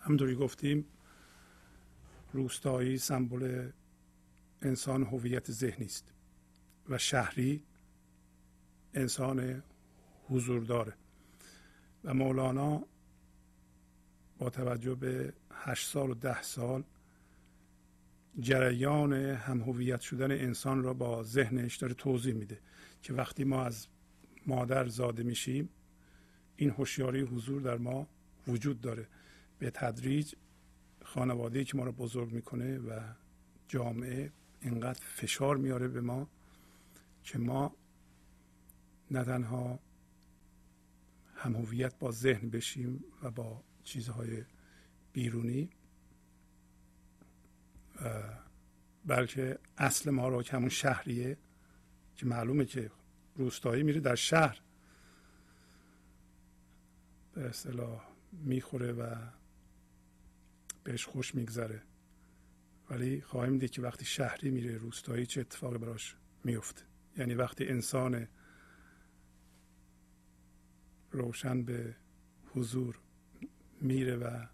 همونطوری 0.00 0.34
گفتیم 0.34 0.84
روستایی 2.32 2.98
سمبل 2.98 3.70
انسان 4.62 5.02
هویت 5.02 5.52
ذهنی 5.52 5.84
است 5.84 6.12
و 6.88 6.98
شهری 6.98 7.62
انسان 8.94 9.62
حضور 10.28 10.64
داره 10.64 10.94
و 12.04 12.14
مولانا 12.14 12.84
با 14.38 14.50
توجه 14.50 14.94
به 14.94 15.32
هشت 15.50 15.88
سال 15.88 16.10
و 16.10 16.14
ده 16.14 16.42
سال 16.42 16.84
جریان 18.40 19.12
هم 19.12 19.60
هویت 19.60 20.00
شدن 20.00 20.30
انسان 20.30 20.82
را 20.82 20.94
با 20.94 21.22
ذهنش 21.22 21.76
داره 21.76 21.94
توضیح 21.94 22.34
میده 22.34 22.58
که 23.02 23.12
وقتی 23.12 23.44
ما 23.44 23.64
از 23.64 23.86
مادر 24.46 24.86
زاده 24.86 25.22
میشیم 25.22 25.68
این 26.56 26.70
هوشیاری 26.70 27.20
حضور 27.20 27.62
در 27.62 27.76
ما 27.76 28.06
وجود 28.48 28.80
داره. 28.80 29.08
به 29.58 29.70
تدریج 29.70 30.34
خانواده 31.04 31.64
که 31.64 31.76
ما 31.76 31.84
رو 31.84 31.92
بزرگ 31.92 32.32
می‌کنه 32.32 32.78
و 32.78 33.00
جامعه 33.68 34.32
اینقدر 34.60 35.00
فشار 35.04 35.56
میاره 35.56 35.88
به 35.88 36.00
ما 36.00 36.28
که 37.24 37.38
ما 37.38 37.74
نه 39.10 39.24
تنها 39.24 39.78
هم 41.44 41.66
با 41.98 42.10
ذهن 42.10 42.50
بشیم 42.50 43.04
و 43.22 43.30
با 43.30 43.64
چیزهای 43.84 44.44
بیرونی. 45.12 45.70
بلکه 49.04 49.58
اصل 49.78 50.10
ما 50.10 50.28
رو 50.28 50.42
که 50.42 50.56
همون 50.56 50.68
شهریه 50.68 51.36
که 52.16 52.26
معلومه 52.26 52.64
که 52.64 52.90
روستایی 53.36 53.82
میره 53.82 54.00
در 54.00 54.14
شهر 54.14 54.60
به 57.32 57.44
اصطلاح 57.44 58.02
می‌خوره 58.32 58.92
و 58.92 59.16
بهش 60.84 61.04
خوش 61.04 61.34
میگذره. 61.34 61.82
ولی 62.90 63.20
خواهیم 63.20 63.58
دید 63.58 63.70
که 63.70 63.82
وقتی 63.82 64.04
شهری 64.04 64.50
میره 64.50 64.76
روستایی 64.76 65.26
چه 65.26 65.40
اتفاقی 65.40 65.78
براش 65.78 66.16
میفته؟ 66.44 66.82
یعنی 67.16 67.34
وقتی 67.34 67.68
انسان 67.68 68.28
روشن 71.14 71.62
به 71.62 71.96
حضور 72.54 72.98
میره 73.80 74.16
و 74.16 74.46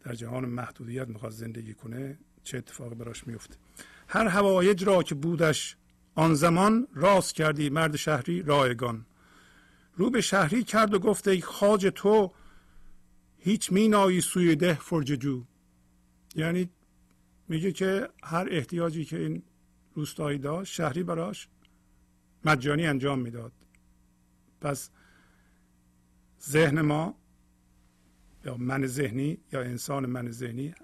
در 0.00 0.14
جهان 0.14 0.44
محدودیت 0.44 1.08
می‌خواد 1.08 1.32
زندگی 1.32 1.74
کنه 1.74 2.18
چه 2.44 2.58
اتفاقی 2.58 2.94
براش 2.94 3.26
میفته 3.26 3.56
هر 4.08 4.26
هوایج 4.26 4.84
را 4.84 5.02
که 5.02 5.14
بودش 5.14 5.76
آن 6.14 6.34
زمان 6.34 6.88
راست 6.94 7.34
کردی 7.34 7.70
مرد 7.70 7.96
شهری 7.96 8.42
رایگان. 8.42 9.06
رو 9.96 10.10
به 10.10 10.20
شهری 10.20 10.64
کرد 10.64 10.94
و 10.94 10.98
گفت 10.98 11.28
ای 11.28 11.40
خاج 11.40 11.92
تو 11.94 12.32
هیچ 13.38 13.72
مینایی 13.72 14.20
سوی 14.20 14.56
ده 14.56 14.74
فرججو 14.74 15.44
یعنی 16.34 16.70
میگه 17.48 17.72
که 17.72 18.08
هر 18.22 18.48
احتیاجی 18.50 19.04
که 19.04 19.18
این 19.18 19.42
روستایی 19.94 20.38
داشت 20.38 20.74
شهری 20.74 21.02
براش 21.02 21.48
مجانی 22.44 22.86
انجام 22.86 23.18
می‌داد. 23.18 23.52
پس 24.60 24.90
ذهن 26.42 26.80
ما 26.80 27.18
یا 28.44 28.56
من 28.56 28.86
ذهنی 28.86 29.38
یا 29.52 29.62
انسان 29.62 30.06
من 30.06 30.30
ذهنی 30.30 30.74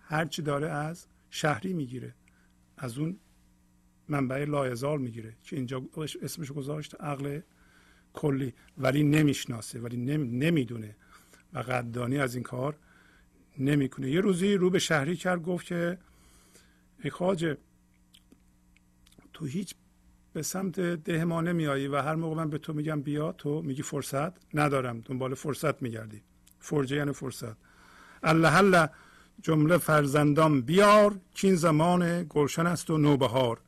هرچی 0.00 0.42
داره 0.42 0.68
از 0.70 1.06
شهری 1.30 1.72
می‌گیره. 1.72 2.14
از 2.76 2.98
اون 2.98 3.16
منبع 4.08 4.44
لایزال 4.44 5.00
می‌گیره 5.00 5.36
که 5.42 5.56
اینجا 5.56 5.82
اسمش 6.22 6.52
گذاشت 6.52 7.00
عقل 7.00 7.40
کلی 8.12 8.54
ولی 8.78 9.02
نمی‌شناسه 9.02 9.80
ولی 9.80 9.96
نمی‌دونه. 9.96 10.96
و 11.52 11.58
قدردانی 11.58 12.18
از 12.18 12.34
این 12.34 12.44
کار 12.44 12.78
نمی‌کنه. 13.58 14.10
یه 14.10 14.20
روزی 14.20 14.54
رو 14.54 14.70
به 14.70 14.78
شهری 14.78 15.16
کرد 15.16 15.42
گفت 15.42 15.66
که 15.66 15.98
ای 17.04 17.10
خواجه 17.10 17.56
تو 19.32 19.46
هیچ 19.46 19.74
به 20.36 20.42
سمت 20.42 20.80
ده 20.80 21.24
ما 21.24 21.40
نمیایی 21.40 21.88
و 21.88 22.02
هر 22.02 22.14
موقع 22.14 22.36
من 22.36 22.50
به 22.50 22.58
تو 22.58 22.72
میگم 22.72 23.02
بیا 23.02 23.32
تو 23.32 23.62
میگی 23.62 23.82
فرصت 23.82 24.54
ندارم. 24.54 25.00
دنبال 25.00 25.34
فرصت 25.34 25.82
میگردی. 25.82 26.22
فرجه 26.58 26.96
یعنی 26.96 27.12
فرصت. 27.12 27.56
الله 28.22 28.56
الله 28.56 28.90
جمله 29.42 29.78
فرزندان 29.78 30.60
بیار 30.60 31.20
چین 31.34 31.54
زمان 31.54 32.26
گلشن 32.28 32.66
است 32.66 32.90
و 32.90 32.98
نوبهار. 32.98 33.60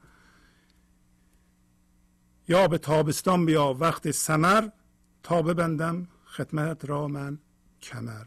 یا 2.49 2.69
به 2.69 2.79
تابستان 2.79 3.47
بیا 3.47 3.77
وقت 3.81 4.11
سمر 4.11 4.69
تا 5.23 5.43
ببندم 5.43 6.09
خدمت 6.25 6.85
را 6.85 7.09
من 7.09 7.39
کمر. 7.83 8.25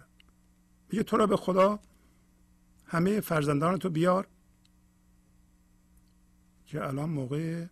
میگه 0.92 1.04
تو 1.04 1.18
را 1.18 1.28
به 1.28 1.38
خدا 1.38 1.80
همه 2.86 3.20
فرزندان 3.20 3.78
تو 3.78 3.90
بیار 3.90 4.28
که 6.66 6.88
الان 6.88 7.10
موقع 7.10 7.66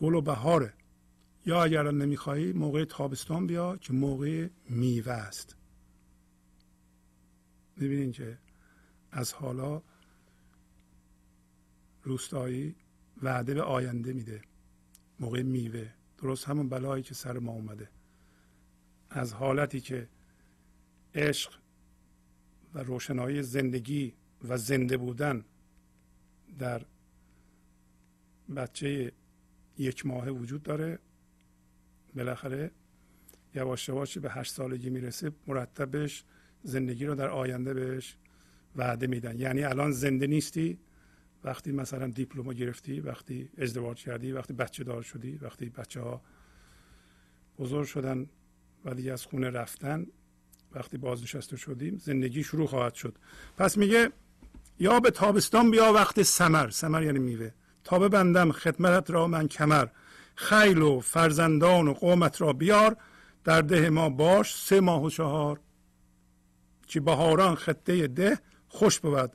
گل 0.00 0.14
و 0.14 0.20
بهاره. 0.20 0.72
یا 1.46 1.64
اگر 1.64 1.90
نمیخوایی 1.90 2.52
موقع 2.52 2.84
تابستان 2.84 3.46
بیا 3.46 3.76
که 3.76 3.92
موقع 3.92 4.48
میوه 4.68 5.12
است. 5.12 5.56
می‌بینین 7.76 8.12
که 8.12 8.38
از 9.12 9.32
حالا 9.32 9.82
روستایی 12.02 12.74
وعده 13.22 13.54
به 13.54 13.62
آینده 13.62 14.12
میده. 14.12 14.42
موقع 15.20 15.42
میوه. 15.42 15.88
درست 16.18 16.48
همون 16.48 16.68
بلایی 16.68 17.02
که 17.02 17.14
سر 17.14 17.38
ما 17.38 17.52
اومده. 17.52 17.88
از 19.10 19.32
حالتی 19.32 19.80
که 19.80 20.08
عشق 21.14 21.52
و 22.74 22.78
روشنایی 22.78 23.42
زندگی 23.42 24.14
و 24.48 24.56
زنده 24.56 24.96
بودن 24.96 25.44
در 26.58 26.82
بچه 28.56 29.12
یک 29.78 30.06
ماه 30.06 30.28
وجود 30.28 30.62
داره. 30.62 30.98
بالاخره 32.14 32.70
یواش 33.54 33.88
یواش 33.88 34.18
به 34.18 34.30
هشت 34.30 34.52
سالگی 34.52 34.90
می‌رسه 34.90 35.32
مرتبش 35.46 36.24
زندگی 36.62 37.06
رو 37.06 37.14
در 37.14 37.28
آینده 37.28 37.74
بهش 37.74 38.16
وعده 38.76 39.06
میدن. 39.06 39.38
یعنی 39.38 39.64
الان 39.64 39.90
زنده 39.90 40.26
نیستی 40.26 40.78
وقتی 41.44 41.72
مثلا 41.72 42.06
دیپلم 42.06 42.52
گرفتی 42.52 43.00
وقتی 43.00 43.50
ازدواج 43.58 44.04
کردی 44.04 44.32
وقتی 44.32 44.52
بچه 44.52 44.84
دار 44.84 45.02
شدی 45.02 45.36
وقتی 45.36 45.68
بچه 45.68 46.00
ها 46.00 46.22
بزرگ 47.58 47.86
شدن 47.86 48.26
و 48.84 48.94
دیگه 48.94 49.12
از 49.12 49.26
خونه 49.26 49.50
رفتن 49.50 50.06
وقتی 50.72 50.98
بازنشسته 50.98 51.56
شدیم 51.56 51.96
زندگی 51.98 52.42
شروع 52.42 52.66
خواهد 52.66 52.94
شد. 52.94 53.18
پس 53.56 53.78
میگه 53.78 54.12
یا 54.78 55.00
به 55.00 55.10
تابستان 55.10 55.70
بیا 55.70 55.92
وقت 55.92 56.22
سمر. 56.22 56.70
سمر 56.70 57.02
یعنی 57.02 57.18
میوه. 57.18 57.50
تا 57.88 57.98
ببندم 57.98 58.52
خدمت 58.52 59.10
را 59.10 59.26
من 59.26 59.48
کمر. 59.48 59.86
خیل 60.34 60.82
و 60.82 61.00
فرزندان 61.00 61.88
و 61.88 61.92
قومت 61.92 62.40
را 62.40 62.52
بیار. 62.52 62.96
در 63.44 63.62
ده 63.62 63.90
ما 63.90 64.08
باش 64.08 64.54
سه 64.54 64.80
ماه 64.80 65.02
و 65.02 65.10
چهار. 65.10 65.60
که 66.86 67.00
بهاران 67.00 67.54
خطه 67.54 68.06
ده 68.06 68.38
خوش 68.68 69.00
بود. 69.00 69.32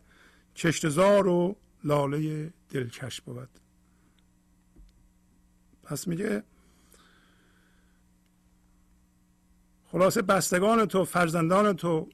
چشتزار 0.53 1.27
و 1.27 1.55
لاله 1.83 2.53
دلکش 2.69 3.21
بود. 3.21 3.49
پس 5.83 6.07
میگه 6.07 6.43
خلاصه 9.85 10.21
بستگان 10.21 10.85
تو 10.85 11.05
فرزندان 11.05 11.73
تو 11.73 12.09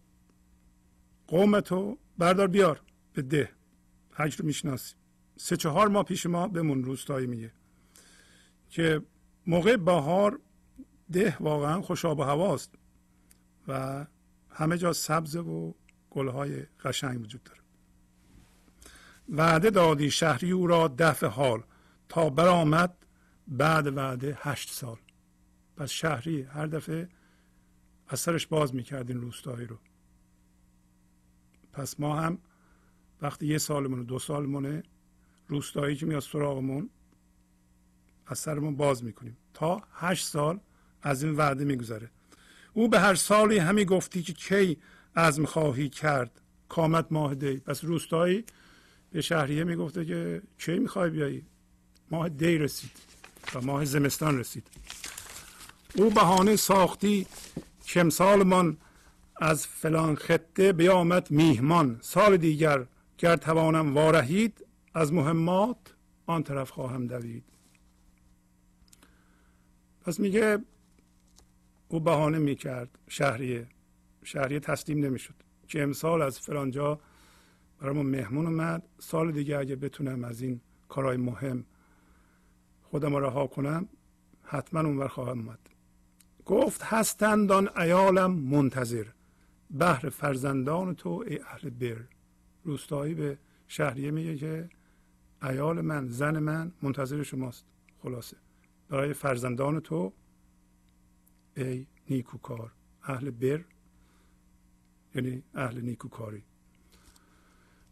قوم 1.28 1.60
تو 1.60 1.98
بردار 2.18 2.48
بیار. 2.48 2.82
به 3.14 3.22
ده. 3.22 3.50
حج 4.12 4.36
رو 4.36 4.46
سه 5.42 5.58
چهار 5.58 5.88
ماه 5.88 6.04
پیش 6.04 6.26
ما 6.26 6.48
بمون 6.48 6.84
روستایی 6.84 7.28
میگه 7.28 7.52
که 8.70 9.02
موقع 9.48 9.78
بهار 9.78 10.40
ده 11.12 11.38
واقعا 11.40 11.82
خوش 11.82 12.06
آب 12.06 12.20
و 12.20 12.24
هواست 12.24 12.76
و 13.68 14.06
همه 14.50 14.78
جا 14.78 14.94
سبز 14.94 15.36
و 15.36 15.76
گلهای 16.10 16.66
قشنگ 16.84 17.22
وجود 17.22 17.44
داره. 17.44 17.60
وعده 19.30 19.70
دادی 19.70 20.12
شهری 20.12 20.52
او 20.52 20.68
را 20.68 20.88
دفع 20.88 21.28
حال 21.28 21.64
تا 22.10 22.30
برآمد 22.30 23.06
بعد 23.48 23.98
وعده 23.98 24.38
هشت 24.42 24.70
سال. 24.70 24.98
پس 25.78 25.90
شهری 25.90 26.42
هر 26.42 26.66
دفعه 26.66 27.10
از 28.08 28.20
سرش 28.20 28.48
باز 28.48 28.76
می‌کردین 28.76 29.22
روستایی 29.22 29.68
رو. 29.68 29.80
پس 31.74 32.00
ما 32.00 32.16
هم 32.16 32.38
وقتی 33.22 33.48
یه 33.48 33.58
سالمونه 33.58 34.04
دو 34.04 34.20
سالمونه 34.20 34.84
روستایی 35.50 35.96
که 35.96 36.06
میاد 36.06 36.22
سراغمون 36.22 36.90
از 38.28 38.40
سرمون 38.40 38.76
باز 38.76 39.04
می‌کنیم. 39.04 39.38
تا 39.54 39.82
هشت 39.94 40.28
سال 40.28 40.60
از 41.02 41.24
این 41.24 41.36
وعده 41.36 41.66
میگذره. 41.66 42.10
او 42.74 42.88
به 42.88 43.00
هر 43.00 43.16
سالی 43.16 43.58
همی 43.58 43.86
گفتی 43.86 44.24
که 44.24 44.34
کی 44.34 44.78
عزم 45.16 45.46
خواهی 45.46 45.90
کرد. 45.90 46.42
کامت 46.70 47.06
ماه 47.12 47.36
دی. 47.36 47.58
پس 47.58 47.84
روستایی 47.84 48.44
به 49.12 49.22
شهریه 49.22 49.64
می‌گفته 49.64 50.06
که 50.06 50.42
کی 50.58 50.80
می‌خوای 50.80 51.10
بیایی؟ 51.10 51.46
ماه 52.12 52.30
دی 52.30 52.58
رسید 52.58 52.92
و 53.56 53.62
ماه 53.62 53.86
زمستان 53.86 54.40
رسید. 54.40 54.68
او 55.96 56.10
بهانه 56.10 56.56
ساختی 56.56 57.28
که 57.86 58.10
سالمان 58.10 58.78
از 59.36 59.68
فلان 59.68 60.16
خطه 60.16 60.74
بیامد 60.74 61.32
میهمان. 61.32 62.00
سال 62.02 62.38
دیگر 62.38 62.86
گر 63.18 63.36
توانم 63.36 63.94
وارهید 63.94 64.66
از 65.00 65.14
مهمات 65.14 65.96
آن 66.26 66.44
طرف 66.44 66.70
خواهم 66.70 67.08
دوید. 67.08 67.44
پس 70.02 70.20
میگه 70.20 70.60
او 71.88 72.00
بهانه 72.00 72.38
می‌کرد 72.38 73.00
شهریه. 73.08 73.68
شهریه 74.24 74.60
تسلیم 74.60 75.06
نمی‌شد. 75.06 75.34
که 75.68 75.84
امسال 75.84 76.22
از 76.22 76.40
فلانجا 76.40 77.00
برامون 77.80 78.06
مهمون 78.06 78.46
اومد. 78.46 78.84
سال 78.98 79.32
دیگه 79.32 79.58
اگه 79.58 79.76
بتونم 79.76 80.24
از 80.24 80.42
این 80.42 80.62
کارهای 80.90 81.18
مهم 81.18 81.66
خودم 82.84 83.16
رها 83.16 83.48
کنم 83.48 83.90
حتما 84.44 84.80
اونور 84.80 85.08
خواهم 85.08 85.40
اومد. 85.40 85.60
گفت 86.46 86.84
هستند 86.84 87.52
آن 87.52 87.70
ایالم 87.78 88.32
منتظر. 88.32 89.06
بهر 89.70 90.10
فرزندان 90.10 90.96
تو 90.96 91.24
ای 91.28 91.40
اهل 91.40 91.70
بر. 91.70 92.02
روستایی 92.64 93.14
به 93.14 93.38
شهریه 93.68 94.12
میگه 94.12 94.38
که 94.38 94.70
ایال 95.44 95.82
من 95.82 96.08
زن 96.08 96.40
من 96.40 96.72
منتظر 96.82 97.24
شماست. 97.24 97.66
خلاصه. 98.04 98.38
برای 98.90 99.14
فرزندان 99.14 99.80
تو 99.80 100.14
ای 101.58 101.86
نیکوکار. 102.10 102.72
اهل 103.04 103.30
بر 103.30 103.62
یعنی 105.16 105.44
اهل 105.56 105.82
نیکوکاری. 105.82 106.44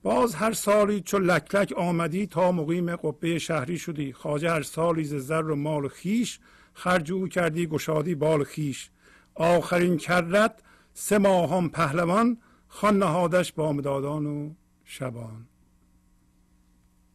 باز 0.04 0.36
هر 0.36 0.54
سالی 0.54 1.02
چو 1.02 1.20
لک 1.20 1.56
لک 1.56 1.74
آمدی 1.78 2.28
تا 2.28 2.52
مقیم 2.52 2.96
قبه 2.96 3.40
شهری 3.40 3.78
شدی. 3.78 4.14
خواجه 4.14 4.52
هر 4.52 4.62
سالی 4.62 5.04
ز 5.04 5.14
زر 5.14 5.42
و 5.42 5.56
مال 5.56 5.88
خیش 5.88 6.40
خرج 6.74 7.12
او 7.12 7.28
کردی 7.28 7.68
گشادی 7.68 8.16
بال 8.16 8.44
خیش. 8.44 8.90
آخرین 9.36 9.98
کرت 9.98 10.62
سه 10.94 11.18
ماهان 11.18 11.70
پهلوان 11.70 12.38
خان 12.68 12.98
نهادش 12.98 13.54
با 13.54 13.74
مدادان 13.74 14.26
و 14.26 14.54
شبان. 14.86 15.48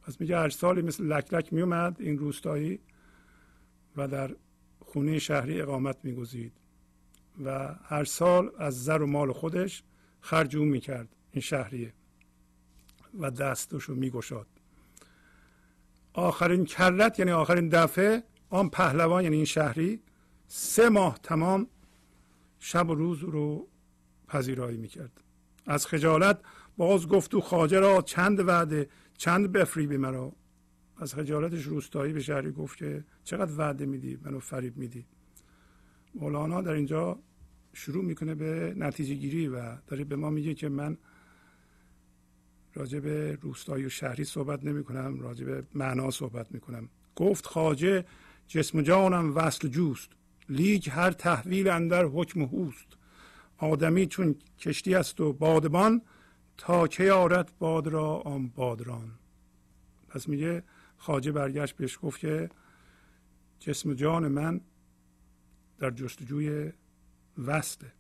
پس 0.03 0.21
میگه 0.21 0.39
هر 0.39 0.49
سالی 0.49 0.83
مثل 0.83 1.05
لک 1.05 1.35
لک 1.35 1.53
میومد 1.53 1.97
این 1.99 2.19
روستایی 2.19 2.81
و 3.97 4.09
در 4.09 4.37
خونه 4.81 5.19
شهری 5.19 5.61
اقامت 5.61 5.97
میگزید 6.03 6.53
و 7.45 7.75
هر 7.85 8.05
سال 8.05 8.51
از 8.59 8.85
زر 8.85 9.03
و 9.03 9.07
مال 9.07 9.33
خودش 9.33 9.83
خرج 10.21 10.57
او 10.57 10.65
می‌کرد 10.65 11.09
این 11.31 11.43
شهریه 11.43 11.93
و 13.19 13.31
دستش 13.31 13.83
رو 13.83 13.95
میگشاد. 13.95 14.47
آخرین 16.13 16.65
کرت 16.65 17.19
یعنی 17.19 17.31
آخرین 17.31 17.69
دفعه 17.69 18.23
آن 18.51 18.69
پهلوان 18.69 19.25
یعنی 19.25 19.37
این 19.37 19.45
شهری 19.45 20.01
سه 20.47 20.89
ماه 20.89 21.19
تمام 21.23 21.67
شب 22.59 22.91
و 22.91 22.95
روز 22.95 23.21
رو 23.21 23.69
پذیرایی 24.29 24.77
می‌کرد. 24.77 25.21
از 25.67 25.87
خجالت 25.87 26.41
باز 26.77 27.09
گفت 27.09 27.35
و 27.35 27.41
خاجه 27.41 27.81
را 27.81 28.03
چند 28.03 28.49
وعده 28.49 28.89
چند 29.23 29.53
بفریبی 29.53 29.97
مرا 29.97 30.33
از 30.97 31.15
خجالتش 31.15 31.63
روستایی 31.63 32.13
به 32.13 32.21
شهری 32.21 32.51
گفت 32.51 32.79
که 32.79 33.05
چقدر 33.25 33.53
وعده 33.59 33.87
میدی 33.87 34.19
منو 34.23 34.39
فریب 34.39 34.77
میدی. 34.77 35.07
مولانا 36.15 36.63
در 36.63 36.73
اینجا 36.73 37.19
شروع 37.73 38.05
می‌کنه 38.05 38.35
به 38.35 38.75
نتیجه 38.77 39.15
گیری 39.15 39.49
و 39.49 39.77
داره 39.87 40.05
به 40.05 40.17
ما 40.17 40.31
میگه 40.31 40.55
که 40.55 40.69
من 40.69 40.97
راجع 42.75 43.01
به 43.01 43.39
روستایی 43.41 43.85
و 43.85 43.89
شهری 43.89 44.25
صحبت 44.25 44.65
نمی 44.65 44.85
کنم 44.85 45.21
راجع 45.21 45.45
به 45.45 45.65
معنا 45.75 46.11
صحبت 46.11 46.53
می 46.53 46.61
کنم 46.61 46.89
گفت 47.17 47.47
خاجه 47.47 48.05
جسم 48.47 48.83
جانم 48.83 49.37
وصل 49.37 49.69
جوست 49.69 50.11
لیک 50.49 50.89
هر 50.93 51.11
تحویل 51.11 51.69
اندر 51.69 52.05
حکم 52.05 52.43
هوست. 52.43 52.97
آدمی 53.57 54.07
چون 54.07 54.35
کشتی 54.59 54.95
است 54.95 55.21
و 55.21 55.33
بادبان 55.33 56.03
تا 56.63 56.89
که 56.89 57.05
یارت 57.05 57.59
باد 57.59 57.87
را 57.87 58.17
آن 58.17 58.49
بادران؟ 58.49 59.19
پس 60.09 60.29
میگه 60.29 60.63
خاجه 60.97 61.33
برگشت 61.33 61.77
بهش 61.77 61.99
گفت 62.03 62.21
که 62.21 62.51
جسم 63.59 63.95
جان 63.95 64.29
من 64.29 64.61
در 65.79 65.91
جستجوی 65.91 66.73
وسته 67.39 67.93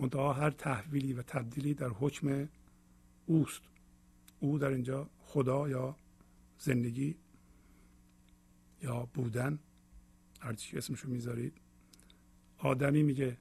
منتها 0.00 0.32
هر 0.32 0.50
تحویلی 0.50 1.12
و 1.12 1.22
تبدیلی 1.22 1.74
در 1.74 1.88
حکم 1.88 2.48
اوست. 3.26 3.62
او 4.40 4.58
در 4.58 4.68
اینجا 4.68 5.10
خدا 5.18 5.68
یا 5.68 5.96
زندگی 6.58 7.16
یا 8.82 9.08
بودن 9.14 9.58
هرچی 10.40 10.78
اسمشو 10.78 11.08
می‌ذارید. 11.08 11.52
آدمی 12.58 13.02
میگه 13.02 13.36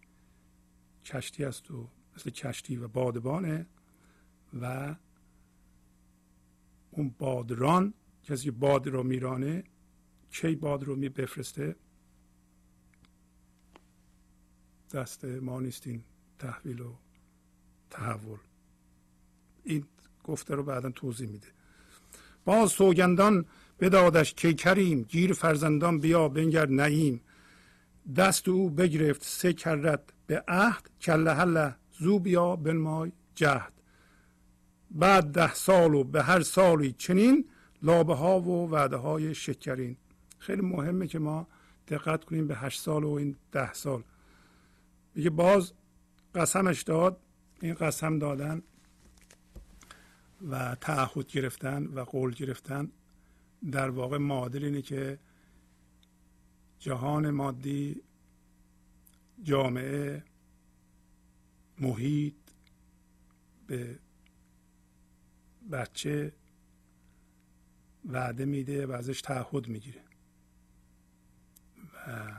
کشتی 1.05 1.45
است 1.45 1.71
و 1.71 1.89
مثل 2.17 2.29
کشتی 2.29 2.75
و 2.75 2.87
بادبانه 2.87 3.65
و 4.61 4.95
اون 6.91 7.15
بادران 7.19 7.93
کسی 8.23 8.43
که 8.43 8.51
باد 8.51 8.87
رو 8.87 9.03
میرانه 9.03 9.63
کی 10.31 10.55
باد 10.55 10.83
رو 10.83 10.95
می 10.95 11.09
بفرسته 11.09 11.75
دست 14.93 15.25
ما 15.25 15.59
نیستین 15.59 16.03
تحویل 16.39 16.81
و 16.81 16.93
تحول. 17.89 18.37
این 19.63 19.85
گفته 20.23 20.55
رو 20.55 20.63
بعدا 20.63 20.89
توضیح 20.89 21.29
میده. 21.29 21.47
باز 22.45 22.71
سوگندان 22.71 23.45
بدادش 23.79 24.33
کی 24.33 24.53
کریم 24.53 25.01
گیر 25.01 25.33
فرزندان 25.33 25.99
بیا 25.99 26.29
بنگر 26.29 26.65
نعیم. 26.65 27.21
دست 28.15 28.47
او 28.47 28.69
بگرفت 28.69 29.23
سه 29.23 29.53
کرت 29.53 30.01
به 30.27 30.43
عهد 30.47 30.89
کله 31.01 31.33
هله 31.33 31.75
زو 32.01 32.19
بیا 32.19 32.55
بنمای 32.55 33.11
جهد. 33.35 33.73
بعد 34.91 35.31
ده 35.31 35.53
سال 35.53 35.93
و 35.93 36.03
به 36.03 36.23
هر 36.23 36.41
سالی 36.41 36.91
چنین 36.91 37.45
لابه 37.83 38.15
ها 38.15 38.39
و 38.39 38.69
وعده 38.69 38.95
های 38.95 39.35
شکرین. 39.35 39.97
خیلی 40.39 40.61
مهمه 40.61 41.07
که 41.07 41.19
ما 41.19 41.47
دقت 41.87 42.25
کنیم 42.25 42.47
به 42.47 42.55
هشت 42.55 42.81
سال 42.81 43.03
و 43.03 43.09
این 43.09 43.35
ده 43.51 43.73
سال. 43.73 44.03
میگه 45.15 45.29
باز 45.29 45.73
قسمش 46.35 46.81
داد 46.81 47.17
این 47.61 47.73
قسم 47.73 48.19
دادن 48.19 48.61
و 50.49 50.75
تعهد 50.75 51.27
گرفتن 51.27 51.85
و 51.85 51.99
قول 51.99 52.31
گرفتن 52.31 52.91
در 53.71 53.89
واقع 53.89 54.17
معادل 54.17 54.63
اینه 54.63 54.81
که 54.81 55.19
جهان 56.79 57.29
مادی 57.29 58.01
جامعه 59.43 60.23
محیط 61.81 62.35
به 63.67 63.99
بچه 65.71 66.33
وعده 68.05 68.45
میده 68.45 68.85
و 68.85 68.91
ازش 68.91 69.21
تعهد 69.21 69.67
می‌گیره. 69.67 70.01
و 71.93 72.31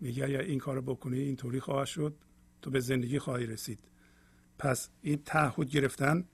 میگه 0.00 0.24
اگر 0.24 0.40
این 0.40 0.58
کار 0.58 0.80
بکنی 0.80 1.18
اینطوری 1.18 1.60
خواهد 1.60 1.86
شد 1.86 2.16
تو 2.62 2.70
به 2.70 2.80
زندگی 2.80 3.18
خواهی 3.18 3.46
رسید. 3.46 3.80
پس 4.58 4.90
این 5.02 5.22
تعهد 5.24 5.70
گرفتن 5.70 6.24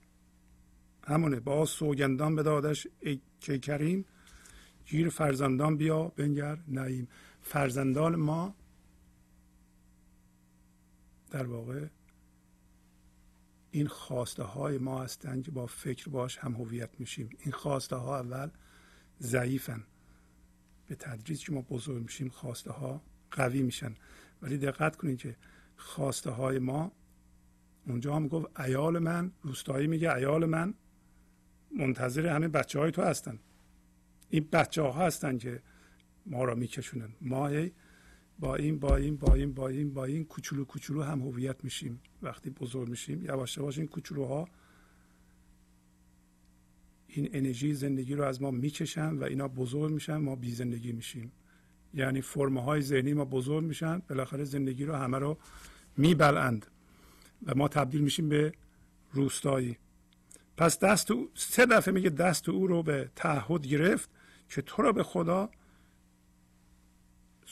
همونه. 1.07 1.39
با 1.39 1.65
سوگندان 1.65 2.35
به 2.35 2.43
دادش 2.43 2.87
که 3.39 3.59
کریم 3.59 4.05
گیر 4.85 5.09
فرزندان 5.09 5.77
بیا 5.77 6.03
بنگر 6.07 6.57
نعیم. 6.67 7.07
فرزندان 7.41 8.15
ما 8.15 8.55
در 11.31 11.45
واقع 11.45 11.87
این 13.75 13.87
خواسته 13.87 14.43
های 14.43 14.77
ما 14.77 15.03
هستند 15.03 15.43
که 15.43 15.51
با 15.51 15.65
فکر 15.65 16.09
باش 16.09 16.37
هم 16.37 16.53
هویت 16.53 16.89
میشیم. 16.99 17.29
این 17.39 17.51
خواسته 17.51 17.95
ها 17.95 18.19
اول 18.19 18.49
ضعیفن. 19.21 19.83
به 20.87 20.95
تدریج 20.95 21.45
که 21.45 21.51
ما 21.51 21.61
بزرگ 21.61 22.03
میشیم 22.03 22.29
خواسته 22.29 22.71
ها 22.71 23.01
قوی 23.31 23.61
میشن. 23.61 23.95
ولی 24.41 24.57
دقت 24.57 24.95
کنید 24.95 25.17
که 25.17 25.35
خواسته 25.77 26.29
های 26.29 26.59
ما 26.59 26.91
اونجا 27.87 28.15
هم 28.15 28.27
گفت 28.27 28.59
ایال 28.59 28.99
من 28.99 29.31
روستایی 29.41 29.87
میگه 29.87 30.13
ایال 30.13 30.45
من 30.45 30.73
منتظر 31.77 32.27
همه 32.27 32.47
بچه 32.47 32.79
های 32.79 32.91
تو 32.91 33.01
هستن. 33.01 33.39
این 34.29 34.47
بچه 34.51 34.81
ها 34.81 34.91
هستن 34.91 35.37
که 35.37 35.61
ما 36.25 36.43
را 36.43 36.55
میکشونن. 36.55 37.09
ما 37.21 37.49
با 38.39 38.55
این 38.55 38.79
با 38.79 38.95
این 38.95 39.17
با 39.17 39.33
این 39.33 39.53
با 39.53 39.67
این 39.67 39.93
با 39.93 40.05
این 40.05 40.25
کوچولو 40.25 40.65
کوچولو 40.65 41.03
هم 41.03 41.21
هویت 41.21 41.63
میشیم. 41.63 42.01
وقتی 42.21 42.49
بزرگ 42.49 42.89
میشیم 42.89 43.25
یواش 43.25 43.57
یواش 43.57 43.77
این 43.77 43.87
کوچولوها 43.87 44.47
این 47.07 47.29
انرژی 47.33 47.73
زندگی 47.73 48.15
رو 48.15 48.23
از 48.23 48.41
ما 48.41 48.51
می‌کشن 48.51 49.15
و 49.15 49.23
اینا 49.23 49.47
بزرگ 49.47 49.93
میشن 49.93 50.17
ما 50.17 50.35
بی 50.35 50.51
زندگی 50.51 50.91
میشیم. 50.91 51.31
یعنی 51.93 52.21
فرمه 52.21 52.61
های 52.63 52.81
ذهنی 52.81 53.13
ما 53.13 53.25
بزرگ 53.25 53.63
میشن 53.63 54.01
بالاخره 54.09 54.43
زندگی 54.43 54.85
رو 54.85 54.95
همه 54.95 55.19
رو 55.19 55.37
میبلند 55.97 56.65
و 57.45 57.55
ما 57.55 57.67
تبدیل 57.67 58.01
میشیم 58.01 58.29
به 58.29 58.53
روستایی. 59.13 59.77
پس 60.57 60.79
دست 60.79 61.11
او 61.11 61.29
سه 61.33 61.65
دفعه 61.65 61.93
میگه 61.93 62.09
دست 62.09 62.49
او 62.49 62.67
رو 62.67 62.83
به 62.83 63.09
تعهد 63.15 63.67
گرفت 63.67 64.09
که 64.49 64.61
تو 64.61 64.81
رو 64.81 64.93
به 64.93 65.03
خدا 65.03 65.49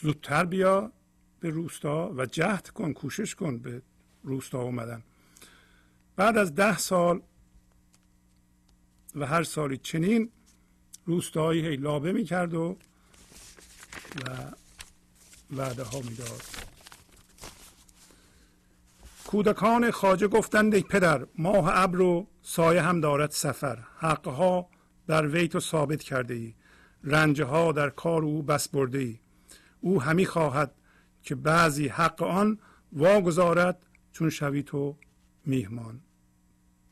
زودتر 0.02 0.46
بیا 0.46 0.92
به 1.40 1.50
روستا 1.50 2.14
و 2.18 2.26
جهد 2.26 2.70
کن 2.70 2.94
کوشش 2.94 3.36
کن 3.36 3.58
به 3.58 3.82
روستا 4.24 4.62
اومدن. 4.62 5.04
بعد 6.16 6.38
از 6.38 6.56
ده 6.56 6.78
سال 6.78 7.22
و 9.16 9.26
هر 9.26 9.44
سالی 9.44 9.78
چنین 9.78 10.30
روستایی 11.06 11.66
هی 11.66 11.76
لابه 11.76 12.12
می‌کرد 12.12 12.54
و 12.54 12.78
و 14.26 14.30
وعده 15.56 15.84
ها 15.84 16.00
می‌داد. 16.00 16.42
کودکان 19.28 19.92
خاجه 19.92 20.28
گفتند 20.28 20.76
ای 20.76 20.82
پدر 20.82 21.28
ماه 21.38 21.70
ابر 21.72 22.02
و 22.02 22.28
سایه 22.42 22.82
هم 22.82 23.02
دارد 23.02 23.32
سفر. 23.32 23.80
حقها 23.98 24.70
در 25.08 25.28
وی 25.28 25.48
تو 25.48 25.60
ثابت 25.60 26.04
کرده 26.04 26.34
ای 26.34 26.54
رنجه 27.04 27.46
ها 27.46 27.72
در 27.72 27.90
کار 27.90 28.24
او 28.24 28.44
بس 28.44 28.68
برده 28.68 29.00
ای 29.00 29.20
او 29.84 30.02
همی 30.02 30.26
خواهد 30.26 30.76
که 31.24 31.36
بعضی 31.36 31.88
حق 31.88 32.24
آن 32.24 32.60
واگذارد 32.94 33.86
چون 34.12 34.30
شوی 34.30 34.64
تو 34.64 34.96
میهمان. 35.46 36.00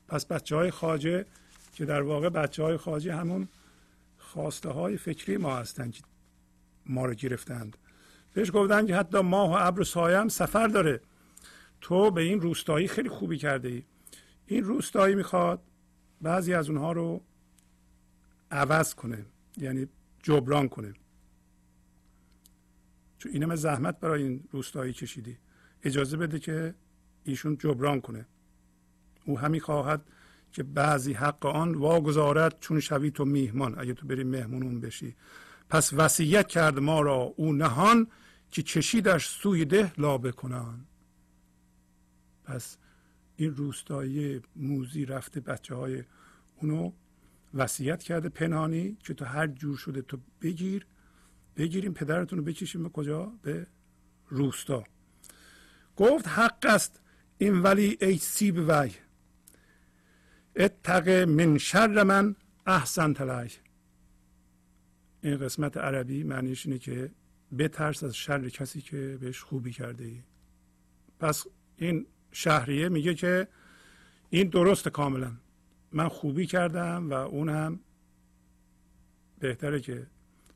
پس 0.08 0.26
بچه 0.26 0.56
های 0.56 0.72
خاجه 0.72 1.26
که 1.74 1.86
در 1.86 2.02
واقع 2.02 2.30
بچه 2.30 2.64
های 2.64 2.78
خاجه 2.78 3.16
همون 3.16 3.48
خواسته 4.18 4.70
های 4.70 4.98
فکری 4.98 5.38
ما 5.38 5.56
هستند 5.56 5.94
که 5.94 6.04
ما 6.86 7.06
رو 7.06 7.14
گرفتند. 7.14 7.78
بهش 8.34 8.52
گفتن 8.54 8.86
که 8.86 8.96
حتی 8.96 9.20
ماه 9.20 9.50
و 9.52 9.68
ابر 9.68 9.82
و 9.82 9.84
سایه 9.84 10.18
هم 10.18 10.30
سفر 10.30 10.68
داره. 10.68 11.02
تو 11.82 12.12
به 12.12 12.22
این 12.22 12.42
روستایی 12.42 12.88
خیلی 12.88 13.10
خوبی 13.10 13.38
کرده 13.38 13.68
ای 13.68 13.84
این 14.46 14.64
روستایی 14.64 15.16
می‌خواد 15.16 15.62
بعضی 16.22 16.54
از 16.54 16.70
اونها 16.70 16.92
رو 16.92 17.22
عوض 18.52 18.94
کنه 18.94 19.26
یعنی 19.58 19.88
جبران 20.24 20.70
کنه. 20.70 20.94
چون 23.22 23.32
اینم 23.32 23.56
زحمت 23.56 24.00
برای 24.00 24.24
این 24.24 24.44
روستایی 24.52 24.94
کشیدی. 24.94 25.38
اجازه 25.84 26.18
بده 26.18 26.40
که 26.40 26.76
ایشون 27.24 27.58
جبران 27.58 28.02
کنه. 28.02 28.26
او 29.26 29.40
همی 29.40 29.60
خواهد 29.60 30.02
که 30.52 30.64
بعضی 30.64 31.14
حق 31.14 31.46
آن 31.46 31.76
واگذارد 31.76 32.60
چون 32.60 32.80
شوی 32.80 33.12
تو 33.12 33.26
میهمان. 33.26 33.80
اگه 33.80 33.94
تو 33.94 34.08
بری 34.08 34.24
مهمونون 34.24 34.82
بشی. 34.82 35.16
پس 35.70 35.94
وصیت 35.94 36.48
کرد 36.48 36.80
ما 36.80 37.02
را 37.02 37.16
او 37.16 37.54
نهان 37.54 38.08
که 38.52 38.62
چشیدش 38.62 39.28
سوی 39.28 39.66
ده 39.66 39.94
لابه 39.98 40.32
کنان. 40.32 40.86
پس 42.44 42.78
این 43.36 43.56
روستایی 43.56 44.42
موزی 44.56 45.06
رفته 45.06 45.40
بچه 45.40 45.76
های 45.76 46.04
اونو 46.56 46.92
وصیت 47.54 48.04
کرده 48.04 48.30
پنهانی 48.30 48.98
که 49.04 49.14
تو 49.14 49.26
هر 49.26 49.48
جور 49.48 49.78
شده 49.78 50.02
تو 50.02 50.18
بگیر 50.42 50.86
بگیریم 51.58 51.94
پدرتون 51.94 52.40
رو 52.40 52.46
بکشیم 52.46 52.84
به 52.84 52.90
کجا؟ 52.90 53.34
به 53.42 53.68
روستا. 54.30 54.84
گفت 55.96 56.28
حق 56.28 56.66
است. 56.66 57.02
این 57.38 57.62
ولی 57.62 57.98
ای 58.02 58.18
سیب 58.18 58.58
وی. 58.68 58.92
اتق 60.56 61.10
من 61.10 61.58
شر 61.58 62.04
من 62.04 62.36
احسن 62.66 63.14
تلای 63.14 63.50
این 65.22 65.38
قسمت 65.38 65.78
عربی 65.78 66.24
معنیش 66.24 66.66
اینه 66.66 66.80
که 66.80 67.12
بترس 67.58 68.04
از 68.04 68.16
شر 68.16 68.50
کسی 68.50 68.82
که 68.82 69.18
بهش 69.22 69.40
خوبی 69.42 69.72
کرده 69.72 70.04
ای. 70.04 70.24
پس 71.20 71.46
این 71.78 72.06
شهریه 72.32 72.90
میگه 72.90 73.14
که 73.14 73.48
این 74.30 74.50
درست 74.50 74.88
کاملا. 74.90 75.32
من 75.92 76.08
خوبی 76.08 76.46
کردم 76.46 77.10
و 77.10 77.14
اون 77.14 77.50
هم 77.50 77.80
بهتره 79.40 79.80
که 79.80 80.08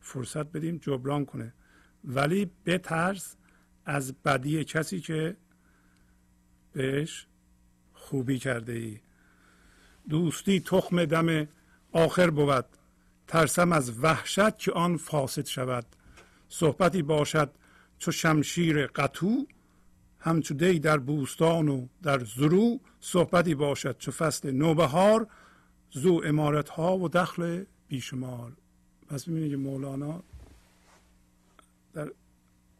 فرصت 0.05 0.45
بدیم 0.45 0.77
جبران 0.77 1.25
کنه. 1.25 1.53
ولی 2.03 2.51
بترس 2.65 3.35
از 3.85 4.13
بدی 4.13 4.63
کسی 4.63 4.99
که 4.99 5.37
بهش 6.73 7.27
خوبی 7.93 8.39
کرده 8.39 8.73
ای 8.73 8.99
دوستی 10.09 10.59
تخم 10.59 11.05
دم 11.05 11.47
آخر 11.91 12.29
بود. 12.29 12.65
ترسم 13.27 13.71
از 13.71 14.03
وحشت 14.03 14.57
که 14.57 14.71
آن 14.71 14.97
فاسد 14.97 15.45
شود. 15.45 15.85
صحبتی 16.49 17.01
باشد 17.01 17.51
چو 17.99 18.11
شمشیر 18.11 18.87
قطو 18.87 19.45
همچو 20.19 20.53
دی 20.53 20.79
در 20.79 20.97
بوستان 20.97 21.69
و 21.69 21.87
در 22.03 22.19
زرو. 22.19 22.79
صحبتی 22.99 23.55
باشد 23.55 23.97
چو 23.97 24.11
فصل 24.11 24.51
نوبهار. 24.51 25.27
زو 25.91 26.21
امارت 26.25 26.69
ها 26.69 26.97
و 26.97 27.09
دخل 27.09 27.63
بیشمار. 27.87 28.51
پس 29.09 29.27
می‌بینید 29.27 29.51
که 29.51 29.57
مولانا 29.57 30.23
در 31.93 32.11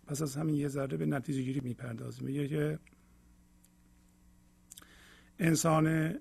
پس 0.07 0.22
از 0.22 0.35
همین 0.35 0.56
یه 0.56 0.68
ذره 0.68 0.97
به 0.97 1.06
نتیجه 1.06 1.41
گیری 1.41 1.60
می‌پردازه. 1.60 2.23
میگه 2.23 2.47
که 2.47 2.80
انسان 5.39 6.15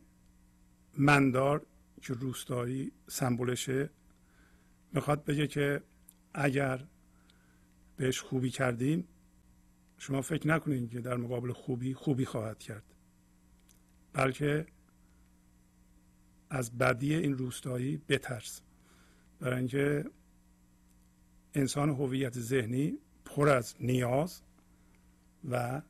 مندار 0.99 1.67
که 2.03 2.15
روستایی 2.15 2.93
سمبولشه 3.09 3.91
می‌خواد 4.93 5.25
بگه 5.25 5.47
که 5.47 5.83
اگر 6.35 6.85
بهش 7.97 8.21
خوبی 8.21 8.51
کردین 8.51 9.05
شما 9.99 10.23
فکر 10.23 10.49
نکنید 10.49 10.91
که 10.91 11.01
در 11.01 11.17
مقابل 11.17 11.53
خوبی 11.53 11.95
خوبی 11.95 12.25
خواهد 12.25 12.59
کرد. 12.59 12.85
بلکه 14.13 14.67
از 16.51 16.79
بدی 16.79 17.15
این 17.15 17.39
روستایی 17.39 17.97
بترس. 17.97 18.61
برای 19.45 19.59
اینکه 19.59 20.05
انسان 21.55 21.91
هویت 21.91 22.39
ذهنی 22.39 22.99
پر 23.25 23.49
از 23.49 23.75
نیاز 23.81 24.43
و 25.51 25.83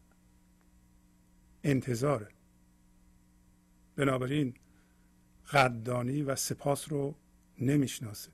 انتظاره. 1.64 2.28
بنابراین 3.96 4.54
قدردانی 5.52 6.22
و 6.22 6.36
سپاس 6.36 6.92
رو 6.92 7.14
نمی‌شناسه. 7.60 8.30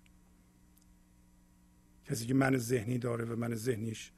کسی 2.06 2.26
که 2.26 2.34
من 2.34 2.56
ذهنی 2.56 2.98
داره 2.98 3.24
و 3.24 3.36
من 3.36 3.54
ذهنیش 3.54 4.12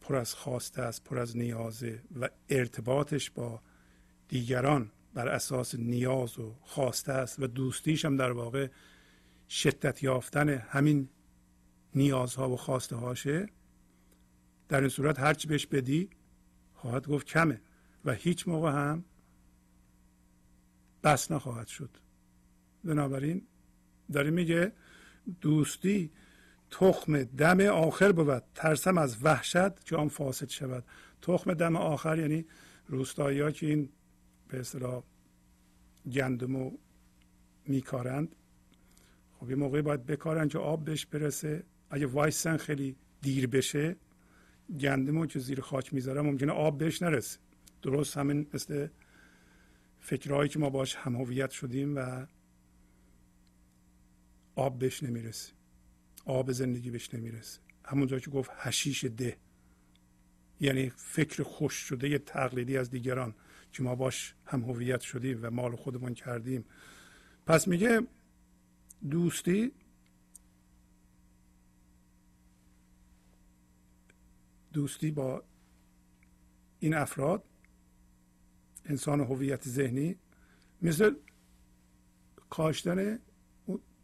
پر 0.00 0.16
از 0.16 0.34
خواسته 0.34 0.82
است 0.82 1.04
پر 1.04 1.18
از 1.18 1.36
نیازه 1.36 2.02
و 2.20 2.28
ارتباطش 2.48 3.30
با 3.30 3.62
دیگران 4.28 4.90
بر 5.14 5.28
اساس 5.28 5.74
نیاز 5.74 6.38
و 6.38 6.56
خواسته 6.60 7.12
است 7.12 7.40
و 7.40 7.46
دوستیش 7.46 8.04
هم 8.04 8.16
در 8.16 8.32
واقع 8.32 8.68
شدت 9.48 10.02
یافتن 10.02 10.48
همین 10.48 11.08
نیازها 11.94 12.50
و 12.50 12.56
خواسته 12.56 12.96
هاشه 12.96 13.46
در 14.68 14.80
این 14.80 14.88
صورت 14.88 15.18
هرچی 15.20 15.48
بهش 15.48 15.66
بدی 15.66 16.10
خواهد 16.74 17.08
گفت 17.08 17.26
کمه 17.26 17.60
و 18.04 18.12
هیچ 18.12 18.48
موقع 18.48 18.70
هم 18.70 19.04
بس 21.04 21.30
نخواهد 21.30 21.66
شد. 21.66 21.90
بنابراین 22.84 23.46
داره 24.12 24.30
میگه 24.30 24.72
دوستی 25.40 26.10
تخم 26.70 27.22
دم 27.22 27.60
آخر 27.60 28.12
بود. 28.12 28.42
ترسم 28.54 28.98
از 28.98 29.24
وحشت 29.24 29.84
که 29.84 29.96
آن 29.96 30.08
فاسد 30.08 30.48
شود. 30.48 30.84
تخم 31.22 31.54
دم 31.54 31.76
آخر 31.76 32.18
یعنی 32.18 32.46
روستایی 32.86 33.52
که 33.52 33.66
این 33.66 33.88
به 34.50 34.60
اصطلاح 34.60 35.02
گندمو 36.12 36.70
میکارند. 37.66 38.36
خب 39.32 39.50
یه 39.50 39.56
موقعی 39.56 39.82
باید 39.82 40.06
بکارن 40.06 40.48
که 40.48 40.58
آب 40.58 40.84
بهش 40.84 41.06
برسه. 41.06 41.64
اگه 41.90 42.06
وایسن 42.06 42.56
خیلی 42.56 42.96
دیر 43.22 43.46
بشه 43.46 43.96
گندمو 44.80 45.26
که 45.26 45.38
زیر 45.38 45.60
خاک 45.60 45.94
می‌ذارن 45.94 46.20
ممکنه 46.20 46.52
آب 46.52 46.78
بهش 46.78 47.02
نرسه. 47.02 47.38
درست 47.82 48.16
همین 48.18 48.46
مثل 48.54 48.88
فکرهایی 50.00 50.48
که 50.48 50.58
ما 50.58 50.70
باش 50.70 50.94
همهویت 50.94 51.50
شدیم 51.50 51.96
و 51.96 52.26
آب 54.54 54.78
بهش 54.78 55.02
نمی‌رسه. 55.02 55.52
آب 56.24 56.52
زندگی 56.52 56.90
بهش 56.90 57.14
نمی‌رسه. 57.14 57.60
همونجا 57.84 58.18
که 58.18 58.30
گفت 58.30 58.50
هشیش 58.54 59.04
ده. 59.04 59.36
یعنی 60.60 60.90
فکر 60.96 61.42
خوش 61.42 61.74
شده 61.74 62.08
یه 62.08 62.18
تقلیدی 62.18 62.76
از 62.76 62.90
دیگران. 62.90 63.34
که 63.72 63.82
ما 63.82 63.94
باش 63.94 64.34
هم 64.46 64.62
هویت 64.62 65.00
شدیم 65.00 65.38
و 65.42 65.50
مال 65.50 65.76
خودمون 65.76 66.14
کردیم. 66.14 66.64
پس 67.46 67.68
میگه 67.68 68.00
دوستی 69.10 69.72
دوستی 74.72 75.10
با 75.10 75.42
این 76.78 76.94
افراد 76.94 77.44
انسان 78.84 79.20
هویت 79.20 79.68
ذهنی 79.68 80.16
مثل 80.82 81.14
کاشتن 82.50 83.18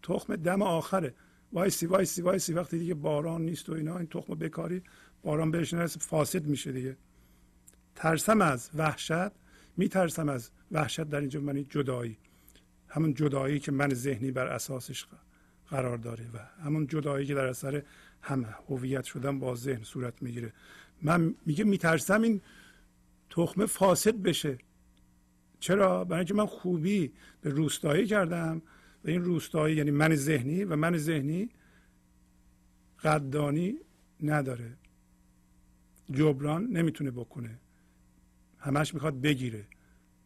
تخم 0.02 0.36
دم 0.36 0.62
آخره. 0.62 1.14
وایسی 1.52 1.86
وایسی 1.86 2.22
وایسی 2.22 2.52
وقتی 2.52 2.78
دیگه 2.78 2.94
باران 2.94 3.42
نیست 3.42 3.68
و 3.68 3.72
اینا 3.72 3.98
این 3.98 4.06
تخم 4.06 4.34
بکاری 4.34 4.82
باران 5.22 5.50
بهش 5.50 5.74
نرسه 5.74 6.00
فاسد 6.00 6.46
میشه 6.46 6.72
دیگه. 6.72 6.96
ترسم 7.94 8.40
از 8.40 8.70
وحشت 8.74 9.45
میترسم 9.76 10.28
از 10.28 10.50
وحشت 10.72 11.04
در 11.04 11.20
اینجا 11.20 11.40
معنی 11.40 11.64
جدایی. 11.64 12.18
همون 12.88 13.14
جدایی 13.14 13.60
که 13.60 13.72
من 13.72 13.94
ذهنی 13.94 14.30
بر 14.30 14.46
اساسش 14.46 15.06
قرار 15.68 15.98
داره 15.98 16.24
و 16.34 16.38
همون 16.64 16.86
جدایی 16.86 17.26
که 17.26 17.34
در 17.34 17.46
اثر 17.46 17.82
هم 18.22 18.44
هویت 18.68 19.04
شدن 19.04 19.38
با 19.38 19.54
ذهن 19.54 19.82
صورت 19.82 20.22
می‌گیره. 20.22 20.52
من 21.02 21.34
میگه 21.46 21.64
میترسم 21.64 22.22
این 22.22 22.40
تخمه 23.30 23.66
فاسد 23.66 24.22
بشه. 24.22 24.58
چرا؟ 25.60 26.04
برای 26.04 26.18
اینکه 26.18 26.34
من 26.34 26.46
خوبی 26.46 27.12
به 27.40 27.50
روستایی 27.50 28.06
کردم 28.06 28.62
و 29.04 29.08
این 29.08 29.24
روستایی 29.24 29.76
یعنی 29.76 29.90
من 29.90 30.14
ذهنی 30.14 30.64
و 30.64 30.76
من 30.76 30.96
ذهنی 30.96 31.50
قدردانی 33.02 33.78
نداره. 34.22 34.76
جبران 36.12 36.66
نمی‌تونه 36.66 37.10
بکنه. 37.10 37.58
همش 38.58 38.94
می‌خواد 38.94 39.20
بگیره. 39.20 39.66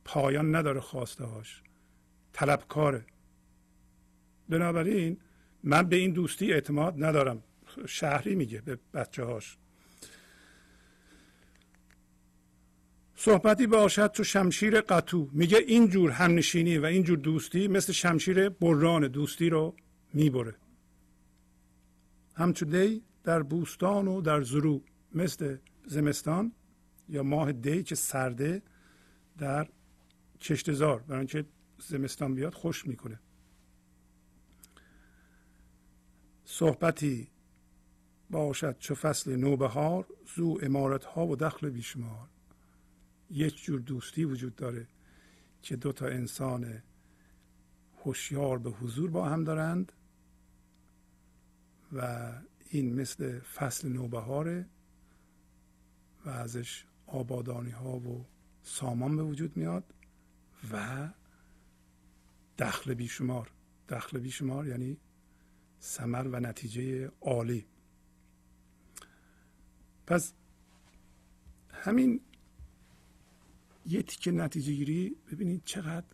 پایان 0.04 0.54
نداره 0.54 0.80
خواسته 0.80 1.24
هاش 1.24 1.62
طلبکاره. 2.32 3.04
بنابراین 4.48 5.16
من 5.64 5.82
به 5.82 5.96
این 5.96 6.12
دوستی 6.12 6.52
اعتماد 6.52 7.04
ندارم. 7.04 7.42
شهری 7.86 8.34
میگه 8.34 8.60
به 8.60 8.78
بچه 8.94 9.24
هاش 9.24 9.56
صحبتی 13.14 13.66
باشد 13.66 14.06
تو 14.06 14.24
شمشیر 14.24 14.80
قطو. 14.80 15.28
میگه 15.32 15.58
اینجور 15.58 16.10
همنشینی 16.10 16.78
و 16.78 16.84
اینجور 16.84 17.18
دوستی 17.18 17.68
مثل 17.68 17.92
شمشیر 17.92 18.48
بران 18.48 19.08
دوستی 19.08 19.48
رو 19.48 19.74
می‌بره. 20.14 20.54
همچو 22.34 22.64
دی 22.64 23.02
در 23.24 23.42
بوستان 23.42 24.08
و 24.08 24.20
در 24.20 24.42
زرو 24.42 24.82
مثل 25.14 25.56
زمستان 25.86 26.52
یا 27.10 27.22
ماه 27.22 27.52
دی 27.52 27.82
که 27.82 27.94
سرده 27.94 28.62
در 29.38 29.68
کشتزار 30.40 31.02
برای 31.02 31.18
اینکه 31.18 31.44
زمستان 31.78 32.34
بیاد 32.34 32.54
خوش 32.54 32.86
می‌کنه. 32.86 33.20
صحبتی 36.44 37.28
باشد 38.30 38.78
چو 38.78 38.94
فصل 38.94 39.36
نوبهار 39.36 40.06
زو 40.36 40.58
امارت 40.62 41.04
ها 41.04 41.26
و 41.26 41.36
دخل 41.36 41.70
بیشمار. 41.70 42.28
یک 43.30 43.62
جور 43.62 43.80
دوستی 43.80 44.24
وجود 44.24 44.56
داره 44.56 44.86
که 45.62 45.76
دو 45.76 45.92
تا 45.92 46.06
انسان 46.06 46.82
هوشیار 48.04 48.58
به 48.58 48.70
حضور 48.70 49.10
با 49.10 49.28
هم 49.28 49.44
دارند 49.44 49.92
و 51.92 52.32
این 52.70 53.00
مثل 53.00 53.40
فصل 53.40 53.88
نوبهاره 53.88 54.66
و 56.24 56.28
ازش 56.28 56.84
آبادانی 57.10 57.70
ها 57.70 57.98
و 57.98 58.26
سامان 58.62 59.16
به 59.16 59.22
وجود 59.22 59.56
میاد 59.56 59.94
و 60.72 61.08
دخل 62.58 62.94
بیشمار. 62.94 63.50
دخل 63.88 64.18
بیشمار 64.18 64.66
یعنی 64.66 64.96
سمر 65.78 66.28
و 66.28 66.40
نتیجه 66.40 67.10
عالی. 67.20 67.66
پس 70.06 70.32
همین 71.70 72.20
یه 73.86 74.02
تیکه 74.02 74.30
نتیجه 74.30 74.72
گیری 74.72 75.16
ببینید 75.32 75.62
چقدر 75.64 76.06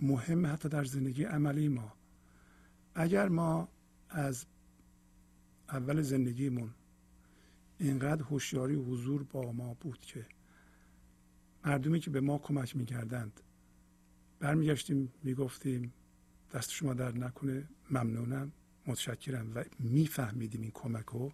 مهم 0.00 0.46
حتی 0.46 0.68
در 0.68 0.84
زندگی 0.84 1.24
عملی 1.24 1.68
ما. 1.68 1.92
اگر 2.94 3.28
ما 3.28 3.68
از 4.08 4.46
اول 5.68 6.02
زندگیمون 6.02 6.74
اینقدر 7.80 8.22
هوشیاری 8.22 8.74
و 8.74 8.84
حضور 8.84 9.22
با 9.22 9.52
ما 9.52 9.74
بود 9.74 10.00
که 10.00 10.26
مردمی 11.64 12.00
که 12.00 12.10
به 12.10 12.20
ما 12.20 12.38
کمک 12.38 12.76
می‌کردند 12.76 13.40
برمیگشتیم 14.40 15.12
می‌گفتیم 15.22 15.92
دست 16.52 16.70
شما 16.70 16.94
در 16.94 17.12
نکنه 17.12 17.68
ممنونم 17.90 18.52
متشکرم 18.86 19.54
و 19.54 19.64
میفهمیدیم 19.78 20.62
این 20.62 20.70
کمک 20.70 21.06
ها 21.06 21.32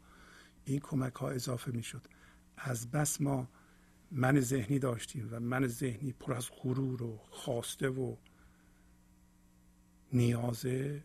این 0.65 0.81
کمک 0.81 1.15
ها 1.15 1.31
اضافه 1.31 1.73
می‌شد. 1.73 2.03
از 2.57 2.91
بس 2.91 3.21
ما 3.21 3.49
من 4.11 4.41
ذهنی 4.41 4.79
داشتیم 4.79 5.29
و 5.31 5.41
من 5.41 5.67
ذهنی 5.67 6.13
پر 6.13 6.35
از 6.35 6.51
غرور 6.63 7.03
و 7.03 7.21
خواسته 7.31 7.89
و 7.89 8.17
نیازه 10.13 11.05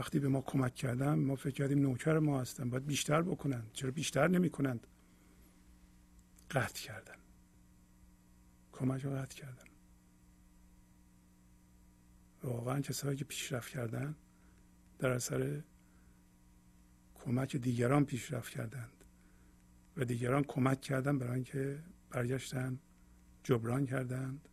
وقتی 0.00 0.18
به 0.18 0.28
ما 0.28 0.40
کمک 0.40 0.74
کردن 0.74 1.14
ما 1.14 1.36
فکر 1.36 1.50
کردیم 1.50 1.78
نوکر 1.78 2.18
ما 2.18 2.40
هستن 2.40 2.70
باید 2.70 2.86
بیشتر 2.86 3.22
بکنن. 3.22 3.62
چرا 3.72 3.90
بیشتر 3.90 4.28
نمی 4.28 4.50
کنند 4.50 4.86
قطع 6.50 6.82
کردن. 6.82 7.16
کمک 8.72 9.04
رو 9.04 9.10
قطع 9.10 9.36
کردن. 9.36 9.64
واقعا 12.42 12.80
کسایی 12.80 13.16
که 13.16 13.24
پیشرفت 13.24 13.68
کردن 13.72 14.14
در 14.98 15.10
اثر 15.10 15.62
کمک 17.14 17.56
دیگران 17.56 18.04
پیشرفت 18.04 18.52
کردند 18.52 19.04
و 19.96 20.04
دیگران 20.04 20.44
کمک 20.44 20.80
کردن 20.80 21.18
برای 21.18 21.34
اینکه 21.34 21.82
برگشتن 22.10 22.78
جبران 23.42 23.86
کردند 23.86 24.48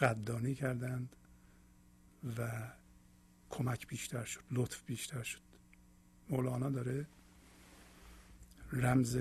قدردانی 0.00 0.54
کردند 0.54 1.16
و 2.38 2.50
کمک 3.56 3.86
بیشتر 3.86 4.24
شد 4.24 4.40
لطف 4.50 4.82
بیشتر 4.86 5.22
شد. 5.22 5.40
مولانا 6.28 6.70
داره 6.70 7.06
رمز 8.72 9.18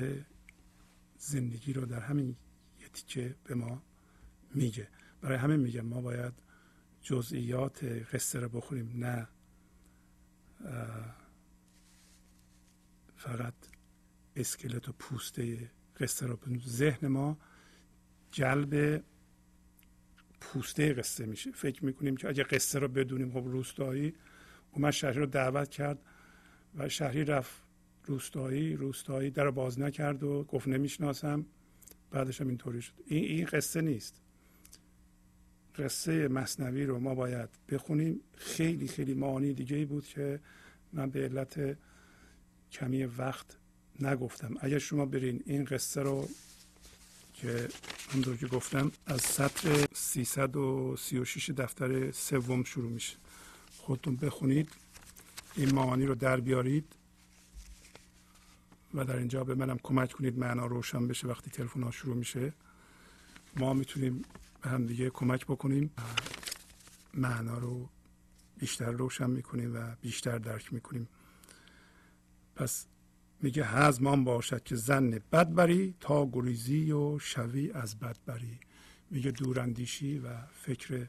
زندگی 1.17 1.73
رو 1.73 1.85
در 1.85 1.99
همین 1.99 2.35
یه 2.81 2.87
تیکه 2.87 3.35
به 3.43 3.55
ما 3.55 3.81
میگه. 4.53 4.87
برای 5.21 5.37
همین 5.37 5.59
میگم 5.59 5.85
ما 5.85 6.01
باید 6.01 6.33
جزئیات 7.01 7.83
قصه 7.83 8.39
رو 8.39 8.49
بخوریم 8.49 8.91
نه 8.95 9.27
فقط 13.17 13.53
اسکلت 14.35 14.89
و 14.89 14.91
پوسته 14.91 15.71
قصه 15.99 16.25
رو. 16.25 16.39
ذهن 16.67 17.07
ما 17.07 17.37
جلب 18.31 19.03
پوسته 20.53 20.93
قصه 20.93 21.25
میشه. 21.25 21.51
فکر 21.51 21.85
می‌کنیم 21.85 22.17
که 22.17 22.27
اگه 22.27 22.43
قصه 22.43 22.79
رو 22.79 22.87
بدونیم 22.87 23.31
خب 23.31 23.47
روستایی 23.47 24.13
اومد 24.71 24.91
شهری 24.91 25.19
رو 25.19 25.25
دعوت 25.25 25.69
کرد 25.69 25.99
و 26.75 26.89
شهری 26.89 27.25
رفت 27.25 27.63
روستایی 28.05 28.75
روستایی 28.75 29.29
در 29.29 29.51
باز 29.51 29.79
نکرد 29.79 30.23
و 30.23 30.43
گفت 30.43 30.67
نمی‌شناسم. 30.67 31.45
بعدش 32.11 32.41
هم 32.41 32.47
اینطوری 32.47 32.81
شد. 32.81 32.93
این, 33.05 33.23
این 33.23 33.45
قصه 33.45 33.81
نیست. 33.81 34.21
قصه 35.75 36.27
مصنوی 36.27 36.85
رو 36.85 36.99
ما 36.99 37.15
باید 37.15 37.49
بخونیم. 37.69 38.19
خیلی 38.35 38.87
خیلی 38.87 39.13
معانی 39.13 39.53
دیگه 39.53 39.75
ای 39.75 39.85
بود 39.85 40.05
که 40.05 40.39
من 40.93 41.09
به 41.09 41.23
علت 41.23 41.77
کمی 42.71 43.05
وقت 43.05 43.57
نگفتم. 43.99 44.55
اگر 44.59 44.77
شما 44.77 45.05
برین 45.05 45.43
این 45.45 45.65
قصه 45.65 46.01
رو 46.01 46.29
که 47.35 47.69
همونطور 48.09 48.37
که 48.37 48.47
گفتم 48.47 48.91
از 49.05 49.21
سطر 49.21 49.85
336 49.93 51.49
دفتر 51.49 52.11
سوم 52.11 52.63
شروع 52.63 52.91
میشه. 52.91 53.17
خودتون 53.77 54.15
بخونید 54.15 54.69
این 55.55 55.75
معانی 55.75 56.05
رو 56.05 56.15
در 56.15 56.39
بیارید 56.39 56.95
و 58.93 59.05
در 59.05 59.17
اینجا 59.17 59.43
به 59.43 59.55
منم 59.55 59.77
کمک 59.83 60.11
کنید 60.11 60.39
معنا 60.39 60.65
روشن 60.65 61.07
بشه 61.07 61.27
وقتی 61.27 61.51
تلفن 61.51 61.83
ها 61.83 61.91
شروع 61.91 62.15
میشه. 62.15 62.53
ما 63.55 63.73
می‌تونیم 63.73 64.21
به 64.61 64.69
هم 64.69 64.85
دیگه 64.85 65.09
کمک 65.09 65.45
بکنیم. 65.45 65.91
معنا 67.13 67.57
رو 67.57 67.89
بیشتر 68.57 68.91
روشن 68.91 69.29
می‌کنیم 69.29 69.75
و 69.75 69.95
بیشتر 70.01 70.37
درک 70.37 70.73
می‌کنیم. 70.73 71.07
پس 72.55 72.85
میگه 73.45 73.65
هزمان 73.65 74.23
باشد 74.23 74.63
که 74.63 74.75
زن 74.75 75.09
بد 75.09 75.53
بری 75.53 75.95
تا 75.99 76.29
گریزی 76.33 76.91
و 76.91 77.19
شوی 77.19 77.71
از 77.71 77.99
بد 77.99 78.17
بری 78.25 78.59
میگه 79.11 79.31
دوراندیشی 79.31 80.19
و 80.19 80.29
فکر 80.53 81.07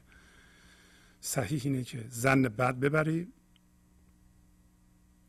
صحیح 1.21 1.61
اینه 1.63 1.83
که 1.83 2.05
زن 2.09 2.41
بد 2.41 2.79
ببری 2.79 3.27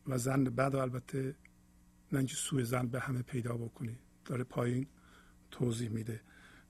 و 0.06 0.18
زن 0.18 0.44
بد 0.44 0.74
و 0.74 0.78
البته 0.78 1.35
نه 2.12 2.18
اینکه 2.18 2.35
سوی 2.35 2.64
زن 2.64 2.86
به 2.86 3.01
همه 3.01 3.22
پیدا 3.22 3.56
بکنی 3.56 3.98
داره 4.24 4.44
پایین 4.44 4.86
توضیح 5.51 5.89
میده. 5.89 6.20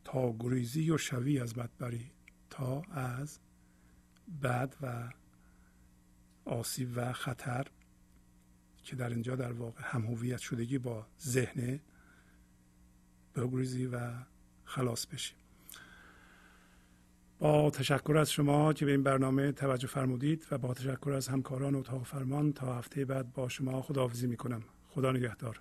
تا 0.05 0.37
گریزی 0.41 0.91
و 0.91 0.99
شوی 0.99 1.41
از 1.41 1.55
بد 1.55 1.71
بری 1.79 2.11
تا 2.51 2.83
از 2.83 3.39
بد 4.43 4.77
و 4.83 5.11
آسیب 6.45 6.93
و 6.97 7.13
خطر 7.13 7.67
که 8.89 8.97
در 8.97 9.09
اینجا 9.09 9.37
در 9.37 9.53
واقع 9.53 9.81
هم 9.85 10.03
هویت 10.07 10.39
شدگی 10.39 10.79
با 10.79 11.07
ذهن 11.21 11.81
بگریزی 13.35 13.87
و 13.87 13.99
خلاص 14.65 15.07
بشی. 15.07 15.35
با 17.39 17.71
تشکر 17.71 18.17
از 18.17 18.33
شما 18.33 18.73
که 18.73 18.85
به 18.85 18.91
این 18.91 19.03
برنامه 19.03 19.53
توجه 19.53 19.89
فرمودید 19.89 20.47
و 20.51 20.59
با 20.59 20.75
تشکر 20.75 21.11
از 21.11 21.29
همکاران 21.29 21.75
اتاق 21.75 22.05
فرمان 22.05 22.53
تا 22.53 22.75
هفته 22.79 23.05
بعد 23.05 23.33
با 23.33 23.49
شما 23.49 23.83
خداحافظی 23.83 24.27
می 24.27 24.37
کنم 24.37 24.63
خدا 24.89 25.13
نگهدار. 25.13 25.61